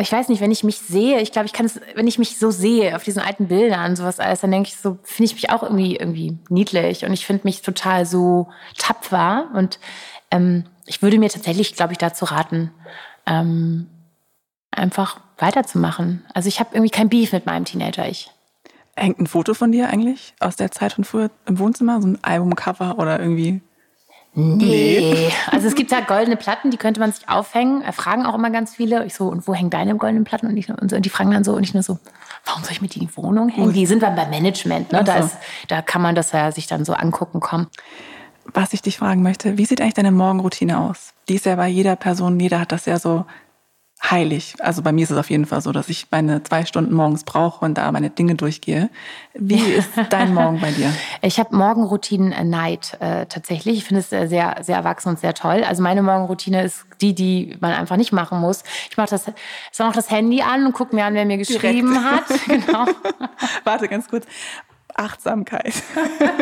ich 0.00 0.12
weiß 0.12 0.28
nicht, 0.28 0.40
wenn 0.40 0.50
ich 0.50 0.64
mich 0.64 0.78
sehe, 0.78 1.20
ich 1.20 1.32
glaube, 1.32 1.46
ich 1.46 1.52
kann 1.52 1.66
es, 1.66 1.80
wenn 1.94 2.06
ich 2.06 2.18
mich 2.18 2.38
so 2.38 2.50
sehe 2.50 2.96
auf 2.96 3.04
diesen 3.04 3.22
alten 3.22 3.48
Bildern, 3.48 3.96
sowas 3.96 4.20
alles, 4.20 4.40
dann 4.40 4.50
denke 4.50 4.68
ich 4.68 4.76
so, 4.76 4.98
finde 5.02 5.32
ich 5.32 5.34
mich 5.34 5.50
auch 5.50 5.62
irgendwie, 5.62 5.96
irgendwie 5.96 6.38
niedlich 6.48 7.04
und 7.04 7.12
ich 7.12 7.26
finde 7.26 7.42
mich 7.44 7.62
total 7.62 8.06
so 8.06 8.48
tapfer 8.76 9.48
und 9.54 9.78
ähm, 10.30 10.64
ich 10.86 11.02
würde 11.02 11.18
mir 11.18 11.28
tatsächlich, 11.28 11.74
glaube 11.74 11.92
ich, 11.92 11.98
dazu 11.98 12.24
raten, 12.24 12.72
ähm, 13.26 13.86
einfach 14.70 15.20
weiterzumachen. 15.38 16.24
Also 16.34 16.48
ich 16.48 16.60
habe 16.60 16.70
irgendwie 16.72 16.90
kein 16.90 17.08
Beef 17.08 17.32
mit 17.32 17.46
meinem 17.46 17.64
Teenager-Ich. 17.64 18.30
Hängt 18.96 19.18
ein 19.18 19.26
Foto 19.26 19.54
von 19.54 19.72
dir 19.72 19.88
eigentlich 19.88 20.34
aus 20.40 20.56
der 20.56 20.70
Zeit 20.70 20.92
von 20.92 21.04
früher 21.04 21.30
im 21.46 21.58
Wohnzimmer, 21.58 22.00
so 22.02 22.08
ein 22.08 22.22
Albumcover 22.22 22.98
oder 22.98 23.18
irgendwie 23.20 23.60
Nee. 24.34 25.30
Also 25.50 25.66
es 25.66 25.74
gibt 25.74 25.90
da 25.90 26.00
goldene 26.00 26.36
Platten, 26.36 26.70
die 26.70 26.76
könnte 26.76 27.00
man 27.00 27.12
sich 27.12 27.28
aufhängen. 27.28 27.82
Fragen 27.92 28.26
auch 28.26 28.34
immer 28.34 28.50
ganz 28.50 28.76
viele. 28.76 29.04
Ich 29.04 29.14
so, 29.14 29.26
und 29.28 29.48
wo 29.48 29.54
hängen 29.54 29.70
deine 29.70 29.96
goldenen 29.96 30.24
Platten? 30.24 30.46
Und, 30.46 30.56
ich, 30.56 30.68
und 30.68 30.92
die 31.04 31.10
fragen 31.10 31.32
dann 31.32 31.42
so, 31.42 31.54
und 31.54 31.64
ich 31.64 31.74
nur 31.74 31.82
so, 31.82 31.98
warum 32.44 32.62
soll 32.62 32.72
ich 32.72 32.82
mit 32.82 32.96
in 32.96 33.08
die 33.08 33.16
Wohnung 33.16 33.48
hängen? 33.48 33.72
Die 33.72 33.86
sind 33.86 34.02
dann 34.02 34.14
beim 34.14 34.30
Management, 34.30 34.92
ne? 34.92 35.02
Da, 35.02 35.16
ist, 35.16 35.36
da 35.68 35.82
kann 35.82 36.00
man 36.00 36.14
das 36.14 36.32
ja 36.32 36.52
sich 36.52 36.68
dann 36.68 36.84
so 36.84 36.92
angucken 36.92 37.40
kommen. 37.40 37.66
Was 38.52 38.72
ich 38.72 38.82
dich 38.82 38.98
fragen 38.98 39.22
möchte, 39.22 39.58
wie 39.58 39.64
sieht 39.64 39.80
eigentlich 39.80 39.94
deine 39.94 40.12
Morgenroutine 40.12 40.78
aus? 40.78 41.12
Die 41.28 41.34
ist 41.34 41.46
ja 41.46 41.56
bei 41.56 41.68
jeder 41.68 41.96
Person, 41.96 42.38
jeder 42.40 42.60
hat 42.60 42.72
das 42.72 42.86
ja 42.86 42.98
so 42.98 43.24
heilig. 44.02 44.54
Also 44.60 44.82
bei 44.82 44.92
mir 44.92 45.04
ist 45.04 45.10
es 45.10 45.18
auf 45.18 45.30
jeden 45.30 45.46
Fall 45.46 45.60
so, 45.60 45.72
dass 45.72 45.88
ich 45.88 46.06
meine 46.10 46.42
zwei 46.42 46.64
Stunden 46.64 46.94
morgens 46.94 47.24
brauche 47.24 47.64
und 47.64 47.74
da 47.74 47.90
meine 47.92 48.10
Dinge 48.10 48.34
durchgehe. 48.34 48.90
Wie 49.34 49.60
ist 49.60 49.90
dein 50.10 50.34
Morgen 50.34 50.60
bei 50.60 50.70
dir? 50.70 50.92
Ich 51.22 51.38
habe 51.38 51.54
Morgenroutinen 51.54 52.32
äh, 52.32 52.44
Neid 52.44 52.96
äh, 53.00 53.26
tatsächlich. 53.26 53.78
Ich 53.78 53.84
finde 53.84 54.00
es 54.00 54.12
äh, 54.12 54.26
sehr, 54.26 54.56
sehr 54.62 54.76
erwachsen 54.76 55.10
und 55.10 55.18
sehr 55.18 55.34
toll. 55.34 55.64
Also 55.64 55.82
meine 55.82 56.02
Morgenroutine 56.02 56.62
ist 56.62 56.86
die, 57.00 57.14
die 57.14 57.56
man 57.60 57.72
einfach 57.72 57.96
nicht 57.96 58.12
machen 58.12 58.40
muss. 58.40 58.62
Ich 58.90 58.96
mache 58.96 59.10
das, 59.10 59.26
ich 59.72 59.78
mache 59.78 59.94
das 59.94 60.10
Handy 60.10 60.42
an 60.42 60.66
und 60.66 60.72
gucke 60.72 60.94
mir 60.94 61.04
an, 61.04 61.14
wer 61.14 61.24
mir 61.24 61.38
geschrieben 61.38 61.92
Direkt. 61.92 62.04
hat. 62.04 62.40
Genau. 62.50 62.86
Warte 63.64 63.86
ganz 63.86 64.08
kurz. 64.08 64.26
Achtsamkeit. 65.00 65.72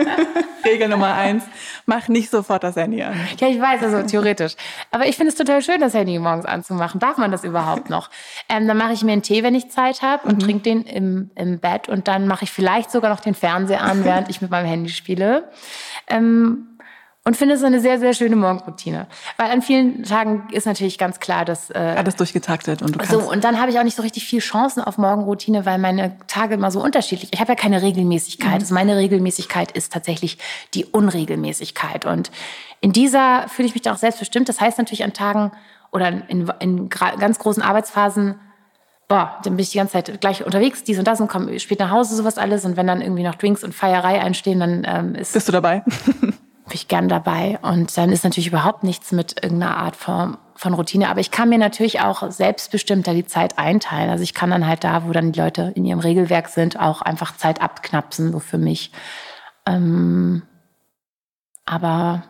Regel 0.64 0.88
Nummer 0.88 1.14
eins, 1.14 1.44
mach 1.86 2.08
nicht 2.08 2.30
sofort 2.30 2.64
das 2.64 2.76
Handy 2.76 3.02
an. 3.02 3.14
Ja, 3.38 3.48
ich 3.48 3.60
weiß, 3.60 3.82
also 3.82 4.02
theoretisch. 4.02 4.54
Aber 4.90 5.06
ich 5.06 5.16
finde 5.16 5.30
es 5.30 5.36
total 5.36 5.62
schön, 5.62 5.80
das 5.80 5.94
Handy 5.94 6.18
morgens 6.18 6.44
anzumachen. 6.44 7.00
Darf 7.00 7.16
man 7.16 7.30
das 7.30 7.44
überhaupt 7.44 7.88
noch? 7.90 8.10
Ähm, 8.48 8.66
dann 8.66 8.76
mache 8.76 8.92
ich 8.92 9.04
mir 9.04 9.12
einen 9.12 9.22
Tee, 9.22 9.42
wenn 9.42 9.54
ich 9.54 9.70
Zeit 9.70 10.02
habe 10.02 10.28
und 10.28 10.36
mhm. 10.36 10.40
trinke 10.40 10.62
den 10.64 10.82
im, 10.82 11.30
im 11.36 11.58
Bett. 11.60 11.88
Und 11.88 12.08
dann 12.08 12.26
mache 12.26 12.44
ich 12.44 12.50
vielleicht 12.50 12.90
sogar 12.90 13.10
noch 13.10 13.20
den 13.20 13.34
Fernseher 13.34 13.82
an, 13.82 14.04
während 14.04 14.28
ich 14.28 14.42
mit 14.42 14.50
meinem 14.50 14.66
Handy 14.66 14.90
spiele. 14.90 15.48
Ähm, 16.08 16.77
und 17.28 17.36
finde 17.36 17.56
es 17.56 17.62
eine 17.62 17.78
sehr, 17.78 17.98
sehr 17.98 18.14
schöne 18.14 18.36
Morgenroutine. 18.36 19.06
Weil 19.36 19.50
an 19.50 19.60
vielen 19.60 20.02
Tagen 20.02 20.48
ist 20.50 20.64
natürlich 20.64 20.96
ganz 20.96 21.20
klar, 21.20 21.44
dass... 21.44 21.68
Äh, 21.68 21.74
Alles 21.74 22.16
durchgetaktet 22.16 22.80
und 22.80 22.94
du 22.94 22.98
kannst... 23.00 23.12
So, 23.12 23.20
und 23.20 23.44
dann 23.44 23.60
habe 23.60 23.70
ich 23.70 23.78
auch 23.78 23.82
nicht 23.84 23.96
so 23.96 24.02
richtig 24.02 24.24
viel 24.24 24.40
Chancen 24.40 24.82
auf 24.82 24.96
Morgenroutine, 24.96 25.66
weil 25.66 25.76
meine 25.76 26.16
Tage 26.26 26.54
immer 26.54 26.70
so 26.70 26.82
unterschiedlich... 26.82 27.28
Ich 27.34 27.38
habe 27.38 27.52
ja 27.52 27.54
keine 27.54 27.82
Regelmäßigkeit. 27.82 28.48
Mhm. 28.48 28.54
Also 28.54 28.72
meine 28.72 28.96
Regelmäßigkeit 28.96 29.72
ist 29.72 29.92
tatsächlich 29.92 30.38
die 30.72 30.86
Unregelmäßigkeit. 30.86 32.06
Und 32.06 32.30
in 32.80 32.94
dieser 32.94 33.46
fühle 33.48 33.68
ich 33.68 33.74
mich 33.74 33.82
dann 33.82 33.92
auch 33.92 33.98
selbstbestimmt. 33.98 34.48
Das 34.48 34.62
heißt 34.62 34.78
natürlich 34.78 35.04
an 35.04 35.12
Tagen 35.12 35.52
oder 35.92 36.08
in, 36.08 36.50
in 36.60 36.88
ganz 36.88 37.38
großen 37.38 37.62
Arbeitsphasen 37.62 38.36
boah, 39.06 39.38
dann 39.42 39.56
bin 39.56 39.62
ich 39.62 39.70
die 39.70 39.78
ganze 39.78 39.92
Zeit 39.94 40.20
gleich 40.20 40.44
unterwegs, 40.44 40.84
dies 40.84 40.98
und 40.98 41.06
das 41.06 41.20
und 41.20 41.28
komme 41.28 41.58
spät 41.60 41.78
nach 41.78 41.90
Hause, 41.90 42.14
sowas 42.14 42.38
alles. 42.38 42.64
Und 42.64 42.76
wenn 42.76 42.86
dann 42.86 43.00
irgendwie 43.00 43.22
noch 43.22 43.34
Drinks 43.34 43.64
und 43.64 43.74
Feierei 43.74 44.20
einstehen, 44.20 44.60
dann 44.60 44.86
ähm, 44.86 45.14
ist. 45.14 45.32
Bist 45.32 45.48
du 45.48 45.52
dabei? 45.52 45.82
bin 46.68 46.76
ich 46.76 46.88
gern 46.88 47.08
dabei. 47.08 47.58
Und 47.62 47.96
dann 47.96 48.12
ist 48.12 48.24
natürlich 48.24 48.48
überhaupt 48.48 48.84
nichts 48.84 49.12
mit 49.12 49.42
irgendeiner 49.42 49.76
Art 49.76 49.96
von, 49.96 50.36
von 50.54 50.74
Routine. 50.74 51.08
Aber 51.08 51.20
ich 51.20 51.30
kann 51.30 51.48
mir 51.48 51.58
natürlich 51.58 52.00
auch 52.00 52.30
selbstbestimmter 52.30 53.14
die 53.14 53.26
Zeit 53.26 53.58
einteilen. 53.58 54.10
Also 54.10 54.22
ich 54.22 54.34
kann 54.34 54.50
dann 54.50 54.66
halt 54.66 54.84
da, 54.84 55.06
wo 55.06 55.12
dann 55.12 55.32
die 55.32 55.40
Leute 55.40 55.72
in 55.74 55.84
ihrem 55.84 56.00
Regelwerk 56.00 56.48
sind, 56.48 56.78
auch 56.78 57.02
einfach 57.02 57.36
Zeit 57.36 57.60
abknapsen, 57.60 58.32
so 58.32 58.38
für 58.38 58.58
mich. 58.58 58.92
Ähm, 59.66 60.42
aber 61.64 62.24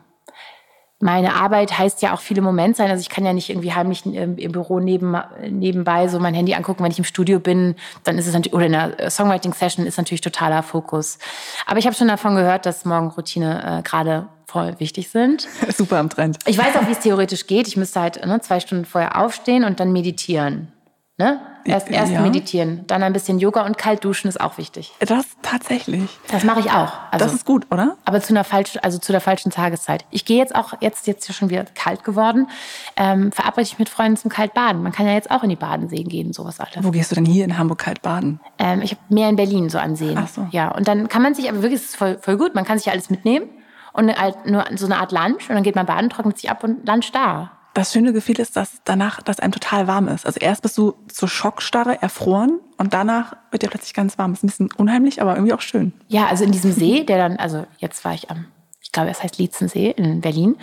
meine 1.00 1.34
Arbeit 1.34 1.78
heißt 1.78 2.02
ja 2.02 2.12
auch 2.12 2.20
viele 2.20 2.42
Moment 2.42 2.76
sein. 2.76 2.90
Also 2.90 3.00
ich 3.00 3.08
kann 3.08 3.24
ja 3.24 3.32
nicht 3.32 3.50
irgendwie 3.50 3.72
heimlich 3.72 4.04
im, 4.04 4.36
im, 4.36 4.52
Büro 4.52 4.80
neben, 4.80 5.16
nebenbei 5.48 6.08
so 6.08 6.18
mein 6.18 6.34
Handy 6.34 6.54
angucken, 6.54 6.82
wenn 6.82 6.90
ich 6.90 6.98
im 6.98 7.04
Studio 7.04 7.38
bin, 7.38 7.76
dann 8.04 8.18
ist 8.18 8.26
es 8.26 8.32
natürlich, 8.32 8.54
oder 8.54 8.66
in 8.66 8.74
einer 8.74 9.10
Songwriting-Session 9.10 9.86
ist 9.86 9.96
natürlich 9.96 10.22
totaler 10.22 10.62
Fokus. 10.62 11.18
Aber 11.66 11.78
ich 11.78 11.86
habe 11.86 11.94
schon 11.94 12.08
davon 12.08 12.34
gehört, 12.34 12.66
dass 12.66 12.84
Morgenroutine 12.84 13.78
äh, 13.78 13.82
gerade 13.82 14.26
voll 14.46 14.80
wichtig 14.80 15.10
sind. 15.10 15.46
Super 15.76 15.98
am 15.98 16.08
Trend. 16.08 16.38
Ich 16.46 16.58
weiß 16.58 16.74
auch, 16.76 16.86
wie 16.88 16.92
es 16.92 17.00
theoretisch 17.00 17.46
geht. 17.46 17.68
Ich 17.68 17.76
müsste 17.76 18.00
halt 18.00 18.24
ne, 18.26 18.40
zwei 18.40 18.58
Stunden 18.58 18.84
vorher 18.84 19.20
aufstehen 19.20 19.62
und 19.64 19.78
dann 19.78 19.92
meditieren. 19.92 20.72
Ne? 21.20 21.40
Erst, 21.64 21.90
erst 21.90 22.12
ja. 22.12 22.20
meditieren, 22.20 22.84
dann 22.86 23.02
ein 23.02 23.12
bisschen 23.12 23.40
Yoga 23.40 23.66
und 23.66 23.76
kalt 23.76 24.04
duschen 24.04 24.28
ist 24.28 24.40
auch 24.40 24.56
wichtig. 24.56 24.94
Das 25.00 25.26
tatsächlich. 25.42 26.16
Das 26.28 26.44
mache 26.44 26.60
ich 26.60 26.70
auch. 26.70 26.92
Also, 27.10 27.24
das 27.24 27.34
ist 27.34 27.44
gut, 27.44 27.66
oder? 27.72 27.96
Aber 28.04 28.20
zu 28.20 28.32
einer 28.32 28.44
falschen, 28.44 28.78
also 28.84 28.98
zu 28.98 29.10
der 29.10 29.20
falschen 29.20 29.50
Tageszeit. 29.50 30.04
Ich 30.10 30.24
gehe 30.24 30.38
jetzt 30.38 30.54
auch, 30.54 30.74
jetzt 30.80 31.08
jetzt 31.08 31.34
schon 31.34 31.50
wieder 31.50 31.64
kalt 31.74 32.04
geworden, 32.04 32.48
ähm, 32.96 33.32
verabrede 33.32 33.66
ich 33.66 33.80
mit 33.80 33.88
Freunden 33.88 34.16
zum 34.16 34.30
Kaltbaden. 34.30 34.80
Man 34.80 34.92
kann 34.92 35.06
ja 35.06 35.12
jetzt 35.12 35.32
auch 35.32 35.42
in 35.42 35.50
die 35.50 35.56
Badenseen 35.56 36.08
gehen, 36.08 36.32
sowas 36.32 36.60
alles. 36.60 36.76
Wo 36.82 36.92
gehst 36.92 37.10
du 37.10 37.16
denn 37.16 37.26
hier 37.26 37.44
in 37.44 37.58
Hamburg 37.58 37.78
kalt 37.78 38.00
baden? 38.00 38.38
Ähm, 38.56 38.80
ich 38.80 38.92
habe 38.92 39.00
mehr 39.08 39.28
in 39.28 39.34
Berlin 39.34 39.68
so 39.70 39.78
ansehen. 39.78 40.16
Ach 40.16 40.28
so. 40.28 40.46
Ja, 40.52 40.70
und 40.70 40.86
dann 40.86 41.08
kann 41.08 41.22
man 41.22 41.34
sich, 41.34 41.48
aber 41.48 41.62
wirklich, 41.62 41.80
es 41.80 41.86
ist 41.86 41.96
voll, 41.96 42.16
voll 42.20 42.36
gut, 42.36 42.54
man 42.54 42.64
kann 42.64 42.78
sich 42.78 42.86
ja 42.86 42.92
alles 42.92 43.10
mitnehmen 43.10 43.48
und 43.92 44.16
halt 44.16 44.46
nur 44.46 44.64
so 44.76 44.86
eine 44.86 44.98
Art 44.98 45.10
Lunch 45.10 45.50
und 45.50 45.56
dann 45.56 45.64
geht 45.64 45.74
man 45.74 45.84
baden, 45.84 46.10
trocknet 46.10 46.38
sich 46.38 46.48
ab 46.48 46.62
und 46.62 46.86
Lunch 46.86 47.10
da 47.12 47.57
das 47.74 47.92
schöne 47.92 48.12
Gefühl 48.12 48.40
ist, 48.40 48.56
dass 48.56 48.80
danach, 48.84 49.22
dass 49.22 49.40
einem 49.40 49.52
total 49.52 49.86
warm 49.86 50.08
ist. 50.08 50.26
Also 50.26 50.40
erst 50.40 50.62
bist 50.62 50.76
du 50.78 50.94
zur 51.08 51.28
Schockstarre 51.28 52.02
erfroren 52.02 52.58
und 52.76 52.92
danach 52.92 53.36
wird 53.50 53.62
dir 53.62 53.68
plötzlich 53.68 53.94
ganz 53.94 54.18
warm. 54.18 54.32
Ist 54.32 54.42
ein 54.42 54.48
bisschen 54.48 54.72
unheimlich, 54.76 55.22
aber 55.22 55.34
irgendwie 55.34 55.52
auch 55.52 55.60
schön. 55.60 55.92
Ja, 56.08 56.26
also 56.26 56.44
in 56.44 56.52
diesem 56.52 56.72
See, 56.72 57.04
der 57.04 57.18
dann, 57.18 57.36
also 57.36 57.66
jetzt 57.78 58.04
war 58.04 58.14
ich 58.14 58.30
am, 58.30 58.46
ich 58.80 58.92
glaube, 58.92 59.10
es 59.10 59.22
heißt 59.22 59.38
Lietzensee 59.38 59.90
in 59.90 60.20
Berlin. 60.20 60.54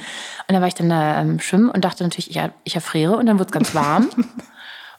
Und 0.47 0.53
da 0.53 0.60
war 0.60 0.68
ich 0.68 0.76
dann 0.76 0.89
da 0.89 1.22
ähm, 1.22 1.39
schwimmen 1.39 1.70
und 1.70 1.86
dachte 1.86 2.03
natürlich, 2.03 2.36
ich, 2.36 2.41
ich 2.64 2.76
erfriere 2.76 3.18
und 3.18 3.26
dann 3.28 3.39
wird 3.39 3.49
es 3.49 3.53
ganz 3.53 3.76
warm. 3.76 4.10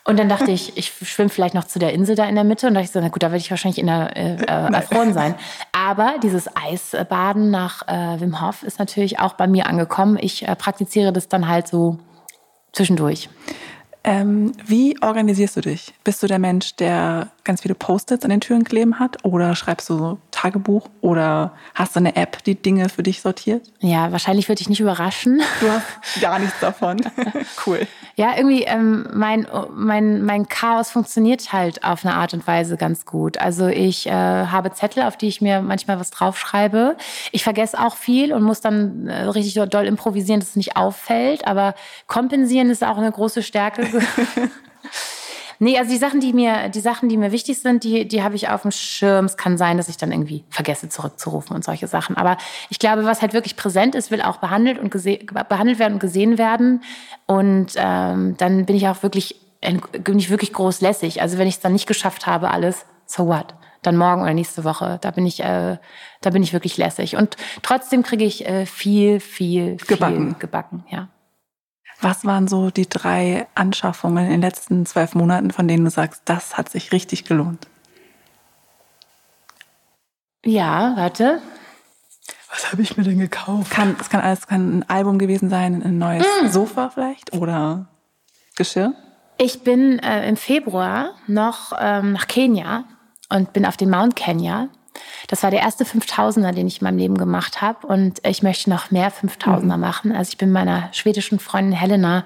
Und 0.07 0.21
dann 0.21 0.29
dachte 0.29 0.53
ich, 0.53 0.77
ich 0.77 0.93
schwimme 1.03 1.31
vielleicht 1.31 1.55
noch 1.55 1.65
zu 1.65 1.81
der 1.81 1.93
Insel 1.93 2.15
da 2.15 2.27
in 2.27 2.37
der 2.37 2.45
Mitte. 2.45 2.69
Und 2.69 2.75
dachte 2.75 2.85
ich 2.85 2.93
so, 2.93 3.01
na 3.01 3.09
gut, 3.09 3.25
da 3.25 3.27
werde 3.27 3.39
ich 3.39 3.51
wahrscheinlich 3.51 3.79
in 3.79 3.89
der 3.89 4.17
äh, 4.17 4.37
äh, 4.37 4.73
erfroren 4.73 5.13
sein. 5.13 5.35
Aber 5.87 6.17
dieses 6.21 6.49
Eisbaden 6.57 7.53
nach 7.53 7.87
äh, 7.87 8.21
Wim 8.21 8.41
Hof 8.41 8.65
ist 8.65 8.81
natürlich 8.81 9.21
auch 9.21 9.35
bei 9.35 9.47
mir 9.47 9.69
angekommen. 9.69 10.19
Ich 10.21 10.43
äh, 10.43 10.57
praktiziere 10.57 11.13
das 11.13 11.29
dann 11.29 11.47
halt 11.47 11.69
so 11.69 11.99
zwischendurch. 12.73 13.31
Ähm, 14.03 14.51
wie 14.67 15.01
organisierst 15.01 15.59
du 15.59 15.61
dich? 15.61 15.95
Bist 16.03 16.25
du 16.25 16.27
der 16.27 16.41
Mensch, 16.41 16.75
der 16.75 17.29
ganz 17.47 17.63
viele 17.63 17.75
Post-its 17.75 18.25
an 18.25 18.31
den 18.31 18.41
Türen 18.43 18.65
kleben 18.65 18.99
hat? 18.99 19.25
Oder 19.25 19.55
schreibst 19.55 19.89
du 19.89 19.97
so 19.97 20.19
Tagebuch? 20.31 20.89
Oder 21.01 21.53
hast 21.75 21.97
du 21.97 22.01
eine 22.01 22.17
App, 22.17 22.45
die 22.45 22.55
Dinge 22.55 22.91
für 22.91 23.03
dich 23.03 23.23
sortiert? 23.23 23.73
Ja, 23.81 24.13
wahrscheinlich 24.13 24.49
würde 24.49 24.61
ich 24.61 24.69
nicht 24.69 24.81
überraschen. 24.81 25.41
Du 25.61 25.71
hast 25.71 26.21
gar 26.21 26.39
nichts 26.39 26.61
davon. 26.61 27.01
cool. 27.67 27.87
Ja, 28.17 28.37
irgendwie 28.37 28.65
ähm, 28.65 29.09
mein, 29.15 29.47
mein, 29.75 30.23
mein 30.23 30.49
Chaos 30.49 30.91
funktioniert 30.91 31.53
halt 31.53 31.85
auf 31.85 32.05
eine 32.05 32.15
Art 32.15 32.35
und 32.35 32.47
Weise 32.47 32.77
ganz 32.77 33.07
gut. 33.07 33.39
Also 33.39 33.69
ich 33.69 34.07
äh, 34.07 34.11
habe 34.11 34.73
Zettel, 34.73 35.05
auf 35.05 35.17
die 35.17 35.29
ich 35.29 35.41
mir 35.41 35.63
manchmal 35.63 35.99
was 36.01 36.11
draufschreibe. 36.11 36.97
Ich 37.33 37.45
vergesse 37.45 37.79
auch 37.79 37.97
viel 37.97 38.33
und 38.33 38.43
muss 38.43 38.61
dann 38.61 39.07
äh, 39.07 39.25
richtig 39.25 39.55
doll 39.71 39.87
improvisieren, 39.87 40.41
dass 40.41 40.51
es 40.51 40.57
nicht 40.57 40.77
auffällt. 40.77 41.47
Aber 41.47 41.75
kompensieren 42.07 42.71
ist 42.71 42.85
auch 42.85 42.99
eine 42.99 43.13
große 43.13 43.43
Stärke. 43.43 43.87
Nee, 45.59 45.79
also 45.79 45.91
die 45.91 45.97
Sachen, 45.97 46.21
die 46.21 46.33
mir, 46.33 46.69
die 46.69 46.81
Sachen, 46.81 47.09
die 47.09 47.17
mir 47.17 47.33
wichtig 47.33 47.59
sind, 47.59 47.85
die, 47.85 48.07
die 48.07 48.23
habe 48.23 48.35
ich 48.35 48.49
auf 48.49 48.63
dem 48.63 48.71
Schirm. 48.71 49.25
Es 49.25 49.37
kann 49.37 49.57
sein, 49.57 49.77
dass 49.77 49.89
ich 49.89 49.97
dann 49.97 50.13
irgendwie 50.13 50.45
vergesse 50.51 50.89
zurückzurufen 50.89 51.57
und 51.57 51.65
solche 51.65 51.87
Sachen. 51.87 52.17
Aber 52.17 52.37
ich 52.69 52.79
glaube, 52.79 53.05
was 53.05 53.23
halt 53.23 53.33
wirklich 53.33 53.57
präsent 53.57 53.95
ist, 53.95 54.11
will 54.11 54.23
auch 54.23 54.39
behandelt 54.39 54.79
und 54.79 54.91
behandelt 55.49 55.79
werden 55.79 55.95
und 55.95 56.01
gesehen 56.01 56.39
werden. 56.39 56.83
Und 57.27 57.73
ähm, 57.77 58.37
dann 58.37 58.67
bin 58.67 58.77
ich 58.77 58.89
auch 58.89 59.03
wirklich, 59.03 59.37
bin 59.93 60.19
ich 60.19 60.31
wirklich 60.31 60.53
großlässig. 60.53 61.23
Also 61.23 61.39
wenn 61.39 61.49
ich 61.49 61.55
es 61.55 61.61
dann 61.61 61.73
nicht 61.73 61.87
geschafft 61.87 62.27
habe, 62.27 62.51
alles, 62.51 62.85
so 63.07 63.27
what? 63.27 63.55
Dann 63.83 63.97
morgen 63.97 64.23
oder 64.23 64.35
nächste 64.35 64.65
Woche. 64.65 64.99
Da 65.01 65.11
bin 65.13 65.27
ich, 65.27 65.41
äh, 65.41 65.79
da 66.21 66.31
bin 66.31 66.43
ich 66.43 66.53
wirklich 66.53 66.77
lässig. 66.77 67.17
Und 67.17 67.37
trotzdem 67.63 68.03
kriege 68.03 68.25
ich 68.25 68.47
äh, 68.47 68.67
viel, 68.67 69.21
viel, 69.21 69.79
viel 69.79 69.87
gebacken. 69.87 70.37
gebacken, 70.39 70.85
ja. 70.91 71.09
Was 72.01 72.25
waren 72.25 72.47
so 72.47 72.71
die 72.71 72.89
drei 72.89 73.47
Anschaffungen 73.55 74.27
in 74.27 74.33
den 74.33 74.41
letzten 74.43 74.85
zwölf 74.87 75.15
Monaten, 75.15 75.51
von 75.51 75.67
denen 75.67 75.85
du 75.85 75.91
sagst, 75.91 76.23
das 76.27 76.57
hat 76.57 76.69
sich 76.69 76.93
richtig 76.93 77.25
gelohnt? 77.25 77.67
Ja, 80.45 80.95
warte. 80.97 81.41
Was 82.51 82.71
habe 82.71 82.83
ich 82.83 82.97
mir 82.97 83.05
denn 83.05 83.19
gekauft? 83.19 83.71
Kann, 83.71 83.97
es 84.01 84.09
kann 84.09 84.21
alles 84.21 84.47
kann 84.47 84.79
ein 84.79 84.89
Album 84.89 85.19
gewesen 85.19 85.51
sein, 85.51 85.83
ein 85.83 85.99
neues 85.99 86.25
mm. 86.43 86.49
Sofa 86.49 86.91
vielleicht 86.91 87.33
oder 87.35 87.87
Geschirr. 88.55 88.95
Ich 89.39 89.65
bin 89.65 89.99
äh, 89.99 90.29
im 90.29 90.37
Februar 90.37 91.15
noch 91.27 91.73
ähm, 91.79 92.13
nach 92.13 92.27
Kenia 92.27 92.85
und 93.29 93.53
bin 93.53 93.67
auf 93.67 93.77
den 93.77 93.91
Mount 93.91 94.17
Kenya 94.17 94.69
das 95.29 95.43
war 95.43 95.51
der 95.51 95.61
erste 95.61 95.85
5000er, 95.85 96.53
den 96.53 96.67
ich 96.67 96.81
in 96.81 96.85
meinem 96.85 96.99
Leben 96.99 97.19
gemacht 97.19 97.61
habe. 97.63 97.87
Und 97.87 98.21
ich 98.27 98.43
möchte 98.43 98.71
noch 98.71 98.91
mehr 98.91 99.13
5000er 99.13 99.75
mhm. 99.75 99.81
machen. 99.81 100.13
Also 100.13 100.31
ich 100.31 100.39
bin 100.39 100.53
meiner 100.53 100.89
schwedischen 100.93 101.39
Freundin 101.39 101.73
Helena 101.73 102.25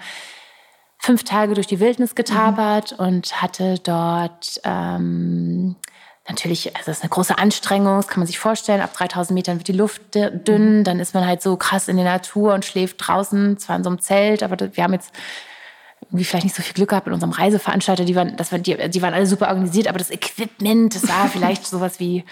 fünf 0.98 1.24
Tage 1.24 1.54
durch 1.54 1.66
die 1.66 1.80
Wildnis 1.80 2.14
getabert 2.14 2.92
mhm. 2.92 3.06
und 3.06 3.42
hatte 3.42 3.78
dort 3.82 4.60
ähm, 4.64 5.76
natürlich, 6.28 6.76
also 6.76 6.90
das 6.90 6.98
ist 6.98 7.02
eine 7.02 7.10
große 7.10 7.38
Anstrengung, 7.38 7.96
das 7.96 8.08
kann 8.08 8.20
man 8.20 8.26
sich 8.26 8.38
vorstellen. 8.38 8.82
Ab 8.82 8.92
3000 8.92 9.34
Metern 9.34 9.58
wird 9.58 9.68
die 9.68 9.72
Luft 9.72 10.14
dünn, 10.14 10.78
mhm. 10.78 10.84
dann 10.84 11.00
ist 11.00 11.14
man 11.14 11.26
halt 11.26 11.42
so 11.42 11.56
krass 11.56 11.88
in 11.88 11.96
der 11.96 12.04
Natur 12.04 12.54
und 12.54 12.64
schläft 12.64 12.96
draußen, 12.98 13.58
zwar 13.58 13.76
in 13.76 13.84
so 13.84 13.90
einem 13.90 14.00
Zelt, 14.00 14.42
aber 14.42 14.58
wir 14.76 14.84
haben 14.84 14.92
jetzt 14.92 15.12
irgendwie 16.02 16.24
vielleicht 16.24 16.44
nicht 16.44 16.56
so 16.56 16.62
viel 16.62 16.74
Glück 16.74 16.90
gehabt 16.90 17.06
mit 17.06 17.14
unserem 17.14 17.32
Reiseveranstalter. 17.32 18.04
Die 18.04 18.16
waren, 18.16 18.36
das 18.36 18.52
war, 18.52 18.58
die, 18.58 18.76
die 18.90 19.02
waren 19.02 19.14
alle 19.14 19.26
super 19.26 19.48
organisiert, 19.48 19.86
aber 19.86 19.98
das 19.98 20.10
Equipment, 20.10 20.94
das 20.94 21.08
war 21.08 21.28
vielleicht 21.32 21.66
sowas 21.66 22.00
wie 22.00 22.24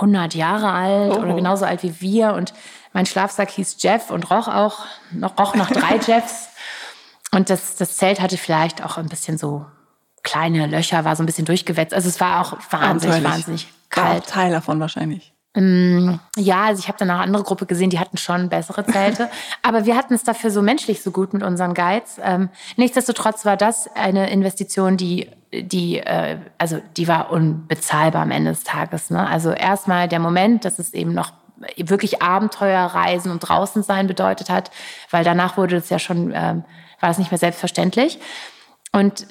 100 0.00 0.34
Jahre 0.34 0.70
alt 0.70 1.12
oh. 1.12 1.20
oder 1.20 1.34
genauso 1.34 1.64
alt 1.64 1.82
wie 1.82 2.00
wir. 2.00 2.34
Und 2.34 2.54
mein 2.92 3.06
Schlafsack 3.06 3.50
hieß 3.50 3.76
Jeff 3.80 4.10
und 4.10 4.30
roch 4.30 4.48
auch, 4.48 4.86
noch, 5.12 5.38
roch 5.38 5.54
nach 5.54 5.70
drei 5.70 5.96
Jeffs. 6.06 6.48
Und 7.32 7.50
das, 7.50 7.76
das 7.76 7.96
Zelt 7.96 8.20
hatte 8.20 8.36
vielleicht 8.36 8.84
auch 8.84 8.98
ein 8.98 9.08
bisschen 9.08 9.38
so 9.38 9.66
kleine 10.22 10.66
Löcher, 10.66 11.04
war 11.04 11.16
so 11.16 11.22
ein 11.22 11.26
bisschen 11.26 11.44
durchgewetzt. 11.44 11.94
Also 11.94 12.08
es 12.08 12.20
war 12.20 12.40
auch 12.40 12.58
wahnsinnig, 12.70 13.22
wahnsinnig 13.22 13.68
kalt. 13.88 14.26
War 14.26 14.34
Teil 14.34 14.50
davon 14.52 14.80
wahrscheinlich. 14.80 15.32
Mm, 15.54 16.14
ja, 16.36 16.66
also 16.66 16.78
ich 16.78 16.86
habe 16.86 16.98
dann 16.98 17.10
eine 17.10 17.20
andere 17.20 17.42
Gruppe 17.42 17.66
gesehen, 17.66 17.90
die 17.90 17.98
hatten 17.98 18.16
schon 18.16 18.48
bessere 18.48 18.84
Zelte. 18.86 19.28
Aber 19.62 19.84
wir 19.84 19.96
hatten 19.96 20.14
es 20.14 20.22
dafür 20.22 20.50
so 20.50 20.62
menschlich 20.62 21.02
so 21.02 21.10
gut 21.10 21.34
mit 21.34 21.42
unseren 21.42 21.74
Guides. 21.74 22.20
Ähm, 22.22 22.50
nichtsdestotrotz 22.76 23.44
war 23.44 23.56
das 23.56 23.88
eine 23.96 24.30
Investition, 24.30 24.96
die, 24.96 25.28
die, 25.52 25.98
äh, 25.98 26.38
also 26.58 26.80
die 26.96 27.08
war 27.08 27.30
unbezahlbar 27.30 28.22
am 28.22 28.30
Ende 28.30 28.50
des 28.50 28.62
Tages. 28.62 29.10
Ne? 29.10 29.26
Also 29.26 29.50
erstmal 29.50 30.06
der 30.06 30.20
Moment, 30.20 30.64
dass 30.64 30.78
es 30.78 30.94
eben 30.94 31.14
noch 31.14 31.32
wirklich 31.76 32.22
Abenteuerreisen 32.22 33.30
und 33.30 33.40
draußen 33.40 33.82
sein 33.82 34.06
bedeutet 34.06 34.50
hat, 34.50 34.70
weil 35.10 35.24
danach 35.24 35.56
wurde 35.56 35.76
es 35.76 35.90
ja 35.90 35.98
schon, 35.98 36.32
ähm, 36.34 36.64
war 37.00 37.10
es 37.10 37.18
nicht 37.18 37.30
mehr 37.30 37.38
selbstverständlich. 37.38 38.18
Und 38.92 39.26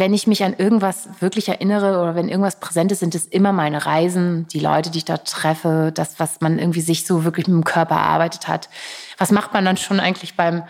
wenn 0.00 0.14
ich 0.14 0.26
mich 0.26 0.42
an 0.42 0.54
irgendwas 0.56 1.08
wirklich 1.20 1.48
erinnere 1.48 2.00
oder 2.00 2.14
wenn 2.16 2.28
irgendwas 2.28 2.58
präsent 2.58 2.90
ist, 2.90 3.00
sind 3.00 3.14
es 3.14 3.26
immer 3.26 3.52
meine 3.52 3.84
Reisen, 3.84 4.48
die 4.48 4.58
Leute, 4.58 4.90
die 4.90 4.98
ich 4.98 5.04
dort 5.04 5.30
treffe, 5.30 5.92
das, 5.94 6.18
was 6.18 6.40
man 6.40 6.58
irgendwie 6.58 6.80
sich 6.80 7.06
so 7.06 7.22
wirklich 7.22 7.46
mit 7.46 7.54
dem 7.54 7.64
Körper 7.64 7.96
erarbeitet 7.96 8.48
hat. 8.48 8.70
Was 9.18 9.30
macht 9.30 9.52
man 9.52 9.64
dann 9.64 9.76
schon 9.76 10.00
eigentlich 10.00 10.34
beim, 10.36 10.64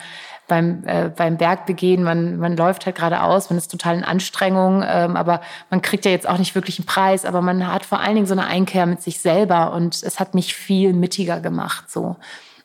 beim, 0.48 0.82
äh, 0.84 1.10
beim 1.16 1.36
Bergbegehen? 1.36 2.02
Man, 2.02 2.38
man 2.38 2.56
läuft 2.56 2.84
halt 2.84 2.96
geradeaus, 2.96 3.48
man 3.50 3.56
ist 3.56 3.70
total 3.70 3.98
in 3.98 4.04
Anstrengung, 4.04 4.82
ähm, 4.84 5.16
aber 5.16 5.40
man 5.70 5.80
kriegt 5.80 6.04
ja 6.04 6.10
jetzt 6.10 6.28
auch 6.28 6.38
nicht 6.38 6.56
wirklich 6.56 6.80
einen 6.80 6.86
Preis, 6.86 7.24
aber 7.24 7.40
man 7.40 7.72
hat 7.72 7.86
vor 7.86 8.00
allen 8.00 8.16
Dingen 8.16 8.26
so 8.26 8.34
eine 8.34 8.46
Einkehr 8.46 8.84
mit 8.84 9.00
sich 9.00 9.20
selber 9.20 9.72
und 9.72 10.02
es 10.02 10.18
hat 10.18 10.34
mich 10.34 10.54
viel 10.54 10.92
mittiger 10.92 11.40
gemacht, 11.40 11.88
so. 11.88 12.16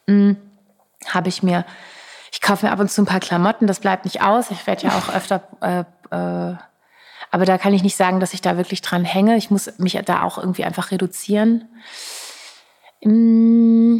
Mm. 0.08 0.34
habe 1.08 1.30
ich 1.30 1.42
mir, 1.42 1.66
ich 2.32 2.42
kaufe 2.42 2.66
mir 2.66 2.72
ab 2.72 2.80
und 2.80 2.92
zu 2.92 3.02
ein 3.02 3.06
paar 3.06 3.22
Klamotten, 3.22 3.66
das 3.66 3.80
bleibt 3.80 4.06
nicht 4.06 4.22
aus. 4.22 4.52
Ich 4.52 4.68
werde 4.68 4.88
ja 4.88 4.98
auch 4.98 5.14
öfter, 5.14 5.42
äh, 5.62 5.86
äh, 6.12 6.56
aber 7.32 7.46
da 7.46 7.58
kann 7.58 7.74
ich 7.74 7.84
nicht 7.84 7.98
sagen, 7.98 8.20
dass 8.20 8.34
ich 8.34 8.42
da 8.42 8.58
wirklich 8.58 8.82
dran 8.82 9.04
hänge. 9.04 9.36
Ich 9.36 9.52
muss 9.52 9.78
mich 9.78 10.00
da 10.06 10.24
auch 10.24 10.38
irgendwie 10.38 10.64
einfach 10.64 10.92
reduzieren. 10.92 11.68
Mm, 13.04 13.98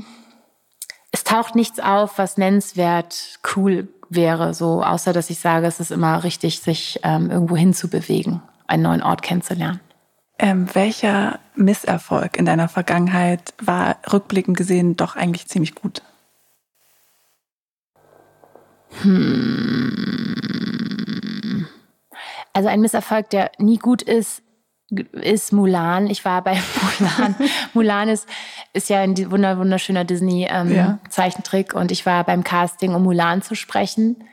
es 1.12 1.24
taucht 1.24 1.56
nichts 1.56 1.80
auf, 1.80 2.18
was 2.18 2.38
nennenswert 2.38 3.40
cool 3.56 3.88
wäre, 4.10 4.54
so 4.54 4.84
außer 4.84 5.14
dass 5.14 5.30
ich 5.30 5.40
sage, 5.40 5.68
es 5.68 5.80
ist 5.80 5.92
immer 5.92 6.24
richtig, 6.24 6.60
sich 6.60 7.00
ähm, 7.04 7.32
irgendwo 7.32 7.58
hinzubewegen, 7.58 8.42
einen 8.68 8.84
neuen 8.84 9.04
Ort 9.04 9.22
kennenzulernen. 9.22 9.80
Ähm, 10.38 10.68
welcher 10.74 11.40
Misserfolg 11.56 12.38
in 12.38 12.46
deiner 12.46 12.68
Vergangenheit 12.68 13.54
war 13.62 13.98
rückblickend 14.12 14.58
gesehen 14.58 14.98
doch 14.98 15.16
eigentlich 15.16 15.48
ziemlich 15.48 15.76
gut? 15.76 16.02
Hm. 19.02 20.85
Also 22.56 22.70
ein 22.70 22.80
Misserfolg, 22.80 23.30
der 23.32 23.52
nie 23.58 23.78
gut 23.78 24.02
ist, 24.02 24.42
ist 25.12 25.52
Mulan. 25.52 26.08
Ich 26.08 26.24
war 26.24 26.42
bei 26.42 26.54
Mulan. 27.00 27.36
Mulan 27.74 28.08
ist, 28.08 28.30
ist 28.72 28.90
ja 28.90 29.02
ein 29.02 29.18
wunderschöner 29.30 30.06
Disney-Zeichentrick 30.06 31.72
ähm, 31.72 31.76
ja. 31.76 31.82
und 31.82 31.92
ich 31.92 32.06
war 32.06 32.24
beim 32.24 32.46
Casting, 32.46 32.96
um 32.96 33.04
Mulan 33.04 33.42
zu 33.42 33.56
sprechen. 33.56 34.24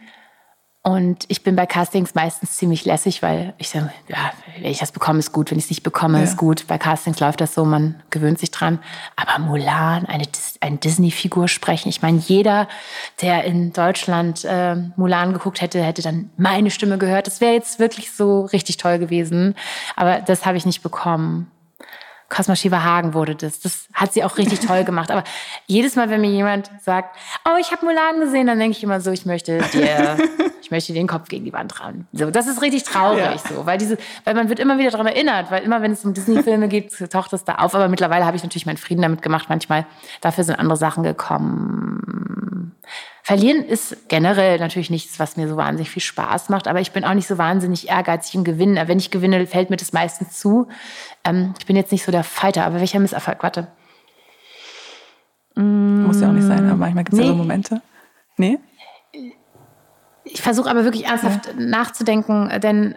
Und 0.84 1.26
ich 1.28 1.44
bin 1.44 1.54
bei 1.54 1.64
Castings 1.64 2.16
meistens 2.16 2.56
ziemlich 2.56 2.84
lässig, 2.84 3.22
weil 3.22 3.54
ich 3.58 3.68
sage, 3.68 3.92
ja, 4.08 4.32
wenn 4.60 4.70
ich 4.70 4.80
das 4.80 4.90
bekomme, 4.90 5.20
ist 5.20 5.30
gut. 5.30 5.52
Wenn 5.52 5.58
ich 5.58 5.66
es 5.66 5.70
nicht 5.70 5.84
bekomme, 5.84 6.18
ja. 6.18 6.24
ist 6.24 6.36
gut. 6.36 6.66
Bei 6.66 6.76
Castings 6.76 7.20
läuft 7.20 7.40
das 7.40 7.54
so, 7.54 7.64
man 7.64 8.02
gewöhnt 8.10 8.40
sich 8.40 8.50
dran. 8.50 8.80
Aber 9.14 9.38
Mulan, 9.38 10.06
eine, 10.06 10.24
eine 10.60 10.76
Disney-Figur 10.78 11.46
sprechen. 11.46 11.88
Ich 11.88 12.02
meine, 12.02 12.18
jeder, 12.18 12.66
der 13.20 13.44
in 13.44 13.72
Deutschland 13.72 14.44
äh, 14.44 14.74
Mulan 14.96 15.32
geguckt 15.32 15.60
hätte, 15.60 15.80
hätte 15.80 16.02
dann 16.02 16.30
meine 16.36 16.72
Stimme 16.72 16.98
gehört. 16.98 17.28
Das 17.28 17.40
wäre 17.40 17.52
jetzt 17.52 17.78
wirklich 17.78 18.10
so 18.10 18.46
richtig 18.46 18.76
toll 18.76 18.98
gewesen. 18.98 19.54
Aber 19.94 20.20
das 20.20 20.46
habe 20.46 20.56
ich 20.56 20.66
nicht 20.66 20.82
bekommen. 20.82 21.48
Cosma 22.32 22.56
Shiva 22.56 22.82
Hagen 22.82 23.12
wurde 23.12 23.34
das. 23.34 23.60
Das 23.60 23.88
hat 23.92 24.14
sie 24.14 24.24
auch 24.24 24.38
richtig 24.38 24.60
toll 24.60 24.84
gemacht. 24.84 25.10
Aber 25.10 25.22
jedes 25.66 25.96
Mal, 25.96 26.08
wenn 26.08 26.22
mir 26.22 26.30
jemand 26.30 26.70
sagt, 26.80 27.14
oh, 27.44 27.58
ich 27.60 27.70
habe 27.72 27.84
Mulan 27.84 28.20
gesehen, 28.20 28.46
dann 28.46 28.58
denke 28.58 28.76
ich 28.76 28.82
immer 28.82 29.02
so, 29.02 29.10
ich 29.10 29.26
möchte 29.26 29.58
dir, 29.74 30.16
ich 30.62 30.70
möchte 30.70 30.94
den 30.94 31.06
Kopf 31.06 31.28
gegen 31.28 31.44
die 31.44 31.52
Wand 31.52 31.78
ran. 31.80 32.06
So, 32.14 32.30
das 32.30 32.46
ist 32.46 32.62
richtig 32.62 32.84
traurig, 32.84 33.22
ja. 33.22 33.36
so, 33.36 33.66
weil 33.66 33.76
diese, 33.76 33.98
weil 34.24 34.34
man 34.34 34.48
wird 34.48 34.60
immer 34.60 34.78
wieder 34.78 34.90
daran 34.90 35.06
erinnert, 35.06 35.50
weil 35.50 35.62
immer, 35.62 35.82
wenn 35.82 35.92
es 35.92 36.06
um 36.06 36.14
Disney-Filme 36.14 36.68
geht, 36.68 36.98
taucht 37.10 37.34
das 37.34 37.44
da 37.44 37.56
auf. 37.56 37.74
Aber 37.74 37.88
mittlerweile 37.88 38.24
habe 38.24 38.36
ich 38.36 38.42
natürlich 38.42 38.64
meinen 38.64 38.78
Frieden 38.78 39.02
damit 39.02 39.20
gemacht. 39.20 39.50
Manchmal 39.50 39.84
dafür 40.22 40.44
sind 40.44 40.54
andere 40.54 40.78
Sachen 40.78 41.02
gekommen. 41.02 42.11
Verlieren 43.24 43.64
ist 43.64 44.08
generell 44.08 44.58
natürlich 44.58 44.90
nichts, 44.90 45.20
was 45.20 45.36
mir 45.36 45.48
so 45.48 45.56
wahnsinnig 45.56 45.90
viel 45.90 46.02
Spaß 46.02 46.48
macht, 46.48 46.66
aber 46.66 46.80
ich 46.80 46.90
bin 46.90 47.04
auch 47.04 47.14
nicht 47.14 47.28
so 47.28 47.38
wahnsinnig 47.38 47.88
ehrgeizig 47.88 48.34
im 48.34 48.42
Gewinnen. 48.42 48.88
Wenn 48.88 48.98
ich 48.98 49.12
gewinne, 49.12 49.46
fällt 49.46 49.70
mir 49.70 49.76
das 49.76 49.92
meistens 49.92 50.40
zu. 50.40 50.68
Ähm, 51.24 51.54
ich 51.58 51.66
bin 51.66 51.76
jetzt 51.76 51.92
nicht 51.92 52.04
so 52.04 52.10
der 52.10 52.24
Fighter, 52.24 52.64
aber 52.64 52.80
welcher 52.80 52.98
Misserfolg? 52.98 53.42
Warte. 53.42 53.68
Muss 55.54 56.20
ja 56.20 56.28
auch 56.28 56.32
nicht 56.32 56.46
sein, 56.46 56.66
aber 56.66 56.76
manchmal 56.76 57.04
gibt 57.04 57.14
es 57.14 57.20
nee. 57.20 57.26
ja 57.26 57.30
so 57.30 57.36
Momente. 57.36 57.82
Nee? 58.38 58.58
Ich 60.24 60.42
versuche 60.42 60.68
aber 60.68 60.84
wirklich 60.84 61.06
ernsthaft 61.06 61.46
ja. 61.46 61.52
nachzudenken, 61.56 62.50
denn 62.60 62.96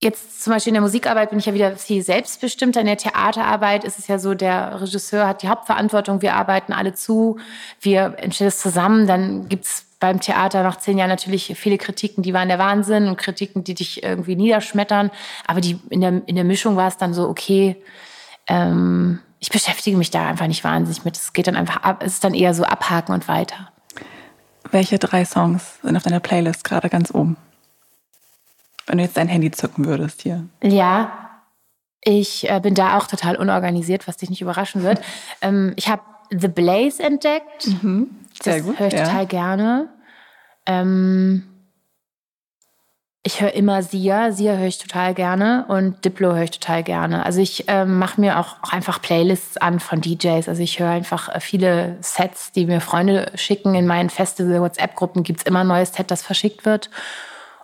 Jetzt 0.00 0.44
zum 0.44 0.52
Beispiel 0.52 0.70
in 0.70 0.74
der 0.74 0.82
Musikarbeit 0.82 1.30
bin 1.30 1.40
ich 1.40 1.46
ja 1.46 1.54
wieder 1.54 1.76
viel 1.76 2.02
selbstbestimmter. 2.02 2.80
In 2.80 2.86
der 2.86 2.98
Theaterarbeit 2.98 3.82
ist 3.82 3.98
es 3.98 4.06
ja 4.06 4.20
so, 4.20 4.34
der 4.34 4.80
Regisseur 4.80 5.26
hat 5.26 5.42
die 5.42 5.48
Hauptverantwortung, 5.48 6.22
wir 6.22 6.36
arbeiten 6.36 6.72
alle 6.72 6.94
zu, 6.94 7.38
wir 7.80 8.14
entstehen 8.18 8.46
es 8.46 8.60
zusammen. 8.60 9.08
Dann 9.08 9.48
gibt's 9.48 9.86
beim 9.98 10.20
Theater 10.20 10.62
nach 10.62 10.76
zehn 10.76 10.98
Jahren 10.98 11.08
natürlich 11.08 11.52
viele 11.56 11.78
Kritiken, 11.78 12.22
die 12.22 12.32
waren 12.32 12.46
der 12.46 12.60
Wahnsinn 12.60 13.08
und 13.08 13.18
Kritiken, 13.18 13.64
die 13.64 13.74
dich 13.74 14.04
irgendwie 14.04 14.36
niederschmettern. 14.36 15.10
Aber 15.48 15.60
die, 15.60 15.80
in, 15.90 16.00
der, 16.00 16.22
in 16.26 16.36
der 16.36 16.44
Mischung 16.44 16.76
war 16.76 16.86
es 16.86 16.96
dann 16.96 17.12
so, 17.12 17.28
okay, 17.28 17.74
ähm, 18.46 19.18
ich 19.40 19.50
beschäftige 19.50 19.96
mich 19.96 20.12
da 20.12 20.28
einfach 20.28 20.46
nicht 20.46 20.62
wahnsinnig 20.62 21.04
mit. 21.04 21.16
Es 21.16 21.32
geht 21.32 21.48
dann 21.48 21.56
einfach 21.56 21.82
ab, 21.82 22.04
es 22.04 22.14
ist 22.14 22.24
dann 22.24 22.34
eher 22.34 22.54
so 22.54 22.62
abhaken 22.62 23.14
und 23.14 23.26
weiter. 23.26 23.72
Welche 24.70 25.00
drei 25.00 25.24
Songs 25.24 25.80
sind 25.82 25.96
auf 25.96 26.04
deiner 26.04 26.20
Playlist 26.20 26.62
gerade 26.62 26.88
ganz 26.88 27.12
oben? 27.12 27.36
Wenn 28.88 28.98
du 28.98 29.04
jetzt 29.04 29.16
dein 29.16 29.28
Handy 29.28 29.50
zücken 29.50 29.84
würdest 29.84 30.22
hier? 30.22 30.44
Ja, 30.62 31.28
ich 32.02 32.48
äh, 32.48 32.60
bin 32.60 32.74
da 32.74 32.96
auch 32.96 33.06
total 33.06 33.36
unorganisiert, 33.36 34.08
was 34.08 34.16
dich 34.16 34.30
nicht 34.30 34.40
überraschen 34.40 34.82
wird. 34.82 35.00
ähm, 35.42 35.72
ich 35.76 35.88
habe 35.88 36.02
The 36.30 36.48
Blaze 36.48 37.02
entdeckt. 37.02 37.66
Mhm. 37.82 38.10
Sehr 38.42 38.56
das 38.56 38.64
gut. 38.64 38.78
Höre 38.78 38.88
ich 38.88 38.94
ja. 38.94 39.04
total 39.04 39.26
gerne. 39.26 39.88
Ähm, 40.66 41.44
ich 43.24 43.40
höre 43.40 43.52
immer 43.52 43.82
Sia. 43.82 44.32
Sia 44.32 44.54
höre 44.54 44.68
ich 44.68 44.78
total 44.78 45.12
gerne 45.12 45.66
und 45.68 46.04
Diplo 46.04 46.34
höre 46.34 46.44
ich 46.44 46.52
total 46.52 46.82
gerne. 46.82 47.26
Also 47.26 47.40
ich 47.40 47.64
ähm, 47.68 47.98
mache 47.98 48.20
mir 48.20 48.38
auch, 48.38 48.62
auch, 48.62 48.72
einfach 48.72 49.02
Playlists 49.02 49.56
an 49.58 49.80
von 49.80 50.00
DJs. 50.00 50.48
Also 50.48 50.62
ich 50.62 50.78
höre 50.78 50.90
einfach 50.90 51.34
äh, 51.34 51.40
viele 51.40 51.96
Sets, 52.00 52.52
die 52.52 52.64
mir 52.64 52.80
Freunde 52.80 53.32
schicken. 53.34 53.74
In 53.74 53.86
meinen 53.86 54.08
Festival-WhatsApp-Gruppen 54.08 55.24
gibt 55.24 55.40
es 55.40 55.46
immer 55.46 55.60
ein 55.60 55.66
neues 55.66 55.92
Set, 55.92 56.10
das 56.10 56.22
verschickt 56.22 56.64
wird. 56.64 56.90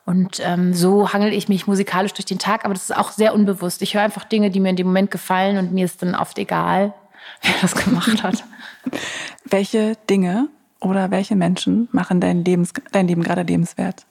Und 0.07 0.41
ähm, 0.41 0.75
so 0.75 1.13
hangel 1.13 1.33
ich 1.33 1.49
mich 1.49 1.67
musikalisch 1.67 2.13
durch 2.13 2.27
den 2.27 2.39
Tag, 2.39 2.65
aber 2.65 2.75
das 2.75 2.85
ist 2.85 2.97
auch 2.97 3.11
sehr 3.11 3.35
unbewusst. 3.35 3.81
Ich 3.81 3.95
höre 3.95 4.03
einfach 4.03 4.25
Dinge, 4.25 4.51
die 4.51 4.61
mir 4.61 4.71
in 4.71 4.77
dem 4.77 4.87
Moment 4.87 5.11
gefallen 5.11 5.57
und 5.57 5.73
mir 5.73 5.85
ist 5.87 6.03
dann 6.03 6.15
oft 6.15 6.39
egal, 6.39 6.93
wer 7.43 7.55
das 7.63 7.75
gemacht 7.75 8.23
hat. 8.23 8.45
welche 9.45 9.97
Dinge 10.11 10.49
oder 10.81 11.11
welche 11.11 11.37
Menschen 11.37 11.89
machen 11.93 12.21
dein, 12.21 12.45
Lebens, 12.45 12.73
dein 12.93 13.09
Leben 13.09 13.23
gerade 13.23 13.43
lebenswert? 13.43 14.05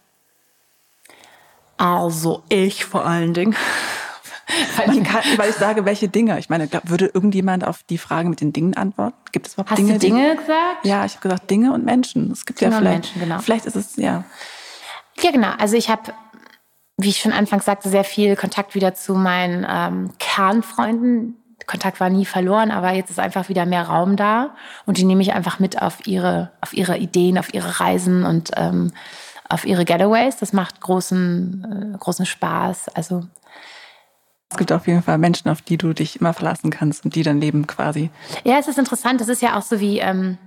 Also 1.77 2.43
ich 2.49 2.85
vor 2.85 3.05
allen 3.05 3.33
Dingen. 3.33 3.55
weil, 4.77 4.97
ich 4.97 5.03
kann, 5.03 5.21
weil 5.37 5.49
ich 5.49 5.55
sage, 5.55 5.85
welche 5.85 6.07
Dinge. 6.07 6.39
Ich 6.39 6.49
meine, 6.49 6.69
würde 6.85 7.05
irgendjemand 7.05 7.65
auf 7.65 7.83
die 7.83 7.97
Frage 7.97 8.29
mit 8.29 8.41
den 8.41 8.51
Dingen 8.51 8.75
antworten? 8.75 9.15
Gibt 9.31 9.47
es 9.47 9.53
überhaupt 9.53 9.71
Hast 9.71 9.77
Dinge? 9.77 9.93
Hast 9.93 10.03
du 10.03 10.07
Dinge 10.07 10.31
die, 10.31 10.37
gesagt? 10.37 10.85
Ja, 10.85 11.05
ich 11.05 11.13
habe 11.13 11.21
gesagt 11.21 11.51
Dinge 11.51 11.73
und 11.73 11.85
Menschen. 11.85 12.31
Es 12.31 12.45
gibt 12.45 12.61
Dinge 12.61 12.71
ja 12.71 12.77
vielleicht, 12.77 12.93
Menschen, 12.93 13.19
genau. 13.19 13.39
vielleicht 13.39 13.65
ist 13.65 13.75
es 13.75 13.95
ja. 13.95 14.23
Ja, 15.21 15.31
genau. 15.31 15.51
Also 15.57 15.75
ich 15.75 15.89
habe, 15.89 16.13
wie 16.97 17.09
ich 17.09 17.19
schon 17.19 17.33
anfangs 17.33 17.65
sagte, 17.65 17.89
sehr 17.89 18.03
viel 18.03 18.35
Kontakt 18.35 18.75
wieder 18.75 18.93
zu 18.93 19.15
meinen 19.15 19.65
ähm, 19.69 20.11
Kernfreunden. 20.19 21.37
Kontakt 21.65 21.99
war 21.99 22.09
nie 22.09 22.25
verloren, 22.25 22.71
aber 22.71 22.91
jetzt 22.91 23.09
ist 23.09 23.19
einfach 23.19 23.47
wieder 23.47 23.65
mehr 23.65 23.83
Raum 23.83 24.17
da 24.17 24.55
und 24.85 24.97
die 24.97 25.05
nehme 25.05 25.21
ich 25.21 25.33
einfach 25.33 25.59
mit 25.59 25.81
auf 25.81 26.05
ihre, 26.05 26.51
auf 26.59 26.73
ihre 26.73 26.97
Ideen, 26.97 27.37
auf 27.37 27.53
ihre 27.53 27.79
Reisen 27.79 28.25
und 28.25 28.51
ähm, 28.57 28.91
auf 29.47 29.65
ihre 29.65 29.85
Getaways. 29.85 30.37
Das 30.37 30.51
macht 30.51 30.81
großen, 30.81 31.93
äh, 31.93 31.97
großen 31.97 32.25
Spaß. 32.25 32.89
Also 32.89 33.23
es 34.53 34.57
gibt 34.57 34.71
auf 34.71 34.87
jeden 34.87 35.01
Fall 35.01 35.17
Menschen, 35.17 35.49
auf 35.49 35.61
die 35.61 35.77
du 35.77 35.93
dich 35.93 36.19
immer 36.19 36.33
verlassen 36.33 36.69
kannst 36.69 37.05
und 37.05 37.15
die 37.15 37.23
dein 37.23 37.41
Leben 37.41 37.65
quasi. 37.65 38.11
Ja, 38.43 38.59
es 38.59 38.67
ist 38.67 38.77
interessant. 38.77 39.19
Das 39.19 39.27
ist 39.27 39.41
ja 39.41 39.57
auch 39.57 39.63
so 39.63 39.79
wie 39.79 39.99
ähm, 39.99 40.37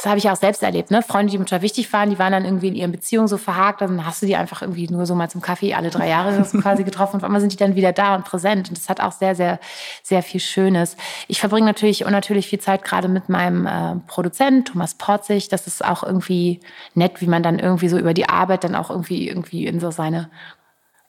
das 0.00 0.08
habe 0.08 0.16
ich 0.16 0.30
auch 0.30 0.36
selbst 0.36 0.62
erlebt, 0.62 0.90
ne? 0.90 1.02
Freunde, 1.02 1.30
die 1.30 1.36
mir 1.36 1.44
total 1.44 1.60
wichtig 1.60 1.92
waren, 1.92 2.08
die 2.08 2.18
waren 2.18 2.32
dann 2.32 2.46
irgendwie 2.46 2.68
in 2.68 2.74
ihren 2.74 2.90
Beziehungen 2.90 3.28
so 3.28 3.36
verhakt, 3.36 3.82
dann 3.82 4.06
hast 4.06 4.22
du 4.22 4.26
die 4.26 4.34
einfach 4.34 4.62
irgendwie 4.62 4.88
nur 4.88 5.04
so 5.04 5.14
mal 5.14 5.28
zum 5.28 5.42
Kaffee 5.42 5.74
alle 5.74 5.90
drei 5.90 6.08
Jahre 6.08 6.42
quasi 6.62 6.84
getroffen 6.84 7.16
und 7.16 7.20
auf 7.20 7.24
einmal 7.24 7.42
sind 7.42 7.52
die 7.52 7.58
dann 7.58 7.74
wieder 7.74 7.92
da 7.92 8.14
und 8.14 8.24
präsent. 8.24 8.70
Und 8.70 8.78
das 8.78 8.88
hat 8.88 9.02
auch 9.02 9.12
sehr, 9.12 9.34
sehr, 9.34 9.60
sehr 10.02 10.22
viel 10.22 10.40
Schönes. 10.40 10.96
Ich 11.28 11.38
verbringe 11.38 11.66
natürlich 11.66 12.06
unnatürlich 12.06 12.46
viel 12.46 12.60
Zeit 12.60 12.82
gerade 12.82 13.08
mit 13.08 13.28
meinem 13.28 13.66
äh, 13.66 13.96
Produzent, 14.06 14.68
Thomas 14.68 14.94
Porzig. 14.94 15.50
Das 15.50 15.66
ist 15.66 15.84
auch 15.84 16.02
irgendwie 16.02 16.60
nett, 16.94 17.20
wie 17.20 17.26
man 17.26 17.42
dann 17.42 17.58
irgendwie 17.58 17.90
so 17.90 17.98
über 17.98 18.14
die 18.14 18.26
Arbeit 18.26 18.64
dann 18.64 18.76
auch 18.76 18.88
irgendwie, 18.88 19.28
irgendwie 19.28 19.66
in 19.66 19.80
so 19.80 19.90
seine 19.90 20.30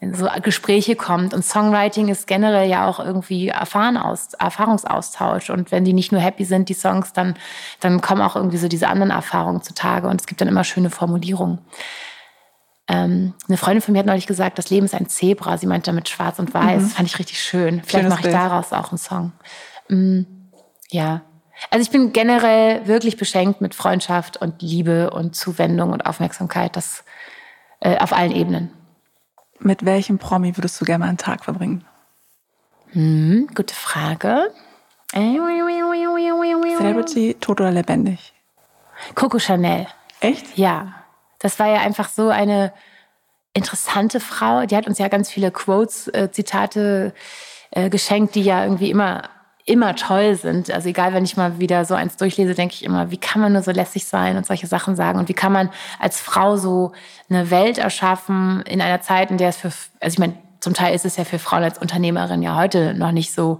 in 0.02 0.16
so 0.16 0.28
Gespräche 0.42 0.96
kommt. 0.96 1.34
Und 1.34 1.46
Songwriting 1.46 2.08
ist 2.08 2.26
generell 2.26 2.68
ja 2.68 2.88
auch 2.88 3.00
irgendwie 3.00 3.50
Erfahren 3.50 3.98
aus, 3.98 4.34
Erfahrungsaustausch. 4.34 5.52
Und 5.52 5.72
wenn 5.72 5.86
die 5.86 5.94
nicht 5.94 6.12
nur 6.12 6.20
happy 6.20 6.44
sind, 6.44 6.70
die 6.70 6.74
Songs, 6.74 7.14
dann, 7.14 7.36
dann 7.80 8.02
kommen 8.02 8.22
auch 8.22 8.36
irgendwie 8.36 8.58
so 8.58 8.68
diese 8.68 8.88
anderen 8.88 9.12
Erfahrungen 9.12 9.62
zutage. 9.62 10.08
Und 10.08 10.20
es 10.20 10.26
gibt 10.26 10.42
dann 10.42 10.48
immer 10.48 10.64
schöne 10.64 10.90
Formulierungen. 10.90 11.60
Ähm, 12.88 13.36
eine 13.48 13.58
Freundin 13.58 13.84
von 13.84 13.92
mir 13.94 14.00
hat 14.00 14.08
neulich 14.08 14.26
gesagt, 14.26 14.58
das 14.58 14.72
Leben 14.72 14.88
ist 14.88 14.96
ein 14.96 15.08
Zebra. 15.08 15.60
Sie 15.60 15.68
meint 15.68 15.88
damit 15.88 16.10
schwarz 16.10 16.40
und 16.40 16.52
weiß. 16.52 16.82
Mhm. 16.82 16.88
Fand 16.88 17.08
ich 17.08 17.20
richtig 17.20 17.40
schön. 17.40 17.84
Vielleicht 17.86 18.10
mache 18.10 18.28
ich 18.28 18.34
daraus 18.34 18.74
auch 18.74 18.90
einen 18.90 18.98
Song. 18.98 19.34
Mhm. 19.88 20.26
Ja. 20.90 21.22
Also 21.70 21.84
ich 21.84 21.92
bin 21.92 22.12
generell 22.12 22.88
wirklich 22.88 23.18
beschenkt 23.18 23.62
mit 23.62 23.76
Freundschaft 23.76 24.38
und 24.38 24.64
Liebe 24.64 25.12
und 25.12 25.36
Zuwendung 25.36 25.92
und 25.92 26.08
Aufmerksamkeit. 26.08 26.76
Das 26.76 27.04
äh, 27.82 28.00
auf 28.00 28.14
allen 28.14 28.32
Ebenen. 28.32 28.72
Mit 29.64 29.86
welchem 29.86 30.18
Promi 30.18 30.58
würdest 30.58 30.82
du 30.82 30.86
gerne 30.86 31.04
mal 31.04 31.10
einen 31.10 31.18
Tag 31.18 31.46
verbringen? 31.46 31.86
Hm, 32.94 33.48
gute 33.54 33.76
Frage. 33.76 34.52
Celebrity, 36.78 37.36
tot 37.40 37.62
oder 37.62 37.72
lebendig? 37.72 38.34
Coco 39.14 39.38
Chanel. 39.38 39.88
Echt? 40.20 40.58
Ja. 40.58 40.96
Das 41.40 41.60
war 41.60 41.68
ja 41.68 41.82
einfach 41.82 42.10
so 42.10 42.30
eine 42.30 42.74
interessante 43.54 44.20
Frau. 44.20 44.66
Die 44.66 44.76
hat 44.76 44.88
uns 44.88 44.98
ja 44.98 45.08
ganz 45.10 45.30
viele 45.30 45.52
Quotes, 45.52 46.08
äh, 46.08 46.32
Zitate 46.32 47.14
äh, 47.70 47.90
geschenkt, 47.90 48.34
die 48.36 48.44
ja 48.44 48.64
irgendwie 48.64 48.90
immer 48.90 49.30
immer 49.66 49.96
toll 49.96 50.36
sind. 50.36 50.72
Also 50.72 50.90
egal, 50.90 51.14
wenn 51.14 51.24
ich 51.24 51.38
mal 51.38 51.60
wieder 51.60 51.86
so 51.86 51.94
eins 51.94 52.18
durchlese, 52.18 52.56
denke 52.56 52.76
ich 52.76 52.84
immer, 52.84 53.12
wie 53.12 53.18
kann 53.18 53.42
man 53.42 53.54
nur 53.54 53.62
so 53.62 53.72
lässig 53.72 54.06
sein 54.06 54.38
und 54.38 54.46
solche 54.46 54.68
Sachen 54.68 54.96
sagen 54.96 55.20
und 55.20 55.30
wie 55.30 55.34
kann 55.34 55.52
man 55.52 55.70
als 56.00 56.20
Frau 56.20 56.58
so 56.58 56.94
eine 57.30 57.52
Welt 57.52 57.78
erschaffen 57.78 58.62
in 58.64 58.82
einer 58.82 59.02
Zeit, 59.02 59.32
in 59.32 59.38
der 59.38 59.50
es 59.50 59.58
für, 59.58 59.68
also 59.68 60.14
ich 60.14 60.20
meine, 60.20 60.34
zum 60.60 60.74
Teil 60.74 60.94
ist 60.94 61.06
es 61.06 61.18
ja 61.18 61.26
für 61.26 61.40
Frauen 61.40 61.64
als 61.64 61.80
Unternehmerin 61.80 62.42
ja 62.42 62.56
heute 62.56 62.94
noch 62.94 63.12
nicht 63.12 63.34
so 63.34 63.60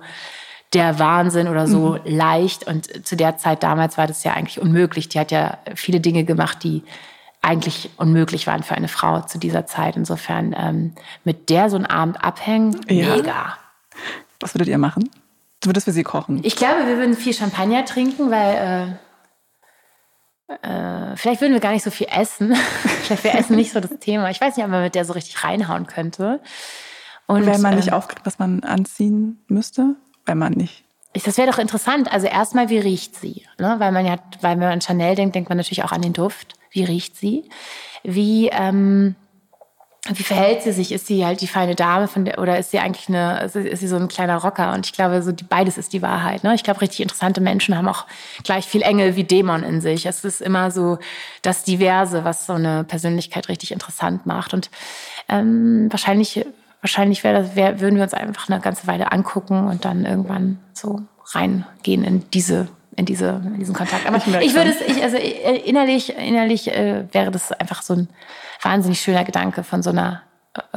der 0.74 1.00
Wahnsinn 1.00 1.48
oder 1.48 1.68
so 1.68 1.94
mhm. 1.94 2.00
leicht 2.06 2.66
und 2.66 3.06
zu 3.06 3.16
der 3.16 3.38
Zeit 3.38 3.64
damals 3.64 3.98
war 3.98 4.08
das 4.08 4.24
ja 4.24 4.34
eigentlich 4.34 4.62
unmöglich. 4.62 5.10
Die 5.10 5.20
hat 5.20 5.32
ja 5.32 5.58
viele 5.76 6.00
Dinge 6.00 6.24
gemacht, 6.24 6.64
die 6.64 6.84
eigentlich 7.42 7.90
unmöglich 7.98 8.48
waren 8.48 8.64
für 8.64 8.76
eine 8.76 8.88
Frau 8.88 9.22
zu 9.22 9.38
dieser 9.38 9.66
Zeit. 9.66 9.96
Insofern 9.96 10.56
ähm, 10.58 10.94
mit 11.24 11.50
der 11.50 11.70
so 11.70 11.76
einen 11.76 11.88
Abend 11.88 12.24
abhängen, 12.24 12.80
ja. 12.88 13.16
mega. 13.16 13.58
Was 14.40 14.54
würdet 14.54 14.70
ihr 14.70 14.78
machen? 14.78 15.10
Du 15.62 15.70
würdest 15.70 15.86
für 15.86 15.92
sie 15.92 16.04
kochen? 16.04 16.42
Ich 16.44 16.56
glaube, 16.56 16.88
wir 16.88 16.98
würden 16.98 17.16
viel 17.16 17.34
Champagner 17.34 17.86
trinken, 17.86 18.32
weil 18.32 18.98
äh, 20.50 20.62
äh, 20.64 21.16
vielleicht 21.16 21.42
würden 21.42 21.54
wir 21.54 21.60
gar 21.60 21.72
nicht 21.72 21.84
so 21.84 21.92
viel 21.92 22.08
essen. 22.12 22.56
vielleicht 23.04 23.24
wäre 23.24 23.38
Essen 23.38 23.56
nicht 23.56 23.72
so 23.72 23.80
das 23.80 23.98
Thema. 24.00 24.30
Ich 24.32 24.42
weiß 24.42 24.58
nicht, 24.58 24.66
ob 24.66 24.72
man 24.72 24.84
mit 24.84 24.96
der 24.96 25.06
so 25.06 25.14
richtig 25.14 25.44
reinhauen 25.44 25.86
könnte. 25.88 26.42
Und 27.28 27.46
wenn 27.46 27.62
man 27.62 27.76
nicht 27.76 27.90
äh, 27.90 27.92
aufkriegt, 27.92 28.26
was 28.26 28.40
man 28.40 28.62
anziehen 28.64 29.44
müsste, 29.48 29.96
wenn 30.26 30.38
man 30.38 30.54
nicht. 30.54 30.84
Das 31.14 31.38
wäre 31.38 31.50
doch 31.50 31.60
interessant. 31.60 32.12
Also 32.12 32.28
erstmal, 32.28 32.70
wie 32.70 32.80
riecht 32.80 33.16
sie? 33.16 33.46
Ne? 33.60 33.76
Weil 33.78 33.92
man 33.92 34.06
ja, 34.06 34.18
weil 34.42 34.54
wenn 34.54 34.60
man 34.60 34.72
an 34.72 34.82
Chanel 34.82 35.16
denkt, 35.16 35.36
denkt 35.36 35.50
man 35.50 35.58
natürlich 35.58 35.84
auch 35.84 35.92
an 35.92 36.02
den 36.02 36.14
Duft. 36.14 36.56
Wie 36.72 36.84
riecht 36.84 37.18
sie? 37.18 37.50
Wie 38.04 38.48
ähm, 38.48 39.16
wie 40.10 40.24
verhält 40.24 40.64
sie 40.64 40.72
sich? 40.72 40.92
Ist 40.92 41.06
sie 41.06 41.26
halt 41.26 41.42
die 41.42 41.48
feine 41.48 41.76
Dame 41.76 42.08
von 42.08 42.26
der, 42.26 42.40
oder 42.40 42.58
ist 42.58 42.72
sie 42.72 42.80
eigentlich 42.80 43.08
eine, 43.08 43.44
ist 43.44 43.54
sie 43.54 43.88
so 43.88 43.98
ein 43.98 44.08
kleiner 44.08 44.38
Rocker? 44.38 44.74
Und 44.74 44.88
ich 44.88 44.94
glaube, 44.94 45.22
so 45.22 45.32
die, 45.32 45.44
beides 45.44 45.78
ist 45.78 45.94
die 45.94 46.02
Wahrheit. 46.02 46.44
Ne? 46.44 46.56
Ich 46.56 46.64
glaube, 46.64 46.82
richtig 46.82 47.02
interessante 47.02 47.40
Menschen 47.40 47.78
haben 47.78 47.88
auch 47.88 48.08
gleich 48.44 48.66
viel 48.66 48.82
Engel 48.82 49.16
wie 49.16 49.24
Dämon 49.24 49.62
in 49.62 49.80
sich. 49.80 50.08
Es 50.08 50.26
ist 50.26 50.42
immer 50.42 50.72
so 50.72 50.98
das 51.44 51.64
Diverse, 51.64 52.24
was 52.24 52.48
so 52.48 52.54
eine 52.54 52.84
Persönlichkeit 52.84 53.48
richtig 53.48 53.72
interessant 53.72 54.26
macht. 54.26 54.56
Und 54.56 54.72
ähm, 55.30 55.88
wahrscheinlich, 55.92 56.48
wahrscheinlich 56.82 57.24
wäre 57.24 57.44
das, 57.44 57.56
wär, 57.56 57.80
würden 57.80 57.98
wir 57.98 58.04
uns 58.04 58.16
einfach 58.16 58.50
eine 58.50 58.60
ganze 58.60 58.88
Weile 58.88 59.12
angucken 59.12 59.68
und 59.68 59.86
dann 59.86 60.06
irgendwann 60.06 60.58
so 60.74 61.02
reingehen 61.34 62.04
in 62.04 62.28
diese 62.32 62.70
in, 63.02 63.06
diese, 63.06 63.42
in 63.44 63.60
diesen 63.60 63.76
Kontakt. 63.76 64.06
Aber 64.08 64.18
ich, 64.18 64.28
ich 64.28 64.54
würde 64.54 64.70
es, 64.70 64.82
ich, 64.82 65.04
also 65.04 65.18
innerlich, 65.18 66.16
innerlich 66.16 66.72
äh, 66.72 67.06
wäre 67.12 67.32
das 67.32 67.52
einfach 67.52 67.82
so 67.82 67.96
ein 67.96 68.08
wahnsinnig 68.62 69.02
schöner 69.02 69.24
Gedanke 69.24 69.64
von 69.64 69.82
so 69.82 69.90
einer 69.90 70.22
äh, 70.24 70.31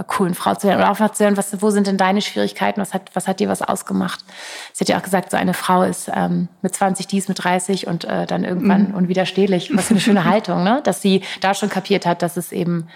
coolen 0.07 0.35
Frau 0.35 0.55
zu 0.55 0.69
hören 0.69 0.79
oder 0.79 0.93
auch 0.93 1.01
mal 1.01 1.13
zu 1.13 1.25
hören, 1.25 1.37
was, 1.37 1.61
wo 1.61 1.71
sind 1.71 1.89
denn 1.89 1.97
deine 1.97 2.23
Schwierigkeiten, 2.23 2.81
was 2.81 2.95
hat, 2.95 3.11
was 3.15 3.27
hat 3.27 3.41
dir 3.41 3.49
was 3.49 3.61
ausgemacht? 3.61 4.25
Sie 4.73 4.85
hat 4.85 4.89
ja 4.89 4.99
auch 4.99 5.03
gesagt, 5.03 5.33
so 5.33 5.37
eine 5.37 5.53
Frau 5.53 5.83
ist 5.83 6.09
ähm, 6.15 6.49
mit 6.63 6.75
20 6.75 7.09
dies, 7.09 7.27
mit 7.27 7.43
30 7.43 7.89
und 7.89 8.05
äh, 8.05 8.27
dann 8.27 8.45
irgendwann 8.45 8.91
mhm. 8.91 8.95
unwiderstehlich. 8.95 9.77
Was 9.77 9.87
für 9.89 9.95
eine 9.95 10.01
schöne 10.01 10.25
Haltung, 10.31 10.63
ne? 10.63 10.81
dass 10.85 11.03
sie 11.03 11.23
da 11.41 11.55
schon 11.55 11.71
kapiert 11.71 12.07
hat, 12.07 12.23
dass 12.23 12.37
es 12.37 12.53
eben 12.53 12.89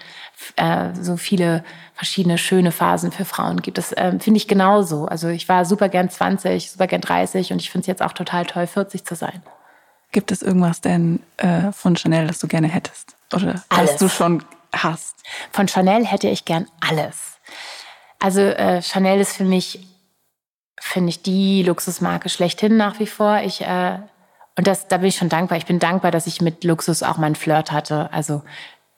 äh, 0.55 0.89
so 0.99 1.17
viele 1.17 1.65
verschiedene 1.95 2.37
schöne 2.37 2.71
Phasen 2.71 3.11
für 3.11 3.25
Frauen 3.25 3.61
gibt. 3.61 3.77
Das 3.77 3.91
äh, 3.91 4.17
finde 4.19 4.37
ich 4.37 4.47
genauso. 4.47 5.05
Also 5.05 5.27
ich 5.27 5.49
war 5.49 5.65
super 5.65 5.89
gern 5.89 6.09
20, 6.09 6.71
super 6.71 6.87
gern 6.87 7.01
30 7.01 7.51
und 7.51 7.61
ich 7.61 7.69
finde 7.69 7.83
es 7.83 7.87
jetzt 7.87 8.01
auch 8.01 8.13
total 8.13 8.45
toll, 8.45 8.67
40 8.67 9.03
zu 9.03 9.15
sein. 9.15 9.43
Gibt 10.13 10.31
es 10.31 10.41
irgendwas 10.41 10.79
denn 10.79 11.19
äh, 11.37 11.73
von 11.73 11.97
Chanel, 11.97 12.27
das 12.27 12.39
du 12.39 12.47
gerne 12.47 12.67
hättest? 12.67 13.15
Oder 13.33 13.61
Alles. 13.69 13.91
hast 13.91 14.01
du 14.01 14.07
schon 14.07 14.43
hast? 14.73 15.15
Von 15.51 15.67
Chanel 15.67 16.05
hätte 16.05 16.27
ich 16.27 16.45
gern 16.45 16.67
alles. 16.79 17.39
Also 18.19 18.41
äh, 18.41 18.81
Chanel 18.81 19.19
ist 19.19 19.37
für 19.37 19.45
mich, 19.45 19.87
finde 20.79 21.09
ich, 21.09 21.21
die 21.21 21.63
Luxusmarke 21.63 22.29
schlechthin 22.29 22.77
nach 22.77 22.99
wie 22.99 23.07
vor. 23.07 23.39
Ich 23.43 23.61
äh, 23.61 23.99
und 24.59 24.67
das, 24.67 24.89
da 24.89 24.97
bin 24.97 25.07
ich 25.07 25.15
schon 25.15 25.29
dankbar. 25.29 25.57
Ich 25.57 25.65
bin 25.65 25.79
dankbar, 25.79 26.11
dass 26.11 26.27
ich 26.27 26.41
mit 26.41 26.65
Luxus 26.65 27.01
auch 27.01 27.17
meinen 27.17 27.35
Flirt 27.35 27.71
hatte. 27.71 28.11
Also, 28.11 28.41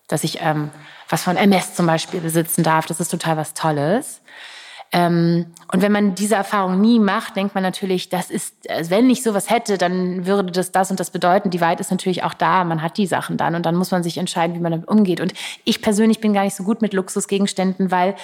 dass 0.08 0.24
ich 0.24 0.42
ähm, 0.42 0.72
was 1.08 1.22
von 1.22 1.38
MS 1.38 1.76
zum 1.76 1.86
Beispiel 1.86 2.20
besitzen 2.20 2.64
darf. 2.64 2.88
Das 2.88 3.00
ist 3.00 3.10
total 3.10 3.38
was 3.38 3.54
Tolles. 3.54 4.22
Ähm, 4.92 5.46
und 5.72 5.82
wenn 5.82 5.92
man 5.92 6.16
diese 6.16 6.36
Erfahrung 6.36 6.82
nie 6.82 7.00
macht, 7.00 7.36
denkt 7.36 7.56
man 7.56 7.64
natürlich, 7.64 8.10
das 8.10 8.30
ist, 8.30 8.70
also 8.70 8.92
wenn 8.92 9.10
ich 9.10 9.24
sowas 9.24 9.50
hätte, 9.50 9.78
dann 9.78 10.26
würde 10.26 10.52
das 10.52 10.72
das 10.72 10.92
und 10.92 11.00
das 11.00 11.12
bedeuten. 11.12 11.50
Die 11.50 11.62
Wahrheit 11.62 11.80
ist 11.80 11.92
natürlich 11.92 12.24
auch 12.24 12.34
da. 12.34 12.64
Man 12.64 12.82
hat 12.82 12.98
die 12.98 13.08
Sachen 13.08 13.38
dann 13.38 13.56
und 13.56 13.66
dann 13.66 13.76
muss 13.76 13.92
man 13.92 14.04
sich 14.04 14.18
entscheiden, 14.18 14.56
wie 14.56 14.60
man 14.60 14.74
damit 14.74 14.88
umgeht. 14.88 15.22
Und 15.22 15.34
ich 15.64 15.82
persönlich 15.82 16.20
bin 16.20 16.34
gar 16.34 16.44
nicht 16.44 16.56
so 16.56 16.64
gut 16.64 16.82
mit 16.82 16.94
Luxusgegenständen, 16.94 17.90
weil 17.90 18.16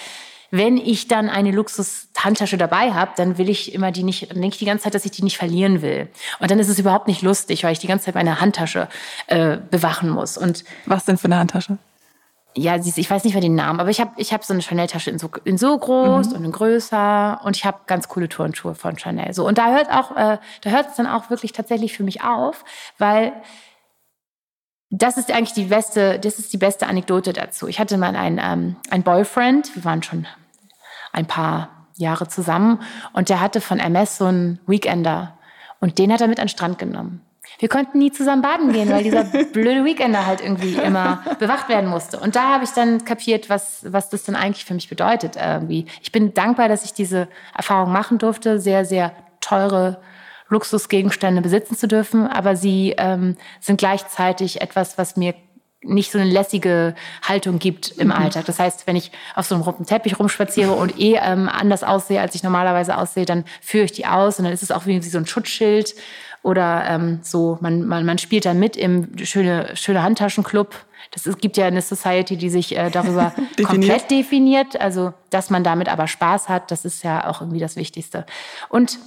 wenn 0.52 0.78
ich 0.78 1.08
dann 1.08 1.30
eine 1.30 1.52
Luxus-Handtasche 1.52 2.58
dabei 2.58 2.94
habe, 2.94 3.12
dann 3.18 3.38
will 3.38 3.50
ich 3.50 3.74
immer 3.74 3.92
die 3.92 4.04
nicht, 4.04 4.32
dann 4.32 4.42
denke 4.42 4.56
ich 4.56 4.60
die 4.60 4.66
ganze 4.66 4.86
Zeit, 4.86 4.96
dass 4.96 5.06
ich 5.06 5.12
die 5.12 5.24
nicht 5.24 5.38
verlieren 5.38 5.82
will. 5.82 6.08
Und 6.40 6.52
dann 6.52 6.60
ist 6.60 6.70
es 6.70 6.80
überhaupt 6.80 7.08
nicht 7.08 7.22
lustig, 7.22 7.64
weil 7.64 7.74
ich 7.74 7.80
die 7.80 7.88
ganze 7.88 8.06
Zeit 8.06 8.16
meine 8.16 8.40
Handtasche 8.40 8.88
äh, 9.28 9.58
bewachen 9.70 10.10
muss. 10.10 10.38
Und 10.38 10.64
was 10.86 11.06
denn 11.06 11.18
für 11.18 11.26
eine 11.26 11.38
Handtasche? 11.38 11.78
Ja, 12.58 12.76
ich 12.76 13.10
weiß 13.10 13.24
nicht 13.24 13.34
mehr 13.34 13.42
den 13.42 13.56
Namen, 13.56 13.80
aber 13.80 13.90
ich 13.90 14.02
habe 14.02 14.12
ich 14.18 14.34
hab 14.34 14.44
so 14.44 14.54
eine 14.54 14.62
Chanel-Tasche 14.62 15.12
in 15.12 15.20
so, 15.20 15.30
in 15.44 15.58
so 15.58 15.78
groß 15.78 16.30
mhm. 16.30 16.36
und 16.36 16.46
in 16.46 16.52
größer 16.52 17.40
und 17.44 17.56
ich 17.56 17.66
habe 17.66 17.80
ganz 17.86 18.08
coole 18.08 18.28
Turnschuhe 18.28 18.74
von 18.74 18.98
Chanel. 18.98 19.34
So 19.34 19.48
und 19.48 19.58
da 19.58 19.72
hört 19.72 19.92
auch, 19.92 20.12
äh, 20.16 20.38
da 20.62 20.70
hört 20.70 20.90
es 20.90 20.96
dann 20.96 21.08
auch 21.08 21.30
wirklich 21.30 21.52
tatsächlich 21.54 21.96
für 21.96 22.04
mich 22.04 22.24
auf, 22.24 22.66
weil 22.98 23.34
das 24.90 25.18
ist 25.18 25.32
eigentlich 25.32 25.54
die 25.54 25.66
beste, 25.66 26.20
das 26.20 26.40
ist 26.40 26.52
die 26.54 26.58
beste 26.58 26.88
Anekdote 26.88 27.34
dazu. 27.34 27.68
Ich 27.68 27.80
hatte 27.80 27.98
mal 27.98 28.16
einen, 28.16 28.40
ähm, 28.42 28.76
einen 28.90 29.04
Boyfriend, 29.04 29.76
wir 29.76 29.86
waren 29.86 30.02
schon 30.02 30.26
ein 31.12 31.26
paar 31.26 31.70
Jahre 31.96 32.28
zusammen 32.28 32.82
und 33.14 33.30
der 33.30 33.40
hatte 33.40 33.62
von 33.62 33.80
MS 33.80 34.18
so 34.18 34.26
einen 34.26 34.60
Weekender 34.66 35.38
und 35.80 36.00
den 36.00 36.12
hat 36.12 36.22
er 36.22 36.28
mit 36.28 36.40
an 36.40 36.46
den 36.46 36.50
Strand 36.50 36.80
genommen. 36.80 37.22
Wir 37.60 37.70
konnten 37.70 37.98
nie 37.98 38.12
zusammen 38.12 38.42
baden 38.42 38.72
gehen, 38.72 38.90
weil 38.90 39.04
dieser 39.04 39.24
blöde 39.54 39.84
Weekender 39.84 40.26
halt 40.26 40.42
irgendwie 40.42 40.76
immer 40.76 41.24
bewacht 41.40 41.70
werden 41.70 41.90
musste. 41.90 42.20
Und 42.20 42.36
da 42.36 42.50
habe 42.50 42.64
ich 42.64 42.72
dann 42.72 43.04
kapiert, 43.06 43.50
was, 43.50 43.82
was 43.92 44.10
das 44.10 44.24
denn 44.24 44.36
eigentlich 44.36 44.66
für 44.66 44.74
mich 44.74 44.90
bedeutet. 44.90 45.36
Irgendwie. 45.36 45.86
Ich 46.02 46.12
bin 46.12 46.34
dankbar, 46.34 46.70
dass 46.70 46.86
ich 46.86 46.94
diese 46.94 47.28
Erfahrung 47.56 47.92
machen 47.92 48.18
durfte, 48.18 48.60
sehr, 48.60 48.86
sehr 48.86 49.12
teure 49.42 50.00
Luxusgegenstände 50.50 51.42
besitzen 51.42 51.76
zu 51.76 51.88
dürfen, 51.88 52.28
aber 52.28 52.56
sie 52.56 52.96
ähm, 52.98 53.36
sind 53.60 53.78
gleichzeitig 53.78 54.62
etwas, 54.62 54.98
was 54.98 55.18
mir 55.18 55.34
nicht 55.82 56.12
so 56.12 56.18
eine 56.18 56.30
lässige 56.30 56.96
Haltung 57.22 57.60
gibt 57.60 57.92
im 57.92 58.08
mhm. 58.08 58.14
Alltag. 58.14 58.46
Das 58.46 58.60
heißt, 58.60 58.88
wenn 58.88 58.96
ich 58.96 59.12
auf 59.36 59.46
so 59.46 59.56
einem 59.56 59.64
roten 59.64 59.86
Teppich 59.86 60.20
rumspaziere 60.20 60.72
und 60.72 61.00
eh 61.00 61.20
ähm, 61.22 61.50
anders 61.50 61.84
aussehe, 61.84 62.20
als 62.20 62.36
ich 62.36 62.44
normalerweise 62.44 62.98
aussehe, 62.98 63.26
dann 63.26 63.46
führe 63.62 63.86
ich 63.86 63.92
die 63.92 64.06
aus 64.06 64.40
und 64.40 64.46
dann 64.46 64.54
ist 64.54 64.64
es 64.64 64.72
auch 64.72 64.86
wie 64.86 65.02
so 65.02 65.18
ein 65.18 65.28
Schutzschild 65.28 65.94
oder 66.48 66.86
ähm, 66.88 67.20
so, 67.24 67.58
man, 67.60 67.86
man, 67.86 68.06
man 68.06 68.18
spielt 68.20 68.46
dann 68.46 68.58
mit 68.58 68.78
im 68.78 69.10
schöne, 69.22 69.76
schöne 69.76 70.02
Handtaschenclub. 70.02 70.74
Das, 71.12 71.26
es 71.26 71.38
gibt 71.40 71.58
ja 71.58 71.66
eine 71.66 71.82
Society, 71.82 72.38
die 72.38 72.50
sich 72.50 72.78
äh, 72.78 72.90
darüber 72.90 73.34
definiert. 73.58 73.68
komplett 73.68 74.10
definiert. 74.12 74.80
Also, 74.80 75.14
dass 75.30 75.50
man 75.50 75.66
damit 75.66 75.90
aber 75.90 76.08
Spaß 76.08 76.48
hat, 76.48 76.72
das 76.72 76.86
ist 76.86 77.04
ja 77.04 77.30
auch 77.30 77.42
irgendwie 77.42 77.60
das 77.60 77.76
Wichtigste. 77.76 78.26
Und 78.70 78.98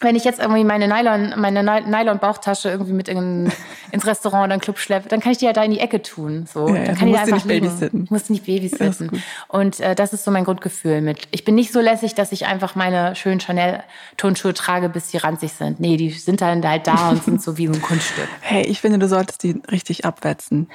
wenn 0.00 0.14
ich 0.14 0.24
jetzt 0.24 0.40
irgendwie 0.40 0.64
meine 0.64 0.88
Nylon, 0.88 1.34
meine 1.36 1.62
Nylon-Bauchtasche 1.62 2.68
irgendwie 2.68 2.92
mit 2.92 3.08
in, 3.08 3.50
ins 3.92 4.06
Restaurant 4.06 4.44
oder 4.44 4.52
einen 4.52 4.60
Club 4.60 4.78
schleppe, 4.78 5.08
dann 5.08 5.20
kann 5.20 5.32
ich 5.32 5.38
die 5.38 5.46
ja 5.46 5.52
da 5.52 5.64
in 5.64 5.70
die 5.70 5.80
Ecke 5.80 6.02
tun. 6.02 6.46
So. 6.52 6.68
Ja, 6.68 6.84
dann 6.84 6.96
kann 6.96 7.08
ich 7.08 7.16
einfach 7.16 7.44
nicht 7.44 7.48
babysitten. 7.48 8.04
Ich 8.04 8.10
muss 8.10 8.28
nicht 8.28 8.44
babysitten. 8.44 9.22
Und 9.48 9.80
äh, 9.80 9.94
das 9.94 10.12
ist 10.12 10.24
so 10.24 10.30
mein 10.30 10.44
Grundgefühl 10.44 11.00
mit. 11.00 11.28
Ich 11.30 11.44
bin 11.44 11.54
nicht 11.54 11.72
so 11.72 11.80
lässig, 11.80 12.14
dass 12.14 12.32
ich 12.32 12.46
einfach 12.46 12.74
meine 12.74 13.16
schönen 13.16 13.40
Chanel-Turnschuhe 13.40 14.52
trage, 14.52 14.88
bis 14.88 15.10
sie 15.10 15.16
ranzig 15.16 15.52
sind. 15.52 15.80
Nee, 15.80 15.96
die 15.96 16.10
sind 16.10 16.40
dann 16.42 16.66
halt 16.66 16.86
da 16.86 17.10
und 17.10 17.24
sind 17.24 17.42
so 17.42 17.56
wie 17.56 17.66
so 17.66 17.72
ein 17.72 17.82
Kunststück. 17.82 18.28
Hey, 18.40 18.62
ich 18.62 18.80
finde, 18.80 18.98
du 18.98 19.08
solltest 19.08 19.42
die 19.42 19.60
richtig 19.70 20.04
abwetzen. 20.04 20.68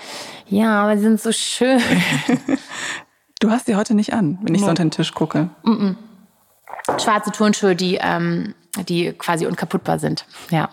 Ja, 0.47 0.83
aber 0.83 0.97
sie 0.97 1.03
sind 1.03 1.21
so 1.21 1.31
schön. 1.31 1.79
du 3.39 3.49
hast 3.49 3.67
sie 3.67 3.75
heute 3.75 3.93
nicht 3.93 4.13
an, 4.13 4.39
wenn 4.41 4.55
ich 4.55 4.61
no. 4.61 4.65
so 4.65 4.71
unter 4.71 4.83
den 4.83 4.91
Tisch 4.91 5.13
gucke. 5.13 5.49
Mm 5.63 5.71
-mm. 5.71 7.01
Schwarze 7.01 7.31
Turnschuhe, 7.31 7.75
die 7.75 7.97
ähm, 8.01 8.55
die 8.87 9.13
quasi 9.13 9.45
unkaputtbar 9.45 9.99
sind. 9.99 10.25
Ja. 10.49 10.69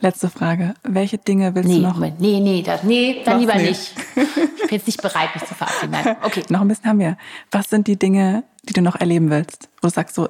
Letzte 0.00 0.28
Frage. 0.28 0.74
Welche 0.82 1.18
Dinge 1.18 1.54
willst 1.54 1.68
nee, 1.68 1.76
du 1.76 1.82
noch? 1.82 1.98
Nee, 1.98 2.40
nee, 2.40 2.62
das, 2.62 2.82
nee, 2.82 3.22
dann 3.24 3.38
lieber 3.38 3.54
nee. 3.54 3.68
nicht. 3.68 3.92
Ich 4.16 4.70
bin 4.70 4.78
jetzt 4.78 4.86
nicht 4.86 5.02
bereit, 5.02 5.34
mich 5.34 5.44
zu 5.44 5.54
verabschieden. 5.54 5.92
Nein. 5.92 6.16
Okay. 6.22 6.42
noch 6.48 6.62
ein 6.62 6.68
bisschen 6.68 6.86
haben 6.86 6.98
wir. 6.98 7.16
Was 7.50 7.70
sind 7.70 7.86
die 7.86 7.98
Dinge, 7.98 8.44
die 8.64 8.72
du 8.72 8.82
noch 8.82 8.96
erleben 8.96 9.30
willst? 9.30 9.68
Wo 9.80 9.88
du 9.88 9.94
sagst 9.94 10.16
so, 10.16 10.28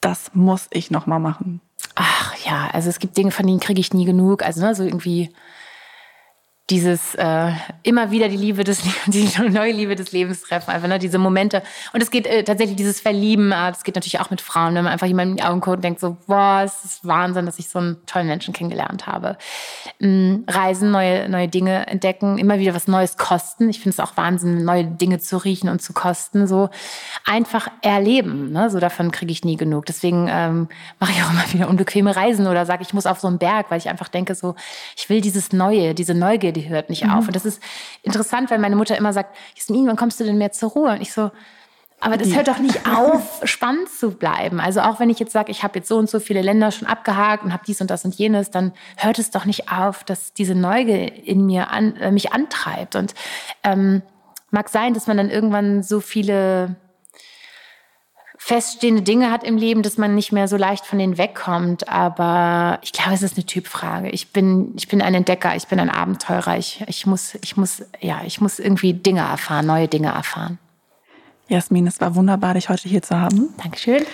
das 0.00 0.32
muss 0.34 0.66
ich 0.70 0.90
noch 0.90 1.06
mal 1.06 1.18
machen. 1.18 1.60
Ach 1.94 2.34
ja, 2.44 2.68
also 2.72 2.90
es 2.90 2.98
gibt 2.98 3.16
Dinge, 3.16 3.30
von 3.30 3.46
denen 3.46 3.60
kriege 3.60 3.80
ich 3.80 3.94
nie 3.94 4.04
genug. 4.04 4.42
Also 4.44 4.60
ne, 4.60 4.74
so 4.74 4.82
irgendwie 4.82 5.30
dieses 6.68 7.14
äh, 7.14 7.52
immer 7.84 8.10
wieder 8.10 8.28
die 8.28 8.36
Liebe 8.36 8.64
des 8.64 8.82
die 9.06 9.28
neue 9.48 9.70
Liebe 9.72 9.94
des 9.94 10.10
Lebens 10.10 10.42
treffen, 10.42 10.70
einfach 10.70 10.88
ne, 10.88 10.98
diese 10.98 11.18
Momente. 11.18 11.62
Und 11.92 12.02
es 12.02 12.10
geht 12.10 12.26
äh, 12.26 12.42
tatsächlich 12.42 12.76
dieses 12.76 13.00
Verlieben, 13.00 13.52
äh, 13.52 13.70
das 13.70 13.84
geht 13.84 13.94
natürlich 13.94 14.18
auch 14.18 14.30
mit 14.30 14.40
Frauen, 14.40 14.74
wenn 14.74 14.82
man 14.82 14.92
einfach 14.92 15.06
jemanden 15.06 15.32
in 15.32 15.36
die 15.36 15.42
Augen 15.44 15.60
guckt 15.60 15.76
und 15.76 15.84
denkt 15.84 16.00
so, 16.00 16.16
boah, 16.26 16.62
es 16.64 16.84
ist 16.84 17.06
Wahnsinn, 17.06 17.46
dass 17.46 17.60
ich 17.60 17.68
so 17.68 17.78
einen 17.78 18.04
tollen 18.06 18.26
Menschen 18.26 18.52
kennengelernt 18.52 19.06
habe. 19.06 19.38
Ähm, 20.00 20.44
Reisen, 20.48 20.90
neue 20.90 21.28
neue 21.28 21.46
Dinge 21.46 21.86
entdecken, 21.86 22.36
immer 22.36 22.58
wieder 22.58 22.74
was 22.74 22.88
Neues 22.88 23.16
kosten. 23.16 23.68
Ich 23.70 23.78
finde 23.78 23.90
es 23.90 24.00
auch 24.00 24.16
Wahnsinn, 24.16 24.64
neue 24.64 24.84
Dinge 24.84 25.20
zu 25.20 25.36
riechen 25.36 25.68
und 25.68 25.80
zu 25.80 25.92
kosten. 25.92 26.48
So 26.48 26.70
einfach 27.24 27.68
erleben, 27.82 28.50
ne? 28.50 28.70
so 28.70 28.80
davon 28.80 29.12
kriege 29.12 29.30
ich 29.30 29.44
nie 29.44 29.56
genug. 29.56 29.86
Deswegen 29.86 30.26
ähm, 30.28 30.68
mache 30.98 31.12
ich 31.12 31.22
auch 31.22 31.30
immer 31.30 31.52
wieder 31.52 31.68
unbequeme 31.68 32.16
Reisen 32.16 32.48
oder 32.48 32.66
sage, 32.66 32.82
ich 32.82 32.92
muss 32.92 33.06
auf 33.06 33.20
so 33.20 33.28
einen 33.28 33.38
Berg, 33.38 33.66
weil 33.70 33.78
ich 33.78 33.88
einfach 33.88 34.08
denke 34.08 34.34
so, 34.34 34.56
ich 34.96 35.08
will 35.08 35.20
dieses 35.20 35.52
Neue, 35.52 35.94
diese 35.94 36.14
Neugier 36.14 36.55
die 36.56 36.68
hört 36.68 36.90
nicht 36.90 37.04
mhm. 37.04 37.10
auf. 37.10 37.26
Und 37.26 37.36
das 37.36 37.44
ist 37.44 37.62
interessant, 38.02 38.50
weil 38.50 38.58
meine 38.58 38.76
Mutter 38.76 38.96
immer 38.96 39.12
sagt, 39.12 39.36
Jasmin, 39.54 39.86
wann 39.86 39.96
kommst 39.96 40.18
du 40.18 40.24
denn 40.24 40.38
mehr 40.38 40.52
zur 40.52 40.70
Ruhe? 40.70 40.92
Und 40.92 41.00
ich 41.00 41.12
so, 41.12 41.30
aber 41.98 42.16
das 42.16 42.34
hört 42.34 42.48
doch 42.48 42.58
nicht 42.58 42.86
auf, 42.94 43.40
spannend 43.44 43.88
zu 43.88 44.10
bleiben. 44.10 44.60
Also 44.60 44.80
auch 44.80 45.00
wenn 45.00 45.10
ich 45.10 45.18
jetzt 45.18 45.32
sage, 45.32 45.50
ich 45.50 45.62
habe 45.62 45.78
jetzt 45.78 45.88
so 45.88 45.96
und 45.96 46.10
so 46.10 46.20
viele 46.20 46.42
Länder 46.42 46.70
schon 46.70 46.86
abgehakt 46.86 47.44
und 47.44 47.52
habe 47.52 47.62
dies 47.66 47.80
und 47.80 47.90
das 47.90 48.04
und 48.04 48.14
jenes, 48.14 48.50
dann 48.50 48.72
hört 48.96 49.18
es 49.18 49.30
doch 49.30 49.44
nicht 49.44 49.72
auf, 49.72 50.04
dass 50.04 50.32
diese 50.32 50.54
Neugier 50.54 51.26
in 51.26 51.46
mir 51.46 51.70
an, 51.70 51.96
äh, 51.96 52.10
mich 52.10 52.32
antreibt. 52.32 52.96
Und 52.96 53.14
ähm, 53.62 54.02
mag 54.50 54.68
sein, 54.68 54.94
dass 54.94 55.06
man 55.06 55.16
dann 55.16 55.30
irgendwann 55.30 55.82
so 55.82 56.00
viele 56.00 56.76
feststehende 58.46 59.02
Dinge 59.02 59.32
hat 59.32 59.42
im 59.42 59.56
Leben, 59.56 59.82
dass 59.82 59.98
man 59.98 60.14
nicht 60.14 60.30
mehr 60.30 60.46
so 60.46 60.56
leicht 60.56 60.86
von 60.86 61.00
denen 61.00 61.18
wegkommt. 61.18 61.88
Aber 61.88 62.78
ich 62.80 62.92
glaube, 62.92 63.12
es 63.14 63.22
ist 63.22 63.36
eine 63.36 63.44
Typfrage. 63.44 64.08
Ich 64.10 64.30
bin, 64.30 64.72
ich 64.76 64.86
bin 64.86 65.02
ein 65.02 65.14
Entdecker, 65.14 65.56
ich 65.56 65.66
bin 65.66 65.80
ein 65.80 65.90
Abenteurer. 65.90 66.56
Ich, 66.56 66.84
ich, 66.86 67.06
muss, 67.06 67.36
ich, 67.42 67.56
muss, 67.56 67.82
ja, 68.00 68.20
ich 68.24 68.40
muss 68.40 68.60
irgendwie 68.60 68.94
Dinge 68.94 69.22
erfahren, 69.22 69.66
neue 69.66 69.88
Dinge 69.88 70.12
erfahren. 70.12 70.60
Jasmin, 71.48 71.88
es 71.88 72.00
war 72.00 72.14
wunderbar, 72.14 72.54
dich 72.54 72.68
heute 72.68 72.88
hier 72.88 73.02
zu 73.02 73.18
haben. 73.18 73.48
Dankeschön. 73.60 74.04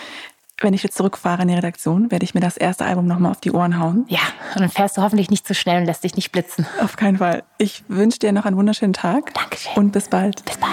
Wenn 0.63 0.73
ich 0.73 0.83
jetzt 0.83 0.97
zurückfahre 0.97 1.43
in 1.43 1.49
die 1.49 1.55
Redaktion, 1.55 2.11
werde 2.11 2.25
ich 2.25 2.33
mir 2.33 2.41
das 2.41 2.57
erste 2.57 2.87
Album 2.87 3.07
nochmal 3.07 3.33
auf 3.33 3.41
die 3.41 3.53
Ohren 3.53 3.79
hauen. 3.79 4.07
Ja, 4.09 4.21
und 4.55 4.63
dann 4.63 4.71
fährst 4.71 4.97
du 4.97 5.03
hoffentlich 5.03 5.29
nicht 5.29 5.47
zu 5.47 5.55
schnell 5.55 5.81
und 5.81 5.87
lässt 5.87 6.05
dich 6.05 6.17
nicht 6.17 6.33
blitzen. 6.33 6.67
Auf 6.81 6.97
keinen 6.97 7.19
Fall. 7.19 7.43
Ich 7.59 7.85
wünsche 7.89 8.19
dir 8.19 8.33
noch 8.33 8.47
einen 8.47 8.57
wunderschönen 8.57 8.95
Tag. 8.95 9.35
Dankeschön. 9.35 9.73
Und 9.75 9.93
bis 9.93 10.09
bald. 10.09 10.43
Bis 10.47 10.57
bald. 10.57 10.73